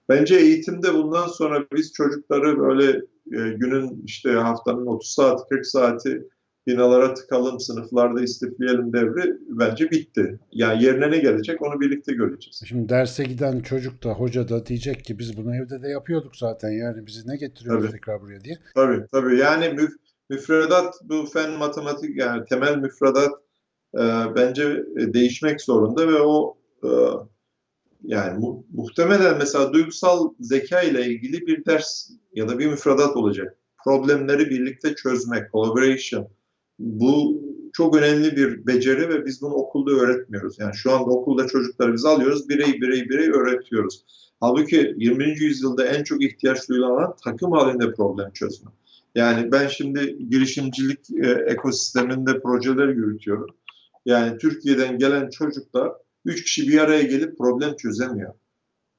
Bence 0.09 0.37
eğitimde 0.37 0.95
bundan 0.95 1.27
sonra 1.27 1.67
biz 1.73 1.93
çocukları 1.93 2.59
böyle 2.59 2.91
e, 3.33 3.51
günün 3.51 4.03
işte 4.07 4.31
haftanın 4.31 4.87
30 4.87 5.11
saat 5.11 5.49
40 5.49 5.67
saati 5.67 6.29
binalara 6.67 7.15
tıkalım, 7.15 7.61
sınıflarda 7.61 8.23
istifleyelim 8.23 8.93
devri 8.93 9.37
bence 9.49 9.91
bitti. 9.91 10.41
Yani 10.53 10.85
yerine 10.85 11.11
ne 11.11 11.19
gelecek 11.19 11.63
onu 11.63 11.81
birlikte 11.81 12.13
göreceğiz. 12.13 12.63
Şimdi 12.67 12.89
derse 12.89 13.25
giden 13.25 13.61
çocuk 13.61 14.05
da 14.05 14.11
hoca 14.11 14.49
da 14.49 14.67
diyecek 14.67 15.05
ki 15.05 15.19
biz 15.19 15.37
bunu 15.37 15.57
evde 15.57 15.83
de 15.83 15.89
yapıyorduk 15.89 16.37
zaten 16.37 16.71
yani 16.71 17.07
bizi 17.07 17.29
ne 17.29 17.37
getiriyoruz 17.37 17.85
tabii. 17.85 17.93
tekrar 17.93 18.21
buraya 18.21 18.41
diye. 18.41 18.59
Tabii 18.75 19.07
tabii 19.13 19.39
yani 19.39 19.69
müf 19.69 19.91
müfredat 20.31 20.95
bu 21.05 21.27
fen 21.27 21.51
matematik 21.51 22.17
yani 22.17 22.45
temel 22.45 22.77
müfredat 22.77 23.33
e, 23.95 24.03
bence 24.37 24.85
değişmek 24.97 25.61
zorunda 25.61 26.09
ve 26.09 26.21
o 26.21 26.59
e, 26.85 26.91
yani 28.03 28.39
mu 28.39 28.67
muhtemelen 28.73 29.39
mesela 29.39 29.73
duygusal 29.73 30.33
zeka 30.41 30.83
ile 30.83 31.07
ilgili 31.07 31.47
bir 31.47 31.65
ders 31.65 32.11
ya 32.35 32.49
da 32.49 32.59
bir 32.59 32.67
müfredat 32.67 33.17
olacak. 33.17 33.57
Problemleri 33.85 34.51
birlikte 34.51 34.95
çözmek, 34.95 35.53
collaboration, 35.53 36.29
bu 36.81 37.43
çok 37.73 37.97
önemli 37.97 38.37
bir 38.37 38.67
beceri 38.67 39.09
ve 39.09 39.27
biz 39.27 39.43
bunu 39.43 39.55
okulda 39.55 39.91
öğretmiyoruz. 39.91 40.59
Yani 40.59 40.75
şu 40.75 40.93
anda 40.93 41.11
okulda 41.11 41.47
çocukları 41.47 41.93
biz 41.93 42.05
alıyoruz, 42.05 42.49
birey 42.49 42.81
birey 42.81 43.09
birey 43.09 43.31
öğretiyoruz. 43.31 44.05
Halbuki 44.41 44.95
20. 44.97 45.25
yüzyılda 45.25 45.87
en 45.87 46.03
çok 46.03 46.23
ihtiyaç 46.23 46.69
duyulan 46.69 47.15
takım 47.25 47.53
halinde 47.53 47.93
problem 47.93 48.33
çözme. 48.33 48.71
Yani 49.15 49.53
ben 49.53 49.69
şimdi 49.69 50.29
girişimcilik 50.29 51.11
e, 51.11 51.31
ekosisteminde 51.31 52.41
projeler 52.41 52.89
yürütüyorum. 52.89 53.47
Yani 54.07 54.39
Türkiye'den 54.39 54.99
gelen 54.99 55.31
çocuklar 55.31 55.93
üç 56.25 56.45
kişi 56.45 56.69
bir 56.69 56.79
araya 56.79 57.03
gelip 57.03 57.39
problem 57.39 57.77
çözemiyor. 57.77 58.35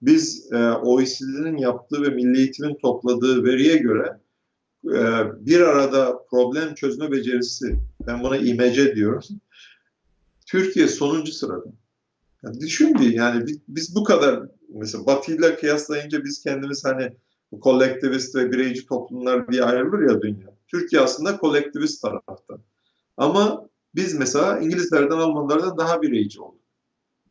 Biz 0.01 0.51
e, 0.51 0.71
OECD'nin 0.71 1.57
yaptığı 1.57 2.01
ve 2.01 2.09
Milli 2.09 2.37
Eğitim'in 2.37 2.75
topladığı 2.81 3.43
veriye 3.43 3.77
göre 3.77 4.20
bir 5.45 5.59
arada 5.59 6.25
problem 6.29 6.73
çözme 6.73 7.11
becerisi, 7.11 7.79
ben 8.07 8.23
buna 8.23 8.37
imece 8.37 8.95
diyorum. 8.95 9.23
Türkiye 10.45 10.87
sonuncu 10.87 11.31
sırada. 11.31 11.65
Yani 12.43 12.59
düşün 12.59 12.95
bir 12.95 13.13
yani 13.13 13.45
biz 13.67 13.95
bu 13.95 14.03
kadar 14.03 14.43
mesela 14.69 15.05
Batı 15.05 15.35
ile 15.35 15.55
kıyaslayınca 15.55 16.23
biz 16.23 16.43
kendimiz 16.43 16.85
hani 16.85 17.11
kolektivist 17.61 18.35
ve 18.35 18.51
bireyci 18.51 18.85
toplumlar 18.85 19.51
diye 19.51 19.63
ayrılır 19.63 20.11
ya 20.11 20.21
dünya. 20.21 20.55
Türkiye 20.67 21.01
aslında 21.01 21.37
kolektivist 21.37 22.01
tarafta. 22.01 22.57
Ama 23.17 23.69
biz 23.95 24.13
mesela 24.13 24.59
İngilizlerden, 24.59 25.17
Almanlardan 25.17 25.77
daha 25.77 26.01
bireyci 26.01 26.41
olduk. 26.41 26.61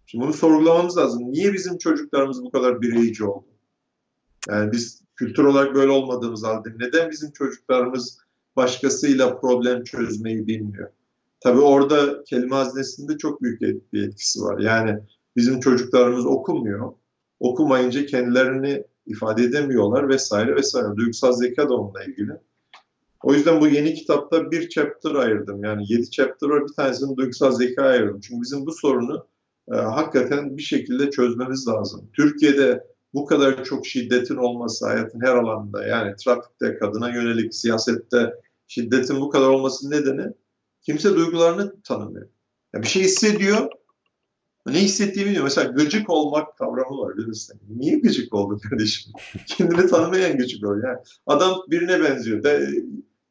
Şimdi 0.07 0.24
bunu 0.24 0.32
sorgulamamız 0.32 0.96
lazım. 0.96 1.32
Niye 1.32 1.53
bizim 1.53 1.78
çocuklarımız 1.78 2.42
bu 2.42 2.51
kadar 2.51 2.82
bireyci 2.82 3.24
oldu? 3.24 3.46
Yani 4.48 4.72
biz 4.72 4.99
kültür 5.21 5.45
olarak 5.45 5.75
böyle 5.75 5.91
olmadığımız 5.91 6.45
halde 6.45 6.68
neden 6.79 7.11
bizim 7.11 7.31
çocuklarımız 7.31 8.18
başkasıyla 8.57 9.41
problem 9.41 9.85
çözmeyi 9.85 10.47
bilmiyor? 10.47 10.89
Tabii 11.41 11.61
orada 11.61 12.25
kelime 12.25 12.57
haznesinde 12.57 13.18
çok 13.18 13.43
büyük 13.43 13.62
bir 13.93 14.09
etkisi 14.09 14.41
var. 14.41 14.59
Yani 14.59 14.99
bizim 15.37 15.61
çocuklarımız 15.61 16.27
okumuyor. 16.27 16.93
Okumayınca 17.41 18.07
kendilerini 18.07 18.85
ifade 19.07 19.43
edemiyorlar 19.43 20.09
vesaire 20.09 20.57
vesaire. 20.57 20.97
Duygusal 20.97 21.33
zeka 21.33 21.68
da 21.68 21.75
onunla 21.75 22.05
ilgili. 22.05 22.33
O 23.23 23.35
yüzden 23.35 23.61
bu 23.61 23.68
yeni 23.68 23.95
kitapta 23.95 24.51
bir 24.51 24.68
chapter 24.68 25.14
ayırdım. 25.14 25.64
Yani 25.64 25.85
yedi 25.89 26.11
chapter 26.11 26.49
var. 26.49 26.62
Bir 26.68 26.73
tanesini 26.73 27.16
duygusal 27.16 27.53
zeka 27.53 27.83
ayırdım. 27.83 28.21
Çünkü 28.21 28.43
bizim 28.43 28.66
bu 28.66 28.73
sorunu 28.73 29.27
e, 29.73 29.75
hakikaten 29.75 30.57
bir 30.57 30.62
şekilde 30.62 31.11
çözmemiz 31.11 31.68
lazım. 31.68 32.11
Türkiye'de 32.12 32.89
bu 33.14 33.26
kadar 33.26 33.64
çok 33.64 33.86
şiddetin 33.86 34.36
olması 34.36 34.86
hayatın 34.86 35.20
her 35.20 35.34
alanında 35.34 35.86
yani 35.86 36.16
trafikte, 36.16 36.78
kadına 36.78 37.08
yönelik, 37.11 37.54
siyasette 37.54 38.34
şiddetin 38.66 39.20
bu 39.20 39.30
kadar 39.30 39.48
olması 39.48 39.90
nedeni 39.90 40.32
kimse 40.82 41.14
duygularını 41.14 41.82
tanımıyor. 41.82 42.28
Ya 42.74 42.82
bir 42.82 42.88
şey 42.88 43.02
hissediyor 43.02 43.70
ne 44.66 44.80
hissettiğimi 44.80 45.26
bilmiyor. 45.26 45.44
Mesela 45.44 45.72
gıcık 45.72 46.11
olmak 46.11 46.58
kavramı 46.58 46.98
var 46.98 47.16
bilirsin. 47.16 47.61
Niye 47.68 47.98
gıcık 47.98 48.34
oldun 48.34 48.58
kardeşim? 48.58 49.12
Kendini 49.46 49.86
tanımayan 49.86 50.36
gıcık 50.36 50.66
oluyor. 50.66 50.88
Yani 50.88 50.98
adam 51.26 51.56
birine 51.70 52.00
benziyor. 52.00 52.42
De, 52.42 52.70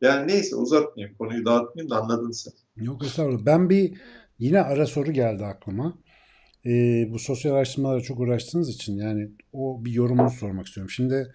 yani 0.01 0.27
neyse 0.27 0.55
uzatmayayım 0.55 1.17
konuyu 1.17 1.45
dağıtmayayım 1.45 1.89
da 1.89 1.97
anladın 1.97 2.31
sen. 2.31 2.53
Yok 2.75 3.03
estağfurullah. 3.05 3.45
Ben 3.45 3.69
bir 3.69 3.93
yine 4.39 4.61
ara 4.61 4.85
soru 4.85 5.11
geldi 5.11 5.45
aklıma. 5.45 5.97
Ee, 6.65 7.07
bu 7.09 7.19
sosyal 7.19 7.53
araştırmalara 7.53 8.01
çok 8.01 8.19
uğraştığınız 8.19 8.69
için 8.69 8.97
yani 8.97 9.29
o 9.53 9.85
bir 9.85 9.91
yorumunuzu 9.91 10.35
sormak 10.35 10.67
istiyorum. 10.67 10.89
Şimdi 10.89 11.33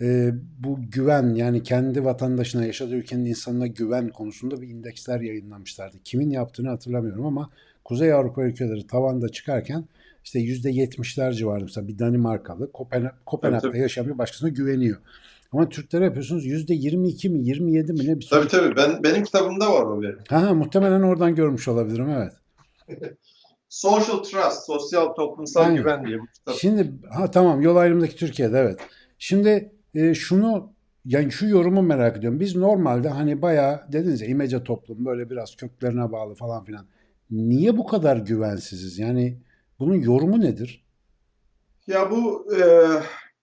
e, 0.00 0.30
bu 0.58 0.78
güven 0.90 1.34
yani 1.34 1.62
kendi 1.62 2.04
vatandaşına 2.04 2.64
yaşadığı 2.64 2.94
ülkenin 2.94 3.24
insanına 3.24 3.66
güven 3.66 4.08
konusunda 4.08 4.62
bir 4.62 4.68
indeksler 4.68 5.20
yayınlamışlardı. 5.20 5.96
Kimin 6.04 6.30
yaptığını 6.30 6.68
hatırlamıyorum 6.68 7.26
ama 7.26 7.50
Kuzey 7.84 8.12
Avrupa 8.12 8.44
ülkeleri 8.44 8.86
tavanda 8.86 9.28
çıkarken 9.28 9.84
işte 10.24 10.38
%70'ler 10.40 11.34
civarında 11.34 11.64
mesela 11.64 11.88
bir 11.88 11.98
Danimarkalı 11.98 12.72
Kopenhag, 12.72 13.12
Kopenhag'da 13.26 13.76
yaşayan 13.76 14.06
bir 14.06 14.18
başkasına 14.18 14.48
güveniyor. 14.48 14.96
Ama 15.52 15.68
Türklere 15.68 16.04
yapıyorsunuz 16.04 16.46
%22 16.46 17.28
mi 17.28 17.44
27 17.44 17.92
mi 17.92 18.06
ne 18.06 18.18
bir 18.18 18.28
Tabii 18.30 18.48
tabii 18.48 18.76
ben, 18.76 19.02
benim 19.02 19.24
kitabımda 19.24 19.72
var 19.72 19.86
o 19.86 20.02
benim. 20.02 20.18
Ha, 20.28 20.42
ha, 20.42 20.54
muhtemelen 20.54 21.02
oradan 21.02 21.34
görmüş 21.34 21.68
olabilirim 21.68 22.08
evet. 22.10 22.32
Social 23.76 24.22
Trust, 24.22 24.66
Sosyal 24.66 25.14
Toplumsal 25.14 25.62
Aynen. 25.62 25.76
Güven 25.76 26.06
diye 26.06 26.20
bu 26.20 26.26
kitap. 26.26 26.54
Şimdi 26.54 26.92
ha 27.10 27.30
tamam 27.30 27.60
yol 27.60 27.76
ayrımındaki 27.76 28.16
Türkiye'de 28.16 28.58
evet. 28.58 28.80
Şimdi 29.18 29.72
e, 29.94 30.14
şunu 30.14 30.72
yani 31.04 31.32
şu 31.32 31.48
yorumu 31.48 31.82
merak 31.82 32.16
ediyorum. 32.16 32.40
Biz 32.40 32.56
normalde 32.56 33.08
hani 33.08 33.42
bayağı 33.42 33.92
dediniz 33.92 34.20
ya 34.20 34.28
imece 34.28 34.64
toplum 34.64 35.04
böyle 35.04 35.30
biraz 35.30 35.56
köklerine 35.56 36.12
bağlı 36.12 36.34
falan 36.34 36.64
filan. 36.64 36.86
Niye 37.30 37.76
bu 37.76 37.86
kadar 37.86 38.16
güvensiziz? 38.16 38.98
Yani 38.98 39.38
bunun 39.78 39.94
yorumu 39.94 40.40
nedir? 40.40 40.84
Ya 41.86 42.10
bu 42.10 42.54
e, 42.56 42.60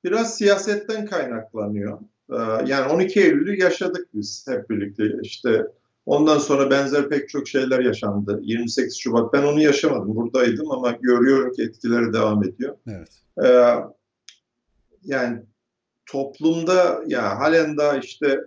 biraz 0.04 0.38
siyasetten 0.38 1.06
kaynaklanıyor. 1.06 2.00
E, 2.30 2.38
yani 2.68 2.92
12 2.94 3.20
Eylül'ü 3.22 3.62
yaşadık 3.62 4.08
biz 4.14 4.46
hep 4.50 4.70
birlikte. 4.70 5.04
İşte 5.22 5.66
ondan 6.06 6.38
sonra 6.38 6.70
benzer 6.72 7.10
pek 7.10 7.30
çok 7.30 7.48
şeyler 7.48 7.80
yaşandı. 7.80 8.40
28 8.44 8.98
Şubat 8.98 9.34
ben 9.34 9.44
onu 9.44 9.62
yaşamadım. 9.62 10.16
Buradaydım 10.16 10.72
ama 10.72 10.92
görüyorum 10.92 11.54
ki 11.54 11.62
etkileri 11.64 12.14
devam 12.14 12.44
ediyor. 12.44 12.76
Evet. 12.88 13.10
E, 13.44 13.48
yani 15.04 15.42
toplumda 16.06 17.04
ya 17.08 17.40
halen 17.40 17.78
daha 17.78 17.98
işte 17.98 18.40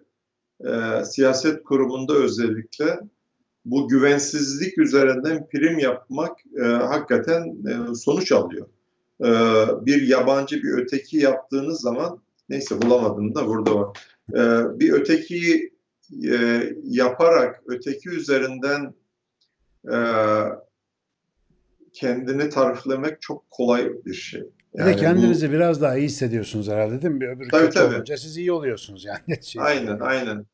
e, 0.61 1.04
siyaset 1.04 1.64
kurumunda 1.64 2.14
özellikle 2.14 3.00
bu 3.64 3.88
güvensizlik 3.88 4.78
üzerinden 4.78 5.48
prim 5.48 5.78
yapmak 5.78 6.38
e, 6.61 6.62
hakikaten 6.64 7.57
e, 7.68 7.94
sonuç 7.94 8.32
alıyor. 8.32 8.66
E, 9.20 9.28
bir 9.86 10.09
yabancı 10.09 10.62
bir 10.62 10.78
öteki 10.78 11.18
yaptığınız 11.18 11.80
zaman 11.80 12.20
neyse 12.48 12.82
bulamadım 12.82 13.34
da 13.34 13.46
burada 13.46 13.74
var. 13.74 13.98
E, 14.34 14.40
bir 14.80 14.92
ötekiyi 14.92 15.76
e, 16.32 16.62
yaparak 16.84 17.62
öteki 17.66 18.09
üzerinden 18.09 18.94
e, 19.92 19.96
kendini 21.92 22.48
tariflemek 22.48 23.22
çok 23.22 23.50
kolay 23.50 23.92
bir 24.04 24.14
şey. 24.14 24.40
Bir 24.74 24.78
de 24.78 24.82
Yani 24.90 24.96
kendinizi 24.96 25.52
biraz 25.52 25.82
daha 25.82 25.96
iyi 25.96 26.04
hissediyorsunuz 26.07 26.68
herhalde 26.68 27.02
değil 27.02 27.14
mi? 27.14 27.20
Bir 27.20 27.28
öbürü 27.28 27.48
Tabii, 27.48 27.70
tabii. 27.70 27.94
olunca 27.94 28.16
siz 28.16 28.36
iyi 28.36 28.52
oluyorsunuz 28.52 29.04
yani. 29.04 29.42
Şey- 29.42 29.62
Aynen, 29.62 29.98
aynen. 30.00 30.46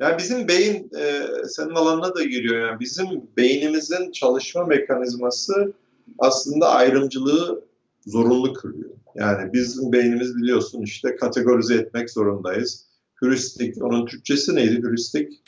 Ya 0.00 0.18
bizim 0.18 0.48
beyin 0.48 0.90
e, 0.98 1.22
senin 1.48 1.74
alanına 1.74 2.14
da 2.14 2.24
giriyor 2.24 2.68
yani 2.68 2.80
bizim 2.80 3.06
beynimizin 3.36 4.12
çalışma 4.12 4.64
mekanizması 4.64 5.72
aslında 6.18 6.68
ayrımcılığı 6.68 7.64
zorunlu 8.06 8.52
kılıyor. 8.52 8.90
Yani 9.14 9.52
bizim 9.52 9.92
beynimiz 9.92 10.36
biliyorsun 10.36 10.82
işte 10.82 11.16
kategorize 11.16 11.74
etmek 11.74 12.10
zorundayız. 12.10 12.86
Hüristik, 13.24 13.82
onun 13.82 14.06
Türkçesi 14.06 14.54
neydi 14.54 14.82
hüristik? 14.82 15.42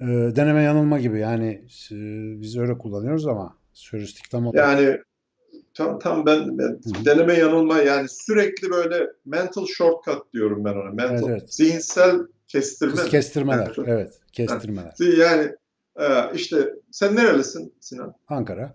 E, 0.00 0.06
deneme 0.06 0.62
yanılma 0.62 0.98
gibi 0.98 1.18
yani 1.20 1.64
e, 1.90 1.96
biz 2.40 2.58
öyle 2.58 2.78
kullanıyoruz 2.78 3.26
ama 3.26 3.56
sürüstik 3.72 4.30
tam 4.30 4.46
o. 4.46 4.52
Yani 4.54 4.98
tam, 5.74 5.98
tam 5.98 6.26
ben, 6.26 6.58
ben 6.58 6.64
Hı. 6.64 7.04
deneme 7.04 7.34
yanılma 7.34 7.78
yani 7.78 8.08
sürekli 8.08 8.70
böyle 8.70 9.10
mental 9.24 9.66
shortcut 9.66 10.32
diyorum 10.32 10.64
ben 10.64 10.72
ona. 10.74 10.90
Mental, 10.90 11.28
Evet, 11.28 11.28
evet. 11.28 11.54
zihinsel 11.54 12.20
kestirme. 12.48 12.94
Kız 12.94 13.08
kestirmeler. 13.08 13.76
Evet, 13.86 14.20
kestirmeler. 14.32 14.94
Yani 15.18 15.52
e, 15.96 16.34
işte 16.34 16.74
sen 16.90 17.16
nerelisin 17.16 17.74
Sinan? 17.80 18.14
Ankara. 18.28 18.74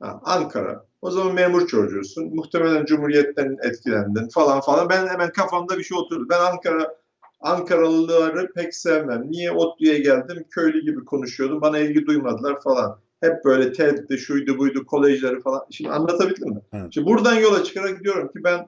Ha, 0.00 0.20
Ankara. 0.24 0.84
O 1.02 1.10
zaman 1.10 1.34
memur 1.34 1.66
çocuğusun. 1.66 2.34
Muhtemelen 2.34 2.84
Cumhuriyet'ten 2.84 3.56
etkilendin 3.62 4.28
falan 4.28 4.60
falan. 4.60 4.88
Ben 4.88 5.06
hemen 5.06 5.32
kafamda 5.32 5.78
bir 5.78 5.84
şey 5.84 5.98
oturdu. 5.98 6.26
Ben 6.30 6.40
Ankara 6.40 6.96
Ankaralıları 7.40 8.52
pek 8.52 8.74
sevmem. 8.74 9.22
Niye 9.30 9.52
ODTÜ'ye 9.52 9.98
geldim? 9.98 10.44
Köylü 10.50 10.80
gibi 10.80 11.04
konuşuyordum. 11.04 11.60
Bana 11.60 11.78
ilgi 11.78 12.06
duymadılar 12.06 12.60
falan. 12.62 12.98
Hep 13.20 13.44
böyle 13.44 13.72
TED'di, 13.72 14.18
şuydu 14.18 14.58
buydu, 14.58 14.86
kolejleri 14.86 15.40
falan. 15.40 15.60
Şimdi 15.70 15.90
anlatabildim 15.90 16.48
mi? 16.48 16.60
Evet. 16.72 16.86
Şimdi 16.94 17.06
buradan 17.06 17.34
yola 17.34 17.64
çıkarak 17.64 18.04
diyorum 18.04 18.28
ki 18.28 18.44
ben 18.44 18.66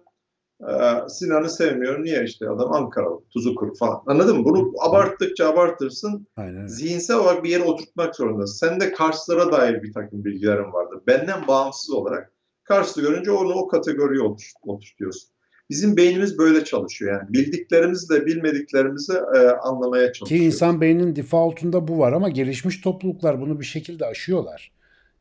e, 0.69 0.73
Sinan'ı 1.09 1.51
sevmiyorum. 1.51 2.05
Niye 2.05 2.25
işte 2.25 2.51
adam 2.51 2.73
Ankaralı, 2.73 3.21
tuzu 3.31 3.55
kuru 3.55 3.75
falan. 3.75 4.03
Anladın 4.07 4.39
mı? 4.39 4.45
Bunu 4.45 4.73
abarttıkça 4.81 5.49
abartırsın 5.49 6.27
Aynen 6.37 6.67
zihinsel 6.67 7.17
olarak 7.17 7.45
bir 7.45 7.51
yere 7.51 7.63
oturtmak 7.63 8.17
zorundasın. 8.17 8.67
Sen 8.69 8.81
de 8.81 8.93
Karslara 8.93 9.53
dair 9.53 9.83
bir 9.83 9.93
takım 9.93 10.25
bilgilerin 10.25 10.73
vardır. 10.73 11.01
Benden 11.07 11.47
bağımsız 11.49 11.91
olarak 11.91 12.33
Kars'ı 12.65 13.01
görünce 13.01 13.31
onu 13.31 13.53
o 13.55 13.69
kategoriye 13.69 14.23
otur- 14.23 14.53
oturtuyorsun. 14.63 15.31
Bizim 15.71 15.97
beynimiz 15.97 16.39
böyle 16.39 16.65
çalışıyor 16.65 17.13
yani. 17.13 17.33
Bildiklerimizle 17.33 18.27
bilmediklerimizi 18.27 19.13
e, 19.13 19.39
anlamaya 19.49 20.13
Ki 20.13 20.19
çalışıyor. 20.19 20.45
insan 20.45 20.81
beyninin 20.81 21.17
defaultunda 21.17 21.89
bu 21.89 21.99
var 21.99 22.13
ama 22.13 22.29
gelişmiş 22.29 22.81
topluluklar 22.81 23.41
bunu 23.41 23.61
bir 23.61 23.65
şekilde 23.65 24.07
aşıyorlar. 24.07 24.73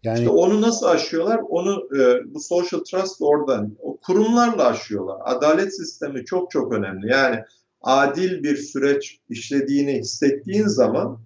Yani 0.04 0.20
İşte 0.20 0.30
onu 0.30 0.62
nasıl 0.62 0.86
aşıyorlar? 0.86 1.40
Onu 1.50 1.88
e, 2.00 2.34
bu 2.34 2.40
social 2.40 2.80
trust 2.80 3.22
oradan, 3.22 3.76
o 3.80 3.98
kurumlarla 3.98 4.68
aşıyorlar. 4.68 5.18
Adalet 5.26 5.76
sistemi 5.76 6.26
çok 6.26 6.52
çok 6.52 6.74
önemli. 6.74 7.12
Yani 7.12 7.40
adil 7.82 8.44
bir 8.44 8.58
süreç 8.58 9.20
işlediğini 9.30 9.94
hissettiğin 9.94 10.68
zaman 10.68 11.20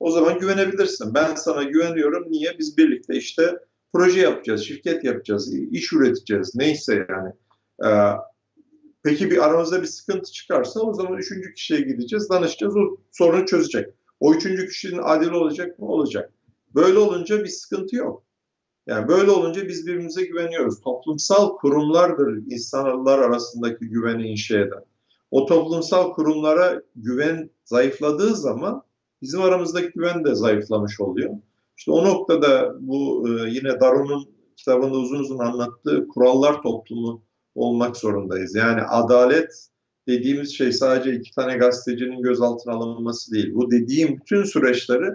o 0.00 0.10
zaman 0.10 0.38
güvenebilirsin. 0.38 1.14
Ben 1.14 1.34
sana 1.34 1.62
güveniyorum. 1.62 2.24
Niye? 2.30 2.58
Biz 2.58 2.78
birlikte 2.78 3.16
işte 3.16 3.58
proje 3.92 4.20
yapacağız, 4.20 4.60
şirket 4.60 5.04
yapacağız, 5.04 5.54
iş 5.70 5.92
üreteceğiz. 5.92 6.54
Neyse 6.54 7.06
yani. 7.08 7.32
E, 7.84 7.90
peki 9.08 9.30
bir 9.30 9.44
aramızda 9.44 9.82
bir 9.82 9.86
sıkıntı 9.86 10.32
çıkarsa 10.32 10.80
o 10.80 10.94
zaman 10.94 11.18
üçüncü 11.18 11.54
kişiye 11.54 11.80
gideceğiz, 11.80 12.30
danışacağız. 12.30 12.76
O 12.76 12.96
sorunu 13.12 13.46
çözecek. 13.46 13.86
O 14.20 14.34
üçüncü 14.34 14.68
kişinin 14.68 15.00
adil 15.02 15.30
olacak 15.30 15.78
mı? 15.78 15.86
Olacak. 15.88 16.32
Böyle 16.74 16.98
olunca 16.98 17.44
bir 17.44 17.48
sıkıntı 17.48 17.96
yok. 17.96 18.22
Yani 18.86 19.08
böyle 19.08 19.30
olunca 19.30 19.68
biz 19.68 19.86
birbirimize 19.86 20.24
güveniyoruz. 20.24 20.80
Toplumsal 20.80 21.56
kurumlardır 21.56 22.42
insanlar 22.50 23.18
arasındaki 23.18 23.88
güveni 23.88 24.28
inşa 24.28 24.58
eden. 24.58 24.84
O 25.30 25.46
toplumsal 25.46 26.12
kurumlara 26.12 26.82
güven 26.96 27.50
zayıfladığı 27.64 28.34
zaman 28.34 28.82
bizim 29.22 29.42
aramızdaki 29.42 29.92
güven 29.94 30.24
de 30.24 30.34
zayıflamış 30.34 31.00
oluyor. 31.00 31.34
İşte 31.76 31.90
o 31.90 32.04
noktada 32.04 32.74
bu 32.80 33.28
e, 33.28 33.50
yine 33.50 33.80
Darun'un 33.80 34.28
kitabında 34.56 34.96
uzun 34.96 35.18
uzun 35.18 35.38
anlattığı 35.38 36.08
kurallar 36.08 36.62
toplumu 36.62 37.27
olmak 37.58 37.96
zorundayız. 37.96 38.54
Yani 38.54 38.82
adalet 38.82 39.68
dediğimiz 40.08 40.56
şey 40.56 40.72
sadece 40.72 41.12
iki 41.12 41.34
tane 41.34 41.56
gazetecinin 41.56 42.22
gözaltına 42.22 42.74
alınması 42.74 43.32
değil. 43.32 43.54
Bu 43.54 43.70
dediğim 43.70 44.20
bütün 44.20 44.44
süreçleri 44.44 45.10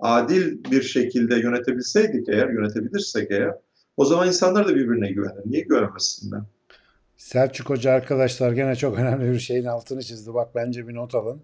adil 0.00 0.64
bir 0.70 0.82
şekilde 0.82 1.36
yönetebilseydik 1.36 2.28
eğer, 2.28 2.48
yönetebilirsek 2.48 3.30
eğer, 3.30 3.54
o 3.96 4.04
zaman 4.04 4.26
insanlar 4.26 4.68
da 4.68 4.74
birbirine 4.74 5.12
güvenir. 5.12 5.42
Niye 5.44 5.62
güvenmesinler? 5.62 6.40
Selçuk 7.16 7.70
Hoca 7.70 7.92
arkadaşlar 7.92 8.52
gene 8.52 8.76
çok 8.76 8.98
önemli 8.98 9.32
bir 9.32 9.38
şeyin 9.38 9.64
altını 9.64 10.02
çizdi. 10.02 10.34
Bak 10.34 10.54
bence 10.54 10.88
bir 10.88 10.94
not 10.94 11.14
alın. 11.14 11.42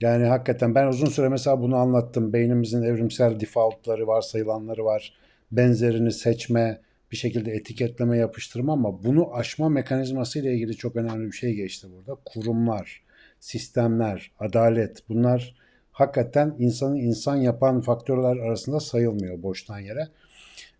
Yani 0.00 0.24
hakikaten 0.26 0.74
ben 0.74 0.86
uzun 0.86 1.06
süre 1.06 1.28
mesela 1.28 1.60
bunu 1.60 1.76
anlattım. 1.76 2.32
Beynimizin 2.32 2.82
evrimsel 2.82 3.40
defaultları, 3.40 4.06
varsayılanları 4.06 4.84
var. 4.84 5.14
Benzerini 5.52 6.12
seçme, 6.12 6.80
bir 7.12 7.16
şekilde 7.16 7.52
etiketleme, 7.52 8.18
yapıştırma 8.18 8.72
ama 8.72 9.04
bunu 9.04 9.34
aşma 9.34 9.68
mekanizması 9.68 10.38
ile 10.38 10.54
ilgili 10.54 10.76
çok 10.76 10.96
önemli 10.96 11.26
bir 11.26 11.36
şey 11.36 11.54
geçti 11.54 11.88
burada. 11.96 12.20
Kurumlar, 12.24 13.02
sistemler, 13.40 14.30
adalet 14.38 15.08
bunlar 15.08 15.54
hakikaten 15.92 16.54
insanı 16.58 16.98
insan 16.98 17.36
yapan 17.36 17.80
faktörler 17.80 18.36
arasında 18.36 18.80
sayılmıyor 18.80 19.42
boştan 19.42 19.78
yere. 19.78 20.08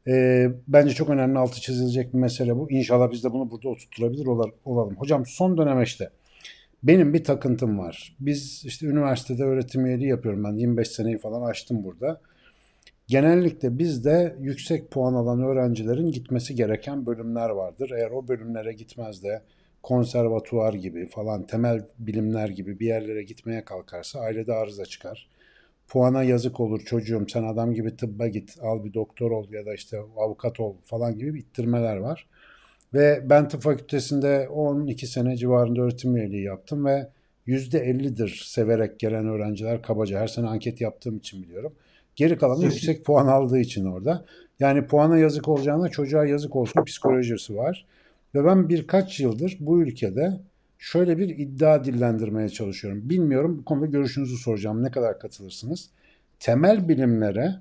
E, 0.06 0.46
bence 0.68 0.94
çok 0.94 1.10
önemli 1.10 1.38
altı 1.38 1.60
çizilecek 1.60 2.14
bir 2.14 2.18
mesele 2.18 2.56
bu. 2.56 2.70
İnşallah 2.70 3.10
biz 3.10 3.24
de 3.24 3.32
bunu 3.32 3.50
burada 3.50 3.68
oturtulabilir 3.68 4.26
olalım. 4.64 4.96
Hocam 4.96 5.26
son 5.26 5.58
dönem 5.58 5.82
işte 5.82 6.10
benim 6.82 7.14
bir 7.14 7.24
takıntım 7.24 7.78
var. 7.78 8.16
Biz 8.20 8.62
işte 8.64 8.86
üniversitede 8.86 9.44
öğretim 9.44 9.86
üyeliği 9.86 10.08
yapıyorum 10.08 10.44
ben 10.44 10.52
25 10.52 10.88
seneyi 10.88 11.18
falan 11.18 11.42
açtım 11.50 11.84
burada. 11.84 12.20
Genellikle 13.10 13.78
bizde 13.78 14.36
yüksek 14.40 14.90
puan 14.90 15.14
alan 15.14 15.42
öğrencilerin 15.42 16.10
gitmesi 16.10 16.54
gereken 16.54 17.06
bölümler 17.06 17.50
vardır. 17.50 17.90
Eğer 17.90 18.10
o 18.10 18.28
bölümlere 18.28 18.72
gitmez 18.72 19.24
de 19.24 19.42
konservatuvar 19.82 20.74
gibi 20.74 21.08
falan 21.08 21.46
temel 21.46 21.86
bilimler 21.98 22.48
gibi 22.48 22.80
bir 22.80 22.86
yerlere 22.86 23.22
gitmeye 23.22 23.64
kalkarsa 23.64 24.20
ailede 24.20 24.52
arıza 24.52 24.84
çıkar. 24.84 25.28
Puana 25.88 26.22
yazık 26.22 26.60
olur 26.60 26.80
çocuğum 26.80 27.26
sen 27.32 27.42
adam 27.42 27.74
gibi 27.74 27.96
tıbba 27.96 28.28
git 28.28 28.56
al 28.62 28.84
bir 28.84 28.94
doktor 28.94 29.30
ol 29.30 29.52
ya 29.52 29.66
da 29.66 29.74
işte 29.74 29.98
avukat 30.16 30.60
ol 30.60 30.76
falan 30.84 31.18
gibi 31.18 31.38
ittirmeler 31.38 31.96
var. 31.96 32.26
Ve 32.94 33.22
ben 33.30 33.48
tıp 33.48 33.62
fakültesinde 33.62 34.48
12 34.48 35.06
sene 35.06 35.36
civarında 35.36 35.80
öğretim 35.80 36.16
üyeliği 36.16 36.44
yaptım 36.44 36.84
ve 36.84 37.08
%50'dir 37.46 38.42
severek 38.46 39.00
gelen 39.00 39.26
öğrenciler 39.26 39.82
kabaca. 39.82 40.20
Her 40.20 40.26
sene 40.26 40.46
anket 40.46 40.80
yaptığım 40.80 41.16
için 41.16 41.42
biliyorum. 41.42 41.72
Geri 42.20 42.38
kalanı 42.38 42.64
yüksek 42.64 43.04
puan 43.04 43.26
aldığı 43.26 43.58
için 43.58 43.84
orada. 43.84 44.24
Yani 44.58 44.86
puana 44.86 45.18
yazık 45.18 45.48
olacağına 45.48 45.88
çocuğa 45.88 46.26
yazık 46.26 46.56
olsun 46.56 46.84
psikolojisi 46.84 47.56
var. 47.56 47.86
Ve 48.34 48.44
ben 48.44 48.68
birkaç 48.68 49.20
yıldır 49.20 49.56
bu 49.60 49.82
ülkede 49.82 50.40
şöyle 50.78 51.18
bir 51.18 51.28
iddia 51.28 51.84
dillendirmeye 51.84 52.48
çalışıyorum. 52.48 53.10
Bilmiyorum 53.10 53.58
bu 53.58 53.64
konuda 53.64 53.86
görüşünüzü 53.86 54.36
soracağım. 54.36 54.82
Ne 54.82 54.90
kadar 54.90 55.18
katılırsınız? 55.18 55.90
Temel 56.40 56.88
bilimlere 56.88 57.54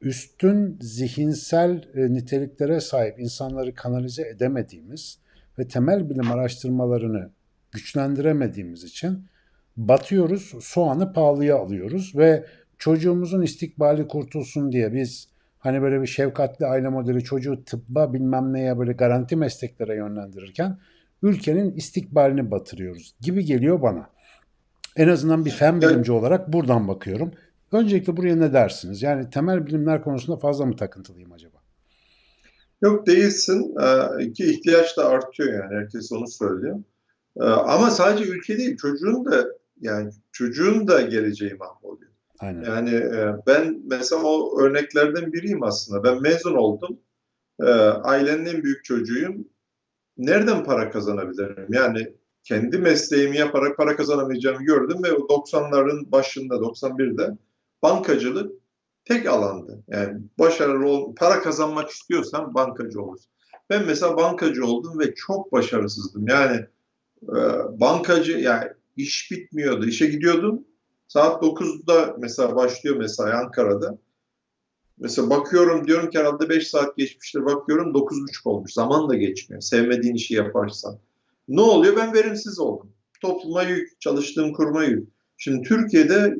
üstün 0.00 0.78
zihinsel 0.80 1.88
e, 1.94 2.12
niteliklere 2.12 2.80
sahip 2.80 3.20
insanları 3.20 3.74
kanalize 3.74 4.28
edemediğimiz 4.28 5.18
ve 5.58 5.68
temel 5.68 6.10
bilim 6.10 6.32
araştırmalarını 6.32 7.30
güçlendiremediğimiz 7.72 8.84
için 8.84 9.24
batıyoruz, 9.76 10.52
soğanı 10.60 11.12
pahalıya 11.12 11.56
alıyoruz 11.56 12.16
ve 12.16 12.44
çocuğumuzun 12.84 13.42
istikbali 13.42 14.08
kurtulsun 14.08 14.72
diye 14.72 14.92
biz 14.92 15.28
hani 15.58 15.82
böyle 15.82 16.02
bir 16.02 16.06
şefkatli 16.06 16.66
aile 16.66 16.88
modeli 16.88 17.24
çocuğu 17.24 17.64
tıbba 17.64 18.12
bilmem 18.12 18.52
neye 18.52 18.78
böyle 18.78 18.92
garanti 18.92 19.36
mesleklere 19.36 19.94
yönlendirirken 19.96 20.78
ülkenin 21.22 21.72
istikbalini 21.72 22.50
batırıyoruz 22.50 23.14
gibi 23.20 23.44
geliyor 23.44 23.82
bana. 23.82 24.10
En 24.96 25.08
azından 25.08 25.44
bir 25.44 25.50
fen 25.50 25.80
bilimci 25.80 26.12
olarak 26.12 26.52
buradan 26.52 26.88
bakıyorum. 26.88 27.32
Öncelikle 27.72 28.16
buraya 28.16 28.36
ne 28.36 28.52
dersiniz? 28.52 29.02
Yani 29.02 29.30
temel 29.30 29.66
bilimler 29.66 30.02
konusunda 30.02 30.38
fazla 30.38 30.66
mı 30.66 30.76
takıntılıyım 30.76 31.32
acaba? 31.32 31.58
Yok 32.82 33.06
değilsin. 33.06 33.74
Ee, 33.82 34.32
ki 34.32 34.44
ihtiyaç 34.44 34.96
da 34.96 35.08
artıyor 35.08 35.52
yani. 35.54 35.80
Herkes 35.80 36.12
onu 36.12 36.28
söylüyor. 36.28 36.82
Ee, 37.40 37.44
ama 37.44 37.90
sadece 37.90 38.30
ülke 38.30 38.58
değil. 38.58 38.76
Çocuğun 38.76 39.24
da 39.24 39.44
yani 39.80 40.10
çocuğun 40.32 40.88
da 40.88 41.00
geleceği 41.00 41.54
mahvoluyor. 41.54 42.13
Aynen. 42.44 42.64
Yani 42.64 42.94
e, 42.94 43.36
ben 43.46 43.82
mesela 43.84 44.22
o 44.22 44.60
örneklerden 44.60 45.32
biriyim 45.32 45.62
aslında. 45.62 46.04
Ben 46.04 46.22
mezun 46.22 46.54
oldum. 46.54 47.00
E, 47.60 47.64
ailenin 47.80 48.46
en 48.46 48.62
büyük 48.62 48.84
çocuğuyum. 48.84 49.48
Nereden 50.18 50.64
para 50.64 50.90
kazanabilirim? 50.90 51.66
Yani 51.68 52.14
kendi 52.42 52.78
mesleğimi 52.78 53.36
yaparak 53.36 53.76
para 53.76 53.96
kazanamayacağımı 53.96 54.64
gördüm 54.64 55.02
ve 55.04 55.08
90'ların 55.08 56.12
başında, 56.12 56.54
91'de 56.54 57.38
bankacılık 57.82 58.52
tek 59.04 59.26
alandı. 59.26 59.82
Yani 59.88 60.20
başarılı 60.38 60.88
ol, 60.88 61.14
para 61.14 61.42
kazanmak 61.42 61.90
istiyorsan 61.90 62.54
bankacı 62.54 63.02
olursun. 63.02 63.30
Ben 63.70 63.86
mesela 63.86 64.16
bankacı 64.16 64.66
oldum 64.66 64.98
ve 64.98 65.14
çok 65.14 65.52
başarısızdım. 65.52 66.28
Yani 66.28 66.66
e, 67.22 67.38
bankacı 67.80 68.32
yani 68.32 68.68
iş 68.96 69.30
bitmiyordu. 69.30 69.86
İşe 69.86 70.06
gidiyordum. 70.06 70.64
Saat 71.14 71.42
9'da 71.42 72.16
mesela 72.18 72.56
başlıyor 72.56 72.96
mesai 72.96 73.32
Ankara'da. 73.32 73.98
Mesela 74.98 75.30
bakıyorum 75.30 75.86
diyorum 75.86 76.10
ki 76.10 76.18
herhalde 76.18 76.48
5 76.48 76.68
saat 76.68 76.96
geçmiştir. 76.96 77.44
Bakıyorum 77.44 77.92
9.30 77.92 78.48
olmuş. 78.48 78.72
Zaman 78.72 79.08
da 79.08 79.14
geçmiyor. 79.14 79.62
Sevmediğin 79.62 80.14
işi 80.14 80.34
yaparsan. 80.34 80.98
Ne 81.48 81.60
oluyor? 81.60 81.96
Ben 81.96 82.14
verimsiz 82.14 82.58
oldum. 82.58 82.92
Topluma 83.20 83.62
yük, 83.62 84.00
çalıştığım 84.00 84.52
kuruma 84.52 84.84
yük. 84.84 85.08
Şimdi 85.36 85.68
Türkiye'de 85.68 86.36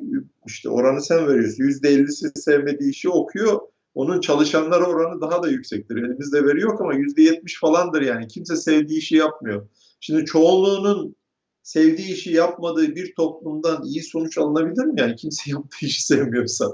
işte 0.47 0.69
oranı 0.69 1.01
sen 1.01 1.29
veriyorsun. 1.29 1.65
Yüzde 1.65 1.89
ellisi 1.89 2.33
sevmediği 2.35 2.91
işi 2.91 3.09
okuyor. 3.09 3.61
Onun 3.95 4.21
çalışanlar 4.21 4.81
oranı 4.81 5.21
daha 5.21 5.43
da 5.43 5.49
yüksektir. 5.49 5.97
Elimizde 5.97 6.45
veri 6.45 6.61
yok 6.61 6.81
ama 6.81 6.95
yüzde 6.95 7.23
yetmiş 7.23 7.61
falandır 7.61 8.03
yani. 8.03 8.29
Kimse 8.29 8.57
sevdiği 8.57 8.99
işi 8.99 9.17
yapmıyor. 9.17 9.69
Şimdi 10.01 10.25
çoğunluğunun 10.25 11.17
sevdiği 11.65 12.13
işi 12.13 12.33
yapmadığı 12.33 12.95
bir 12.95 13.15
toplumdan 13.15 13.85
iyi 13.85 14.03
sonuç 14.03 14.39
alınabilir 14.39 14.85
mi? 14.85 15.01
Yani 15.01 15.17
kimse 15.17 15.51
yaptığı 15.51 15.87
işi 15.87 16.07
sevmiyorsa. 16.07 16.67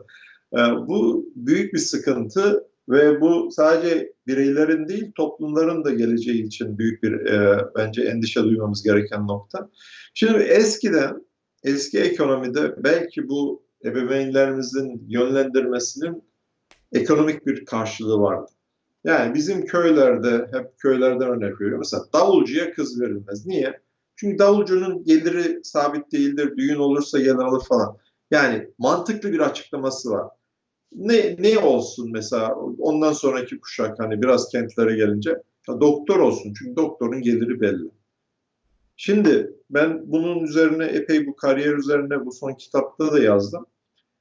Ee, 0.53 0.59
bu 0.59 1.29
büyük 1.37 1.75
bir 1.75 1.79
sıkıntı 1.79 2.65
ve 2.89 3.21
bu 3.21 3.49
sadece 3.51 4.13
bireylerin 4.27 4.89
değil 4.89 5.13
toplumların 5.13 5.85
da 5.85 5.91
geleceği 5.91 6.47
için 6.47 6.79
büyük 6.79 7.03
bir 7.03 7.13
e, 7.13 7.65
bence 7.77 8.03
endişe 8.03 8.43
duymamız 8.43 8.83
gereken 8.83 9.27
nokta. 9.27 9.71
Şimdi 10.15 10.39
eskiden 10.39 11.27
eski 11.65 12.01
ekonomide 12.01 12.85
belki 12.85 13.29
bu 13.29 13.63
ebeveynlerimizin 13.85 15.07
yönlendirmesinin 15.09 16.25
ekonomik 16.93 17.47
bir 17.47 17.65
karşılığı 17.65 18.21
vardı. 18.21 18.51
Yani 19.05 19.35
bizim 19.35 19.67
köylerde, 19.67 20.49
hep 20.53 20.79
köylerden 20.79 21.29
örnek 21.29 21.61
veriyorum. 21.61 21.79
Mesela 21.79 22.03
davulcuya 22.13 22.73
kız 22.73 23.01
verilmez. 23.01 23.47
Niye? 23.47 23.81
Çünkü 24.21 24.39
davulcunun 24.39 25.05
geliri 25.05 25.61
sabit 25.63 26.13
değildir, 26.13 26.57
düğün 26.57 26.77
olursa 26.77 27.19
gelir 27.19 27.35
alır 27.35 27.65
falan. 27.69 27.97
Yani 28.31 28.69
mantıklı 28.79 29.33
bir 29.33 29.39
açıklaması 29.41 30.11
var. 30.11 30.29
Ne, 30.93 31.37
ne 31.39 31.59
olsun 31.59 32.13
mesela 32.13 32.55
ondan 32.79 33.13
sonraki 33.13 33.61
kuşak 33.61 33.99
hani 33.99 34.23
biraz 34.23 34.49
kentlere 34.49 34.97
gelince 34.97 35.43
doktor 35.69 36.19
olsun 36.19 36.55
çünkü 36.59 36.77
doktorun 36.77 37.23
geliri 37.23 37.61
belli. 37.61 37.91
Şimdi 38.97 39.53
ben 39.71 40.13
bunun 40.13 40.45
üzerine 40.45 40.85
epey 40.85 41.27
bu 41.27 41.37
kariyer 41.37 41.75
üzerine 41.75 42.27
bu 42.27 42.33
son 42.33 42.55
kitapta 42.55 43.13
da 43.13 43.21
yazdım. 43.21 43.67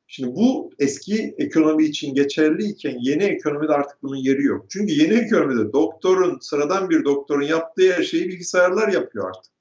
Şimdi 0.08 0.36
bu 0.36 0.72
eski 0.80 1.36
ekonomi 1.38 1.86
için 1.86 2.14
geçerliyken 2.14 2.98
yeni 3.00 3.24
ekonomide 3.24 3.72
artık 3.72 4.04
bunun 4.04 4.18
yeri 4.18 4.44
yok. 4.44 4.66
Çünkü 4.70 4.94
yeni 4.94 5.14
ekonomide 5.14 5.74
doktorun, 5.74 6.40
sıradan 6.42 6.90
bir 6.90 7.06
doktorun 7.06 7.46
yaptığı 7.46 7.94
her 7.94 8.04
şeyi 8.04 8.28
bilgisayarlar 8.28 8.88
yapıyor 8.88 9.30
artık. 9.30 9.59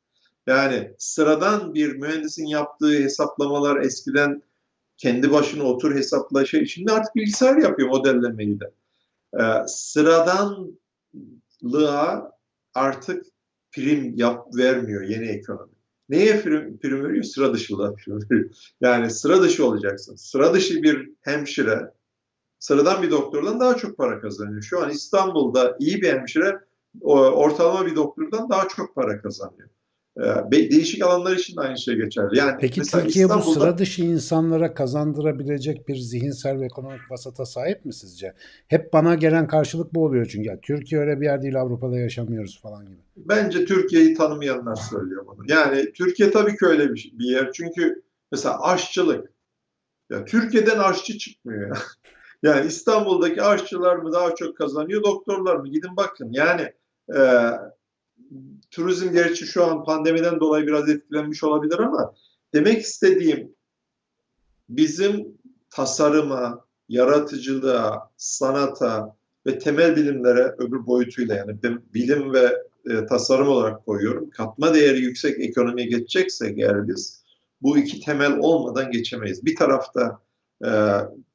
Yani 0.49 0.95
sıradan 0.99 1.75
bir 1.75 1.97
mühendisin 1.97 2.47
yaptığı 2.47 2.93
hesaplamalar 2.93 3.81
eskiden 3.81 4.43
kendi 4.97 5.33
başına 5.33 5.63
otur 5.63 5.95
hesapla 5.95 6.45
şey. 6.45 6.67
Şimdi 6.67 6.93
artık 6.93 7.17
bilgisayar 7.17 7.57
yapıyor 7.57 7.89
modellemeyi 7.89 8.61
de. 8.61 8.71
Ee, 9.35 9.67
sıradanlığa 9.67 10.73
artık 12.75 13.27
prim 13.73 14.15
yap 14.17 14.57
vermiyor 14.57 15.03
yeni 15.03 15.27
ekonomi. 15.27 15.73
Neye 16.09 16.41
prim, 16.41 16.79
prim 16.79 17.05
veriyor? 17.05 17.25
Sıra 17.25 17.55
dışılığa. 17.55 17.95
Yani 18.81 19.11
sıra 19.11 19.43
dışı 19.43 19.67
olacaksın. 19.67 20.17
Sıra 20.17 20.55
dışı 20.55 20.83
bir 20.83 21.11
hemşire 21.21 21.93
sıradan 22.59 23.03
bir 23.03 23.11
doktordan 23.11 23.61
daha 23.61 23.77
çok 23.77 23.97
para 23.97 24.21
kazanıyor. 24.21 24.63
Şu 24.63 24.83
an 24.83 24.91
İstanbul'da 24.91 25.77
iyi 25.81 26.03
bir 26.03 26.13
hemşire 26.13 26.61
ortalama 27.01 27.87
bir 27.87 27.97
doktordan 27.97 28.51
daha 28.51 28.69
çok 28.69 28.95
para 28.95 29.23
kazanıyor. 29.23 29.69
Ee, 30.19 30.51
değişik 30.51 31.03
alanlar 31.03 31.37
için 31.37 31.57
de 31.57 31.61
aynı 31.61 31.79
şey 31.79 31.97
geçerli. 31.97 32.39
Yani 32.39 32.57
Peki 32.61 32.83
Türkiye 32.83 33.29
bu 33.29 33.43
sıra 33.43 33.79
dışı 33.79 34.03
insanlara 34.03 34.75
kazandırabilecek 34.75 35.89
bir 35.89 35.97
zihinsel 35.97 36.61
ve 36.61 36.65
ekonomik 36.65 37.11
vasata 37.11 37.47
sahip 37.47 37.85
mi 37.85 37.95
sizce? 37.95 38.35
Hep 38.69 38.93
bana 38.93 39.15
gelen 39.15 39.47
karşılık 39.47 39.95
bu 39.95 40.05
oluyor 40.05 40.27
çünkü. 40.27 40.49
Ya, 40.49 40.61
Türkiye 40.61 41.01
öyle 41.01 41.21
bir 41.21 41.27
yer 41.27 41.43
değil 41.43 41.61
Avrupa'da 41.61 41.99
yaşamıyoruz 41.99 42.61
falan 42.63 42.87
gibi. 42.87 42.99
Bence 43.17 43.65
Türkiye'yi 43.65 44.15
tanımayanlar 44.15 44.77
söylüyor 44.77 45.27
bunu. 45.27 45.45
Yani 45.49 45.93
Türkiye 45.93 46.31
tabii 46.31 46.57
ki 46.57 46.67
öyle 46.67 46.95
bir, 46.95 47.13
bir 47.19 47.27
yer. 47.27 47.53
Çünkü 47.53 48.03
mesela 48.33 48.63
aşçılık. 48.63 49.33
Ya 50.11 50.25
Türkiye'den 50.25 50.79
aşçı 50.79 51.19
çıkmıyor 51.19 51.69
ya. 51.69 51.75
Yani 52.43 52.67
İstanbul'daki 52.67 53.43
aşçılar 53.43 53.97
mı 53.97 54.13
daha 54.13 54.35
çok 54.35 54.57
kazanıyor, 54.57 55.03
doktorlar 55.03 55.57
mı? 55.57 55.69
Gidin 55.69 55.97
bakın. 55.97 56.29
Yani 56.33 56.73
e, 57.17 57.21
turizm 58.71 59.13
gerçi 59.13 59.47
şu 59.47 59.65
an 59.65 59.85
pandemiden 59.85 60.41
dolayı 60.41 60.67
biraz 60.67 60.89
etkilenmiş 60.89 61.45
olabilir 61.45 61.79
ama 61.79 62.15
demek 62.55 62.79
istediğim 62.83 63.53
bizim 64.69 65.39
tasarıma, 65.71 66.65
yaratıcılığa, 66.89 68.11
sanata 68.17 69.17
ve 69.47 69.59
temel 69.59 69.97
bilimlere 69.97 70.55
öbür 70.59 70.87
boyutuyla 70.87 71.35
yani 71.35 71.59
bilim 71.95 72.33
ve 72.33 72.69
e, 72.91 73.07
tasarım 73.07 73.49
olarak 73.49 73.87
koyuyorum. 73.87 74.31
Katma 74.31 74.75
değeri 74.75 75.01
yüksek 75.01 75.41
ekonomiye 75.41 75.87
geçeceksek 75.87 76.59
eğer 76.59 76.89
biz 76.89 77.25
Bu 77.63 77.79
iki 77.79 78.01
temel 78.01 78.39
olmadan 78.39 78.91
geçemeyiz. 78.91 79.45
Bir 79.45 79.57
tarafta 79.57 80.19
e, 80.65 80.71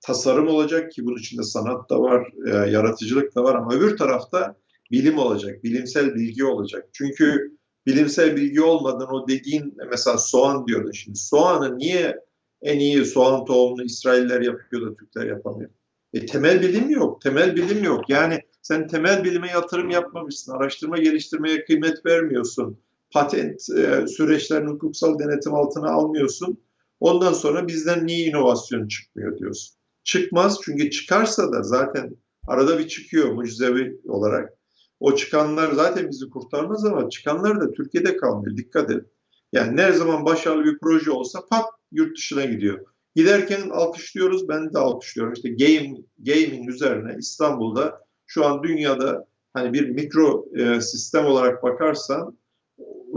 tasarım 0.01 0.47
olacak 0.47 0.91
ki 0.91 1.05
bunun 1.05 1.17
içinde 1.17 1.43
sanat 1.43 1.89
da 1.89 2.01
var, 2.01 2.31
e, 2.47 2.71
yaratıcılık 2.71 3.36
da 3.36 3.43
var 3.43 3.55
ama 3.55 3.73
öbür 3.73 3.97
tarafta 3.97 4.55
bilim 4.93 5.17
olacak, 5.17 5.63
bilimsel 5.63 6.15
bilgi 6.15 6.45
olacak. 6.45 6.89
Çünkü 6.93 7.57
bilimsel 7.85 8.35
bilgi 8.35 8.61
olmadan 8.61 9.13
o 9.13 9.27
dediğin 9.27 9.77
mesela 9.91 10.17
soğan 10.17 10.67
diyordun 10.67 10.91
şimdi. 10.91 11.19
Soğanı 11.19 11.77
niye 11.77 12.17
en 12.61 12.79
iyi 12.79 13.05
soğan 13.05 13.45
tohumunu 13.45 13.83
İsrailler 13.83 14.41
yapıyor 14.41 14.91
da 14.91 14.95
Türkler 14.95 15.25
yapamıyor? 15.25 15.69
E, 16.13 16.25
temel 16.25 16.61
bilim 16.61 16.89
yok, 16.89 17.21
temel 17.21 17.55
bilim 17.55 17.83
yok. 17.83 18.09
Yani 18.09 18.39
sen 18.61 18.87
temel 18.87 19.23
bilime 19.23 19.47
yatırım 19.47 19.89
yapmamışsın, 19.89 20.51
araştırma 20.51 20.97
geliştirmeye 20.97 21.65
kıymet 21.65 22.05
vermiyorsun, 22.05 22.77
patent 23.11 23.69
e, 23.69 24.07
süreçlerini 24.07 24.69
hukuksal 24.69 25.19
denetim 25.19 25.53
altına 25.53 25.91
almıyorsun. 25.91 26.57
Ondan 26.99 27.33
sonra 27.33 27.67
bizden 27.67 28.07
niye 28.07 28.25
inovasyon 28.25 28.87
çıkmıyor 28.87 29.37
diyorsun. 29.37 29.75
Çıkmaz 30.03 30.59
çünkü 30.63 30.91
çıkarsa 30.91 31.51
da 31.51 31.63
zaten 31.63 32.15
arada 32.47 32.79
bir 32.79 32.87
çıkıyor 32.87 33.31
mucizevi 33.31 33.97
olarak. 34.07 34.62
O 35.04 35.16
çıkanlar 35.16 35.72
zaten 35.72 36.10
bizi 36.10 36.30
kurtarmaz 36.30 36.86
ama 36.86 37.10
çıkanlar 37.10 37.62
da 37.62 37.72
Türkiye'de 37.72 38.18
kalmıyor. 38.18 38.58
Dikkat 38.58 38.91
edin. 38.91 39.08
Yani 39.54 39.78
ne 39.78 39.91
zaman 39.91 40.26
başarılı 40.26 40.66
bir 40.66 40.80
proje 40.80 41.12
olsa 41.12 41.39
pat 41.51 41.66
yurt 41.91 42.18
dışına 42.18 42.45
gidiyor. 42.45 42.86
Giderken 43.16 43.70
alkışlıyoruz, 43.70 44.49
ben 44.49 44.74
de 44.74 44.80
alkışlıyorum. 44.80 45.34
İşte 45.34 45.49
game, 45.49 45.97
gaming 46.18 46.70
üzerine 46.70 47.16
İstanbul'da 47.20 47.99
şu 48.28 48.45
an 48.45 48.64
dünyada 48.64 49.28
hani 49.54 49.74
bir 49.74 49.89
mikro 49.89 50.45
e, 50.56 50.82
sistem 50.82 51.26
olarak 51.26 51.64
bakarsan 51.64 52.38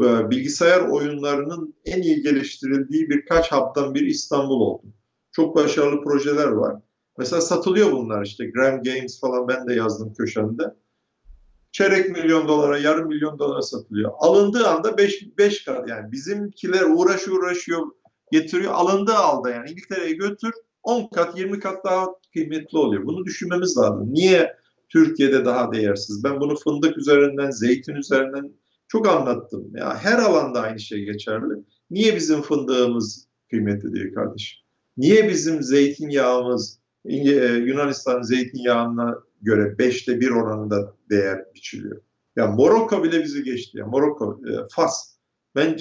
e, 0.04 0.30
bilgisayar 0.30 0.88
oyunlarının 0.88 1.74
en 1.84 2.02
iyi 2.02 2.22
geliştirildiği 2.22 3.10
birkaç 3.10 3.52
hub'dan 3.52 3.94
biri 3.94 4.10
İstanbul 4.10 4.60
oldu. 4.60 4.86
Çok 5.32 5.56
başarılı 5.56 6.04
projeler 6.04 6.48
var. 6.48 6.76
Mesela 7.18 7.40
satılıyor 7.40 7.92
bunlar 7.92 8.24
işte 8.24 8.46
Gram 8.46 8.82
Games 8.82 9.20
falan 9.20 9.48
ben 9.48 9.68
de 9.68 9.74
yazdım 9.74 10.14
köşemde. 10.14 10.74
Çeyrek 11.76 12.10
milyon 12.10 12.48
dolara, 12.48 12.78
yarım 12.78 13.08
milyon 13.08 13.38
dolara 13.38 13.62
satılıyor. 13.62 14.12
Alındığı 14.18 14.68
anda 14.68 14.98
5 14.98 15.26
5 15.38 15.64
kat 15.64 15.88
yani 15.88 16.12
bizimkiler 16.12 16.82
uğraşıyor 16.82 17.36
uğraşıyor 17.36 17.86
getiriyor. 18.32 18.72
Alındığı 18.72 19.14
alda 19.14 19.50
yani 19.50 19.70
İngiltere'ye 19.70 20.12
götür 20.12 20.52
10 20.82 21.08
kat 21.08 21.38
20 21.38 21.60
kat 21.60 21.84
daha 21.84 22.06
kıymetli 22.32 22.78
oluyor. 22.78 23.06
Bunu 23.06 23.24
düşünmemiz 23.24 23.76
lazım. 23.76 24.14
Niye 24.14 24.56
Türkiye'de 24.88 25.44
daha 25.44 25.72
değersiz? 25.72 26.24
Ben 26.24 26.40
bunu 26.40 26.56
fındık 26.56 26.98
üzerinden, 26.98 27.50
zeytin 27.50 27.94
üzerinden 27.94 28.52
çok 28.88 29.08
anlattım. 29.08 29.70
Ya 29.74 29.98
her 29.98 30.18
alanda 30.18 30.60
aynı 30.60 30.80
şey 30.80 31.04
geçerli. 31.04 31.54
Niye 31.90 32.16
bizim 32.16 32.42
fındığımız 32.42 33.28
kıymetli 33.50 33.94
değil 33.94 34.14
kardeşim? 34.14 34.58
Niye 34.96 35.28
bizim 35.28 35.62
zeytinyağımız 35.62 36.78
e, 37.04 37.16
Yunanistan 37.46 38.22
zeytinyağına 38.22 39.25
göre 39.42 39.78
beşte 39.78 40.20
bir 40.20 40.30
oranında 40.30 40.94
değer 41.10 41.44
biçiliyor? 41.54 42.00
Ya 42.36 42.46
Morokko 42.46 43.04
bile 43.04 43.24
bizi 43.24 43.44
geçti. 43.44 43.78
Ya 43.78 43.86
Morokko, 43.86 44.40
e, 44.48 44.52
Fas. 44.70 45.16
Ben 45.54 45.76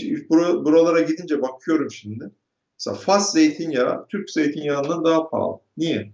buralara 0.66 1.02
gidince 1.02 1.42
bakıyorum 1.42 1.92
şimdi. 1.92 2.32
Mesela 2.80 2.96
Fas 2.98 3.34
zeytinyağı 3.34 4.08
Türk 4.08 4.30
zeytinyağından 4.30 5.06
daha 5.06 5.30
pahalı. 5.30 5.60
Niye? 5.78 6.14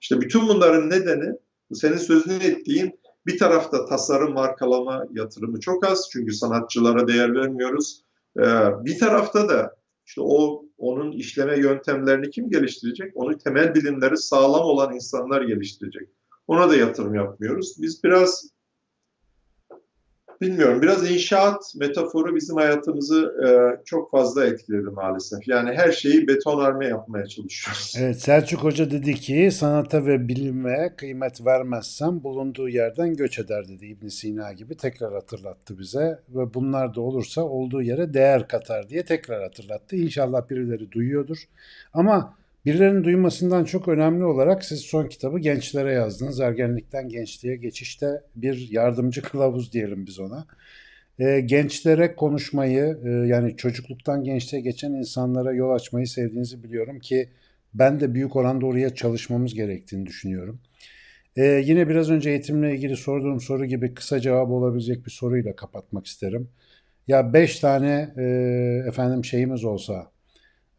İşte 0.00 0.20
bütün 0.20 0.48
bunların 0.48 0.90
nedeni 0.90 1.34
senin 1.72 1.96
sözünü 1.96 2.44
ettiğin 2.44 3.00
bir 3.26 3.38
tarafta 3.38 3.86
tasarım, 3.86 4.32
markalama 4.34 5.06
yatırımı 5.12 5.60
çok 5.60 5.86
az 5.86 6.08
çünkü 6.12 6.32
sanatçılara 6.32 7.08
değer 7.08 7.34
vermiyoruz. 7.34 8.04
Ee, 8.38 8.42
bir 8.84 8.98
tarafta 8.98 9.48
da 9.48 9.76
işte 10.06 10.20
o 10.20 10.64
onun 10.78 11.12
işleme 11.12 11.58
yöntemlerini 11.58 12.30
kim 12.30 12.50
geliştirecek? 12.50 13.12
Onu 13.14 13.38
temel 13.38 13.74
bilimleri 13.74 14.16
sağlam 14.16 14.62
olan 14.62 14.94
insanlar 14.94 15.42
geliştirecek. 15.42 16.08
Ona 16.46 16.70
da 16.70 16.76
yatırım 16.76 17.14
yapmıyoruz. 17.14 17.76
Biz 17.82 18.04
biraz 18.04 18.52
bilmiyorum 20.42 20.82
biraz 20.82 21.10
inşaat 21.10 21.74
metaforu 21.76 22.34
bizim 22.36 22.56
hayatımızı 22.56 23.34
e, 23.46 23.48
çok 23.84 24.10
fazla 24.10 24.46
etkiledi 24.46 24.90
maalesef. 24.90 25.48
Yani 25.48 25.70
her 25.76 25.92
şeyi 25.92 26.28
betonarme 26.28 26.86
yapmaya 26.86 27.26
çalışıyoruz. 27.26 27.94
Evet 27.98 28.20
Selçuk 28.20 28.64
Hoca 28.64 28.90
dedi 28.90 29.14
ki 29.14 29.50
sanata 29.52 30.06
ve 30.06 30.28
bilime 30.28 30.94
kıymet 30.96 31.46
vermezsem 31.46 32.22
bulunduğu 32.22 32.68
yerden 32.68 33.14
göç 33.14 33.38
eder 33.38 33.68
dedi 33.68 33.86
İbn 33.86 34.08
Sina 34.08 34.52
gibi 34.52 34.76
tekrar 34.76 35.12
hatırlattı 35.12 35.78
bize 35.78 36.18
ve 36.28 36.54
bunlar 36.54 36.94
da 36.94 37.00
olursa 37.00 37.42
olduğu 37.42 37.82
yere 37.82 38.14
değer 38.14 38.48
katar 38.48 38.88
diye 38.88 39.04
tekrar 39.04 39.42
hatırlattı. 39.42 39.96
İnşallah 39.96 40.50
birileri 40.50 40.92
duyuyordur. 40.92 41.38
Ama 41.92 42.41
Birilerinin 42.64 43.04
duymasından 43.04 43.64
çok 43.64 43.88
önemli 43.88 44.24
olarak 44.24 44.64
siz 44.64 44.80
son 44.80 45.08
kitabı 45.08 45.38
gençlere 45.38 45.92
yazdınız. 45.92 46.40
Ergenlikten 46.40 47.08
gençliğe 47.08 47.56
geçişte 47.56 48.06
bir 48.36 48.68
yardımcı 48.70 49.22
kılavuz 49.32 49.72
diyelim 49.72 50.06
biz 50.06 50.20
ona. 50.20 50.46
E, 51.18 51.40
gençlere 51.40 52.14
konuşmayı 52.14 52.98
e, 53.04 53.10
yani 53.10 53.56
çocukluktan 53.56 54.24
gençliğe 54.24 54.62
geçen 54.62 54.92
insanlara 54.92 55.52
yol 55.52 55.70
açmayı 55.70 56.06
sevdiğinizi 56.06 56.64
biliyorum 56.64 56.98
ki 56.98 57.28
ben 57.74 58.00
de 58.00 58.14
büyük 58.14 58.36
oranda 58.36 58.66
oraya 58.66 58.94
çalışmamız 58.94 59.54
gerektiğini 59.54 60.06
düşünüyorum. 60.06 60.60
E, 61.36 61.44
yine 61.44 61.88
biraz 61.88 62.10
önce 62.10 62.30
eğitimle 62.30 62.74
ilgili 62.74 62.96
sorduğum 62.96 63.40
soru 63.40 63.64
gibi 63.66 63.94
kısa 63.94 64.20
cevap 64.20 64.50
olabilecek 64.50 65.06
bir 65.06 65.10
soruyla 65.10 65.56
kapatmak 65.56 66.06
isterim. 66.06 66.48
Ya 67.08 67.32
beş 67.32 67.60
tane 67.60 68.14
e, 68.18 68.24
efendim 68.88 69.24
şeyimiz 69.24 69.64
olsa, 69.64 70.11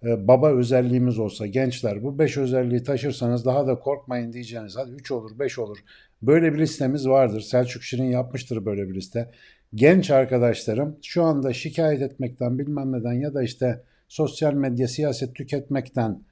baba 0.04 0.52
özelliğimiz 0.52 1.20
olsa 1.20 1.46
gençler 1.46 2.04
bu 2.04 2.20
beş 2.20 2.38
özelliği 2.38 2.84
taşırsanız 2.84 3.46
daha 3.46 3.68
da 3.68 3.80
korkmayın 3.80 4.34
diyeceğiniz 4.34 4.78
hadi 4.78 4.92
üç 4.92 5.12
olur 5.12 5.40
beş 5.40 5.60
olur. 5.60 5.78
Böyle 6.22 6.54
bir 6.54 6.60
listemiz 6.60 7.08
vardır. 7.08 7.42
Selçuk 7.42 7.84
Şirin 7.84 8.12
yapmıştır 8.12 8.66
böyle 8.66 8.90
bir 8.90 8.96
liste. 8.96 9.32
Genç 9.76 10.12
arkadaşlarım 10.12 10.98
şu 11.04 11.24
anda 11.24 11.54
şikayet 11.54 12.02
etmekten 12.02 12.60
bilmem 12.60 12.92
neden 12.92 13.14
ya 13.14 13.34
da 13.34 13.44
işte 13.44 13.84
sosyal 14.08 14.54
medya 14.54 14.88
siyaset 14.88 15.36
tüketmekten 15.36 16.24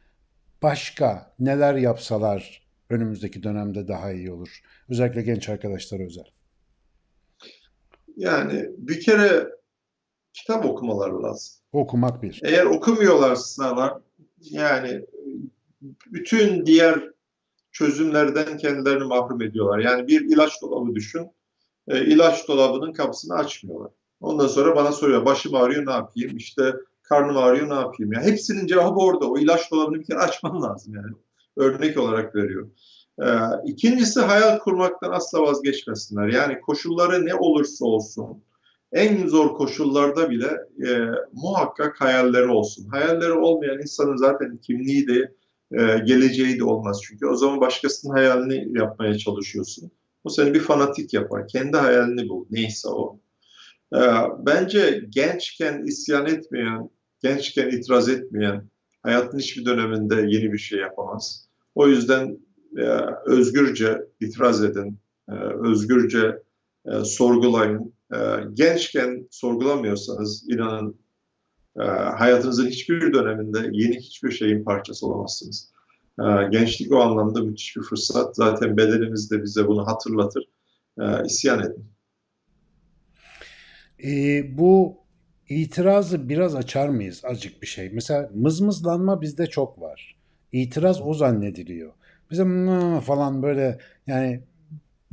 başka 0.63 1.33
neler 1.39 1.75
yapsalar 1.75 2.67
önümüzdeki 2.89 3.43
dönemde 3.43 3.87
daha 3.87 4.11
iyi 4.11 4.31
olur. 4.31 4.61
Özellikle 4.89 5.21
genç 5.21 5.49
arkadaşlar 5.49 5.99
özel. 5.99 6.25
Yani 8.17 8.69
bir 8.77 8.99
kere 8.99 9.47
kitap 10.33 10.65
okumaları 10.65 11.23
lazım. 11.23 11.60
Okumak 11.73 12.23
bir. 12.23 12.39
Eğer 12.43 12.65
okumuyorlarsa 12.65 14.01
yani 14.39 15.05
bütün 16.07 16.65
diğer 16.65 17.11
çözümlerden 17.71 18.57
kendilerini 18.57 19.03
mahrum 19.03 19.41
ediyorlar. 19.41 19.79
Yani 19.79 20.07
bir 20.07 20.21
ilaç 20.21 20.61
dolabı 20.61 20.95
düşün. 20.95 21.31
E, 21.87 22.05
ilaç 22.05 22.47
dolabının 22.47 22.93
kapısını 22.93 23.35
açmıyorlar. 23.35 23.91
Ondan 24.21 24.47
sonra 24.47 24.75
bana 24.75 24.91
soruyor 24.91 25.25
başım 25.25 25.55
ağrıyor 25.55 25.85
ne 25.85 25.91
yapayım? 25.91 26.37
İşte 26.37 26.73
karnım 27.03 27.37
ağrıyor 27.37 27.69
ne 27.69 27.73
yapayım? 27.73 28.13
Yani 28.13 28.25
hepsinin 28.25 28.67
cevabı 28.67 28.99
orada. 28.99 29.29
O 29.29 29.37
ilaç 29.37 29.71
dolabını 29.71 29.99
bir 29.99 30.05
kere 30.05 30.19
açman 30.19 30.61
lazım 30.63 30.95
yani. 30.95 31.13
Örnek 31.57 31.97
olarak 31.97 32.35
veriyorum. 32.35 32.73
Ee, 33.21 33.25
ikincisi 33.65 34.19
hayal 34.19 34.59
kurmaktan 34.59 35.11
asla 35.11 35.41
vazgeçmesinler. 35.41 36.27
Yani 36.27 36.61
koşulları 36.61 37.25
ne 37.25 37.35
olursa 37.35 37.85
olsun 37.85 38.43
en 38.93 39.27
zor 39.27 39.53
koşullarda 39.53 40.29
bile 40.29 40.49
e, 40.87 41.07
muhakkak 41.33 42.01
hayalleri 42.01 42.47
olsun. 42.47 42.87
Hayalleri 42.87 43.33
olmayan 43.33 43.79
insanın 43.79 44.15
zaten 44.15 44.57
kimliği 44.57 45.07
de 45.07 45.33
e, 45.71 45.99
geleceği 45.99 46.59
de 46.59 46.63
olmaz. 46.63 47.01
Çünkü 47.03 47.25
o 47.25 47.35
zaman 47.35 47.61
başkasının 47.61 48.13
hayalini 48.13 48.79
yapmaya 48.79 49.17
çalışıyorsun. 49.17 49.91
Bu 50.23 50.29
seni 50.29 50.53
bir 50.53 50.59
fanatik 50.59 51.13
yapar. 51.13 51.47
Kendi 51.47 51.77
hayalini 51.77 52.29
bul. 52.29 52.45
Neyse 52.51 52.87
o. 52.87 53.19
E, 53.95 54.01
bence 54.39 55.03
gençken 55.09 55.83
isyan 55.85 56.25
etmeyen, 56.25 56.89
gençken 57.23 57.69
itiraz 57.69 58.09
etmeyen 58.09 58.69
hayatın 59.03 59.39
hiçbir 59.39 59.65
döneminde 59.65 60.15
yeni 60.15 60.53
bir 60.53 60.57
şey 60.57 60.79
yapamaz. 60.79 61.47
O 61.75 61.87
yüzden 61.87 62.37
e, 62.77 62.83
özgürce 63.25 64.01
itiraz 64.19 64.63
edin, 64.63 64.99
e, 65.29 65.33
özgürce 65.35 66.39
e, 66.85 67.03
sorgulayın, 67.03 67.93
e, 68.13 68.17
gençken 68.53 69.27
sorgulamıyorsanız 69.31 70.49
inanın 70.49 71.01
e, 71.79 71.83
hayatınızın 71.91 72.67
hiçbir 72.67 73.13
döneminde 73.13 73.69
yeni 73.71 73.95
hiçbir 73.95 74.31
şeyin 74.31 74.63
parçası 74.63 75.07
olamazsınız. 75.07 75.71
E, 76.19 76.23
gençlik 76.51 76.91
o 76.91 76.99
anlamda 77.01 77.41
müthiş 77.41 77.77
bir 77.77 77.81
fırsat. 77.81 78.35
Zaten 78.35 78.77
bedenimiz 78.77 79.31
de 79.31 79.43
bize 79.43 79.67
bunu 79.67 79.87
hatırlatır. 79.87 80.43
E, 80.99 81.25
isyan 81.25 81.59
edin. 81.59 81.85
E, 84.03 84.43
bu 84.57 84.97
itirazı 85.49 86.29
biraz 86.29 86.55
açar 86.55 86.89
mıyız? 86.89 87.21
Azıcık 87.25 87.61
bir 87.61 87.67
şey. 87.67 87.89
Mesela 87.89 88.29
mızmızlanma 88.33 89.21
bizde 89.21 89.45
çok 89.45 89.81
var. 89.81 90.15
İtiraz 90.51 91.01
o 91.01 91.13
zannediliyor. 91.13 91.91
Bizim 92.31 92.69
falan 92.99 93.43
böyle 93.43 93.79
yani 94.07 94.43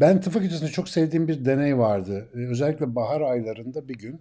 ben 0.01 0.21
tıp 0.21 0.33
fakültesinde 0.33 0.71
çok 0.71 0.89
sevdiğim 0.89 1.29
bir 1.29 1.45
deney 1.45 1.79
vardı. 1.79 2.29
Ee, 2.35 2.39
özellikle 2.39 2.95
bahar 2.95 3.21
aylarında 3.21 3.89
bir 3.89 3.95
gün 3.95 4.21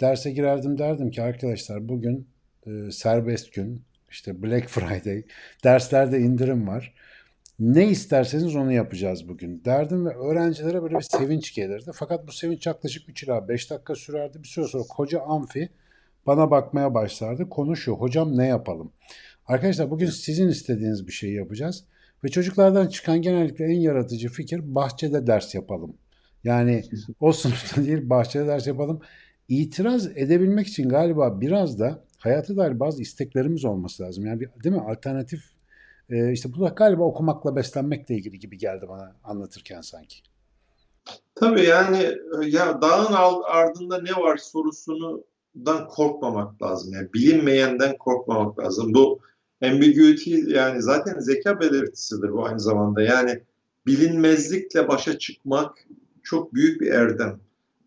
derse 0.00 0.30
girerdim 0.30 0.78
derdim 0.78 1.10
ki 1.10 1.22
arkadaşlar 1.22 1.88
bugün 1.88 2.28
e, 2.66 2.90
serbest 2.90 3.52
gün, 3.52 3.82
işte 4.10 4.42
Black 4.42 4.68
Friday, 4.68 5.22
derslerde 5.64 6.18
indirim 6.18 6.68
var. 6.68 6.94
Ne 7.58 7.88
isterseniz 7.88 8.56
onu 8.56 8.72
yapacağız 8.72 9.28
bugün 9.28 9.64
derdim 9.64 10.06
ve 10.06 10.16
öğrencilere 10.16 10.82
böyle 10.82 10.96
bir 10.98 11.06
sevinç 11.10 11.54
gelirdi. 11.54 11.90
Fakat 11.94 12.26
bu 12.26 12.32
sevinç 12.32 12.66
yaklaşık 12.66 13.08
3 13.08 13.22
ila 13.22 13.48
5 13.48 13.70
dakika 13.70 13.94
sürerdi. 13.94 14.42
Bir 14.42 14.48
süre 14.48 14.66
sonra 14.66 14.84
koca 14.88 15.20
amfi 15.20 15.68
bana 16.26 16.50
bakmaya 16.50 16.94
başlardı. 16.94 17.48
Konu 17.48 17.76
şu, 17.76 17.92
hocam 17.92 18.36
ne 18.36 18.46
yapalım? 18.46 18.92
Arkadaşlar 19.46 19.90
bugün 19.90 20.06
sizin 20.06 20.48
istediğiniz 20.48 21.06
bir 21.06 21.12
şeyi 21.12 21.34
yapacağız. 21.34 21.84
Ve 22.24 22.28
çocuklardan 22.28 22.86
çıkan 22.86 23.22
genellikle 23.22 23.64
en 23.64 23.80
yaratıcı 23.80 24.28
fikir 24.28 24.74
bahçede 24.74 25.26
ders 25.26 25.54
yapalım. 25.54 25.96
Yani 26.44 26.84
o 27.20 27.32
sınıfta 27.32 27.84
değil 27.84 28.10
bahçede 28.10 28.46
ders 28.46 28.66
yapalım. 28.66 29.00
İtiraz 29.48 30.06
edebilmek 30.06 30.66
için 30.66 30.88
galiba 30.88 31.40
biraz 31.40 31.78
da 31.78 32.04
hayata 32.18 32.56
dair 32.56 32.80
bazı 32.80 33.02
isteklerimiz 33.02 33.64
olması 33.64 34.02
lazım. 34.02 34.26
Yani 34.26 34.40
bir, 34.40 34.48
değil 34.64 34.74
mi? 34.74 34.82
Alternatif 34.82 35.40
e, 36.10 36.32
işte 36.32 36.52
bu 36.52 36.60
da 36.60 36.68
galiba 36.68 37.02
okumakla 37.02 37.56
beslenmekle 37.56 38.14
ilgili 38.14 38.38
gibi 38.38 38.58
geldi 38.58 38.86
bana 38.88 39.16
anlatırken 39.24 39.80
sanki. 39.80 40.16
Tabii 41.34 41.64
yani 41.64 42.16
ya 42.46 42.82
dağın 42.82 43.42
ardında 43.44 44.02
ne 44.02 44.12
var 44.12 44.36
sorusundan 44.36 45.88
korkmamak 45.88 46.62
lazım. 46.62 46.92
Yani 46.94 47.12
bilinmeyenden 47.14 47.98
korkmamak 47.98 48.58
lazım. 48.58 48.94
Bu 48.94 49.20
ambiguity 49.62 50.34
yani 50.48 50.82
zaten 50.82 51.18
zeka 51.18 51.60
belirtisidir 51.60 52.32
bu 52.32 52.46
aynı 52.46 52.60
zamanda. 52.60 53.02
Yani 53.02 53.40
bilinmezlikle 53.86 54.88
başa 54.88 55.18
çıkmak 55.18 55.86
çok 56.22 56.54
büyük 56.54 56.80
bir 56.80 56.90
erdem. 56.90 57.40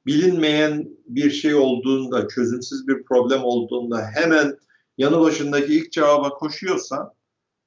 Bilinmeyen 0.05 0.89
bir 1.07 1.31
şey 1.31 1.55
olduğunda, 1.55 2.27
çözümsüz 2.27 2.87
bir 2.87 3.03
problem 3.03 3.43
olduğunda 3.43 4.05
hemen 4.13 4.57
yanı 4.97 5.19
başındaki 5.19 5.75
ilk 5.75 5.91
cevaba 5.91 6.29
koşuyorsan 6.29 7.13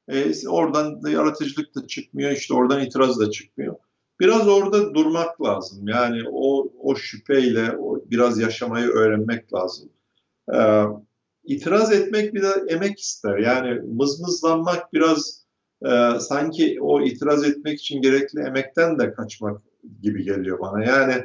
e, 0.08 0.48
oradan 0.48 1.02
da 1.02 1.10
yaratıcılık 1.10 1.74
da 1.74 1.86
çıkmıyor, 1.86 2.30
işte 2.30 2.54
oradan 2.54 2.80
itiraz 2.80 3.20
da 3.20 3.30
çıkmıyor. 3.30 3.76
Biraz 4.20 4.48
orada 4.48 4.94
durmak 4.94 5.42
lazım. 5.42 5.88
Yani 5.88 6.22
o, 6.32 6.68
o 6.82 6.96
şüpheyle 6.96 7.76
o 7.78 8.04
biraz 8.10 8.38
yaşamayı 8.38 8.86
öğrenmek 8.86 9.54
lazım. 9.54 9.88
Ee, 10.54 10.84
itiraz 11.46 11.92
etmek 11.92 12.34
bir 12.34 12.42
de 12.42 12.64
emek 12.68 13.00
ister. 13.00 13.38
Yani 13.38 13.80
mızmızlanmak 13.80 14.92
biraz 14.92 15.44
e, 15.86 16.20
sanki 16.20 16.78
o 16.80 17.02
itiraz 17.02 17.44
etmek 17.44 17.80
için 17.80 18.02
gerekli 18.02 18.40
emekten 18.40 18.98
de 18.98 19.12
kaçmak 19.12 19.62
gibi 20.02 20.24
geliyor 20.24 20.60
bana. 20.60 20.84
Yani 20.84 21.24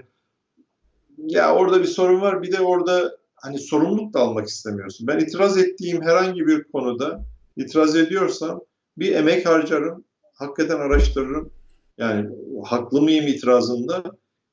ya 1.18 1.56
orada 1.56 1.80
bir 1.80 1.86
sorun 1.86 2.22
var 2.22 2.44
bir 2.44 2.52
de 2.52 2.60
orada 2.60 3.18
hani 3.36 3.60
sorumluluk 3.60 4.14
da 4.14 4.20
almak 4.20 4.48
istemiyorsun. 4.48 5.08
Ben 5.08 5.20
itiraz 5.20 5.58
ettiğim 5.58 6.02
herhangi 6.02 6.48
bir 6.48 6.64
konuda 6.64 7.26
itiraz 7.58 7.96
ediyorsam 7.96 8.62
bir 8.98 9.16
emek 9.16 9.46
harcarım, 9.46 10.04
hakikaten 10.34 10.80
araştırırım. 10.80 11.52
Yani 11.98 12.30
haklı 12.66 13.02
mıyım 13.02 13.28
itirazında? 13.28 14.04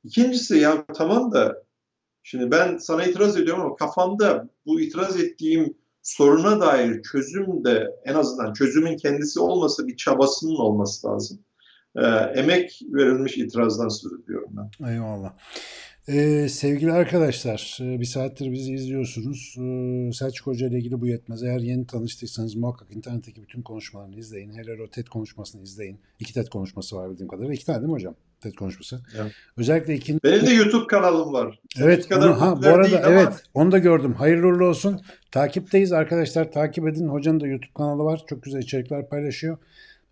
İkincisi 0.04 0.58
ya 0.58 0.84
tamam 0.94 1.32
da 1.32 1.65
şimdi 2.26 2.50
ben 2.50 2.76
sana 2.76 3.04
itiraz 3.04 3.36
ediyorum 3.36 3.62
ama 3.62 3.76
kafamda 3.76 4.48
bu 4.66 4.80
itiraz 4.80 5.20
ettiğim 5.20 5.74
soruna 6.02 6.60
dair 6.60 7.02
çözüm 7.02 7.64
de 7.64 7.90
en 8.04 8.14
azından 8.14 8.52
çözümün 8.52 8.96
kendisi 8.96 9.40
olmasa 9.40 9.86
bir 9.86 9.96
çabasının 9.96 10.56
olması 10.56 11.06
lazım. 11.06 11.38
Ee, 11.96 12.06
emek 12.40 12.80
verilmiş 12.92 13.38
itirazdan 13.38 13.88
söz 13.88 14.12
ediyorum 14.12 14.50
ben. 14.50 14.92
Eyvallah. 14.92 15.32
Ee, 16.08 16.48
sevgili 16.48 16.92
arkadaşlar, 16.92 17.78
e, 17.80 18.00
bir 18.00 18.04
saattir 18.04 18.52
bizi 18.52 18.74
izliyorsunuz. 18.74 19.56
Ee, 19.58 20.12
Selçuk 20.12 20.46
Hoca 20.46 20.66
ile 20.66 20.78
ilgili 20.78 21.00
bu 21.00 21.06
yetmez. 21.06 21.42
Eğer 21.42 21.60
yeni 21.60 21.86
tanıştıysanız 21.86 22.54
muhakkak 22.54 22.96
internetteki 22.96 23.42
bütün 23.42 23.62
konuşmalarını 23.62 24.16
izleyin. 24.16 24.52
Hele 24.52 24.82
o 24.82 24.90
TED 24.90 25.06
konuşmasını 25.06 25.62
izleyin. 25.62 26.00
İki 26.20 26.34
TED 26.34 26.48
konuşması 26.48 26.96
var 26.96 27.10
bildiğim 27.10 27.28
kadarıyla. 27.28 27.54
İki 27.54 27.66
tane 27.66 27.78
değil 27.78 27.88
mi 27.88 27.94
hocam? 27.94 28.14
TED 28.40 28.54
konuşması. 28.54 29.00
Evet. 29.20 29.32
Özellikle 29.56 29.94
ikinci... 29.94 30.22
Benim 30.24 30.46
de 30.46 30.50
YouTube 30.50 30.86
kanalım 30.86 31.32
var. 31.32 31.60
Evet, 31.80 32.12
onu, 32.12 32.40
ha, 32.40 32.62
bu 32.62 32.68
arada 32.68 33.02
evet, 33.06 33.26
ama... 33.26 33.36
onu 33.54 33.72
da 33.72 33.78
gördüm. 33.78 34.14
Hayırlı 34.14 34.46
uğurlu 34.46 34.66
olsun. 34.66 35.00
Takipteyiz 35.30 35.92
arkadaşlar. 35.92 36.52
Takip 36.52 36.88
edin. 36.88 37.08
Hocanın 37.08 37.40
da 37.40 37.46
YouTube 37.46 37.72
kanalı 37.74 38.04
var. 38.04 38.24
Çok 38.28 38.42
güzel 38.42 38.58
içerikler 38.58 39.08
paylaşıyor 39.08 39.58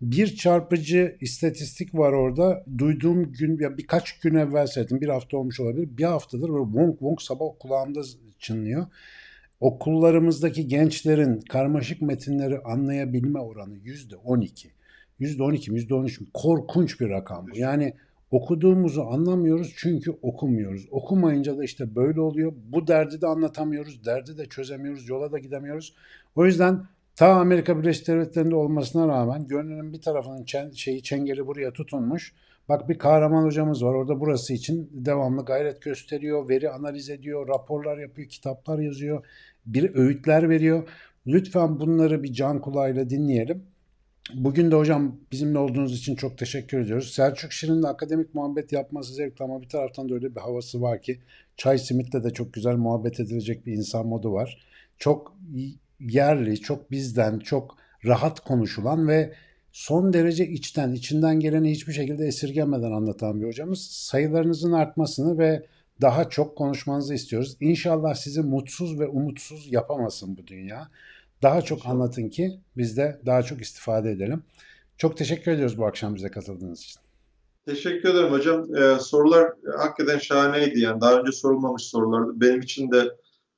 bir 0.01 0.35
çarpıcı 0.35 1.17
istatistik 1.21 1.95
var 1.95 2.13
orada. 2.13 2.63
Duyduğum 2.77 3.31
gün 3.31 3.59
ya 3.59 3.77
birkaç 3.77 4.19
gün 4.19 4.35
evvel 4.35 4.67
seyrettim. 4.67 5.01
Bir 5.01 5.09
hafta 5.09 5.37
olmuş 5.37 5.59
olabilir. 5.59 5.97
Bir 5.97 6.03
haftadır 6.03 6.49
böyle 6.49 6.65
wonk 6.65 6.99
wonk 6.99 7.21
sabah 7.21 7.47
kulağımda 7.59 8.01
çınlıyor. 8.39 8.85
Okullarımızdaki 9.59 10.67
gençlerin 10.67 11.39
karmaşık 11.39 12.01
metinleri 12.01 12.59
anlayabilme 12.59 13.39
oranı 13.39 13.75
yüzde 13.83 14.15
on 14.15 14.41
iki. 14.41 14.71
Yüzde 15.19 15.43
on 15.43 15.53
iki, 15.53 15.71
yüzde 15.71 15.93
on 15.93 16.05
üç. 16.05 16.19
Korkunç 16.33 16.99
bir 17.01 17.09
rakam 17.09 17.47
bu. 17.47 17.57
Yani 17.57 17.93
okuduğumuzu 18.31 19.01
anlamıyoruz 19.01 19.73
çünkü 19.77 20.11
okumuyoruz. 20.21 20.87
Okumayınca 20.91 21.57
da 21.57 21.63
işte 21.63 21.95
böyle 21.95 22.21
oluyor. 22.21 22.53
Bu 22.67 22.87
derdi 22.87 23.21
de 23.21 23.27
anlatamıyoruz, 23.27 24.05
derdi 24.05 24.37
de 24.37 24.45
çözemiyoruz, 24.45 25.09
yola 25.09 25.31
da 25.31 25.39
gidemiyoruz. 25.39 25.95
O 26.35 26.45
yüzden 26.45 26.85
Ta 27.15 27.27
Amerika 27.27 27.79
Birleşik 27.79 28.07
Devletleri'nde 28.07 28.55
olmasına 28.55 29.07
rağmen 29.07 29.47
gönlünün 29.47 29.93
bir 29.93 30.01
tarafının 30.01 30.43
çen, 30.43 30.71
şeyi 30.71 31.03
çengeli 31.03 31.47
buraya 31.47 31.73
tutunmuş. 31.73 32.33
Bak 32.69 32.89
bir 32.89 32.97
kahraman 32.97 33.43
hocamız 33.43 33.83
var 33.83 33.93
orada 33.93 34.19
burası 34.19 34.53
için 34.53 34.89
devamlı 34.93 35.45
gayret 35.45 35.81
gösteriyor, 35.81 36.49
veri 36.49 36.69
analiz 36.69 37.09
ediyor, 37.09 37.47
raporlar 37.47 37.97
yapıyor, 37.97 38.29
kitaplar 38.29 38.79
yazıyor, 38.79 39.25
bir 39.65 39.95
öğütler 39.95 40.49
veriyor. 40.49 40.89
Lütfen 41.27 41.79
bunları 41.79 42.23
bir 42.23 42.33
can 42.33 42.61
kulağıyla 42.61 43.09
dinleyelim. 43.09 43.63
Bugün 44.33 44.71
de 44.71 44.75
hocam 44.75 45.19
bizimle 45.31 45.57
olduğunuz 45.59 45.97
için 45.97 46.15
çok 46.15 46.37
teşekkür 46.37 46.79
ediyoruz. 46.79 47.13
Selçuk 47.13 47.51
Şirin'le 47.51 47.83
akademik 47.83 48.35
muhabbet 48.35 48.71
yapması 48.71 49.13
zevkli 49.13 49.43
ama 49.43 49.61
bir 49.61 49.69
taraftan 49.69 50.09
da 50.09 50.13
öyle 50.13 50.35
bir 50.35 50.39
havası 50.39 50.81
var 50.81 51.01
ki 51.01 51.19
Çay 51.57 51.77
Simit'le 51.77 52.23
de 52.23 52.29
çok 52.29 52.53
güzel 52.53 52.75
muhabbet 52.75 53.19
edilecek 53.19 53.65
bir 53.65 53.73
insan 53.73 54.07
modu 54.07 54.33
var. 54.33 54.65
Çok 54.97 55.37
yerli, 55.99 56.61
çok 56.61 56.91
bizden, 56.91 57.39
çok 57.39 57.77
rahat 58.05 58.39
konuşulan 58.39 59.07
ve 59.07 59.33
son 59.71 60.13
derece 60.13 60.47
içten, 60.47 60.93
içinden 60.93 61.39
geleni 61.39 61.71
hiçbir 61.71 61.93
şekilde 61.93 62.25
esirgemeden 62.25 62.91
anlatan 62.91 63.41
bir 63.41 63.47
hocamız. 63.47 63.81
Sayılarınızın 63.81 64.71
artmasını 64.71 65.37
ve 65.37 65.65
daha 66.01 66.29
çok 66.29 66.57
konuşmanızı 66.57 67.13
istiyoruz. 67.13 67.57
İnşallah 67.59 68.13
sizi 68.13 68.41
mutsuz 68.41 68.99
ve 68.99 69.07
umutsuz 69.07 69.71
yapamasın 69.71 70.37
bu 70.37 70.47
dünya. 70.47 70.89
Daha 71.41 71.61
çok 71.61 71.77
İnşallah. 71.77 71.93
anlatın 71.93 72.29
ki 72.29 72.59
biz 72.77 72.97
de 72.97 73.21
daha 73.25 73.43
çok 73.43 73.61
istifade 73.61 74.11
edelim. 74.11 74.43
Çok 74.97 75.17
teşekkür 75.17 75.51
ediyoruz 75.51 75.77
bu 75.77 75.85
akşam 75.85 76.15
bize 76.15 76.31
katıldığınız 76.31 76.81
için. 76.83 77.01
Teşekkür 77.65 78.09
ederim 78.09 78.31
hocam. 78.31 78.75
Ee, 78.75 78.99
sorular 78.99 79.51
hakikaten 79.77 80.17
şahaneydi. 80.17 80.79
Yani 80.79 81.01
daha 81.01 81.19
önce 81.19 81.31
sorulmamış 81.31 81.83
sorulardı. 81.83 82.41
Benim 82.41 82.61
için 82.61 82.91
de 82.91 83.03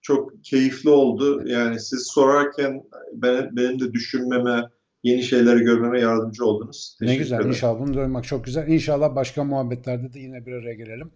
çok 0.01 0.43
keyifli 0.43 0.89
oldu. 0.89 1.47
Yani 1.47 1.79
siz 1.79 2.07
sorarken 2.07 2.83
ben, 3.13 3.55
benim 3.55 3.79
de 3.79 3.93
düşünmeme, 3.93 4.63
yeni 5.03 5.23
şeyleri 5.23 5.59
görmeme 5.59 5.99
yardımcı 5.99 6.45
oldunuz. 6.45 6.95
Teşekkür 6.99 7.13
ne 7.13 7.17
güzel. 7.17 7.35
Ederim. 7.35 7.51
İnşallah 7.51 7.79
bunu 7.79 7.93
duymak 7.93 8.23
çok 8.23 8.45
güzel. 8.45 8.67
İnşallah 8.67 9.15
başka 9.15 9.43
muhabbetlerde 9.43 10.13
de 10.13 10.19
yine 10.19 10.45
bir 10.45 10.53
araya 10.53 10.73
gelelim. 10.73 11.11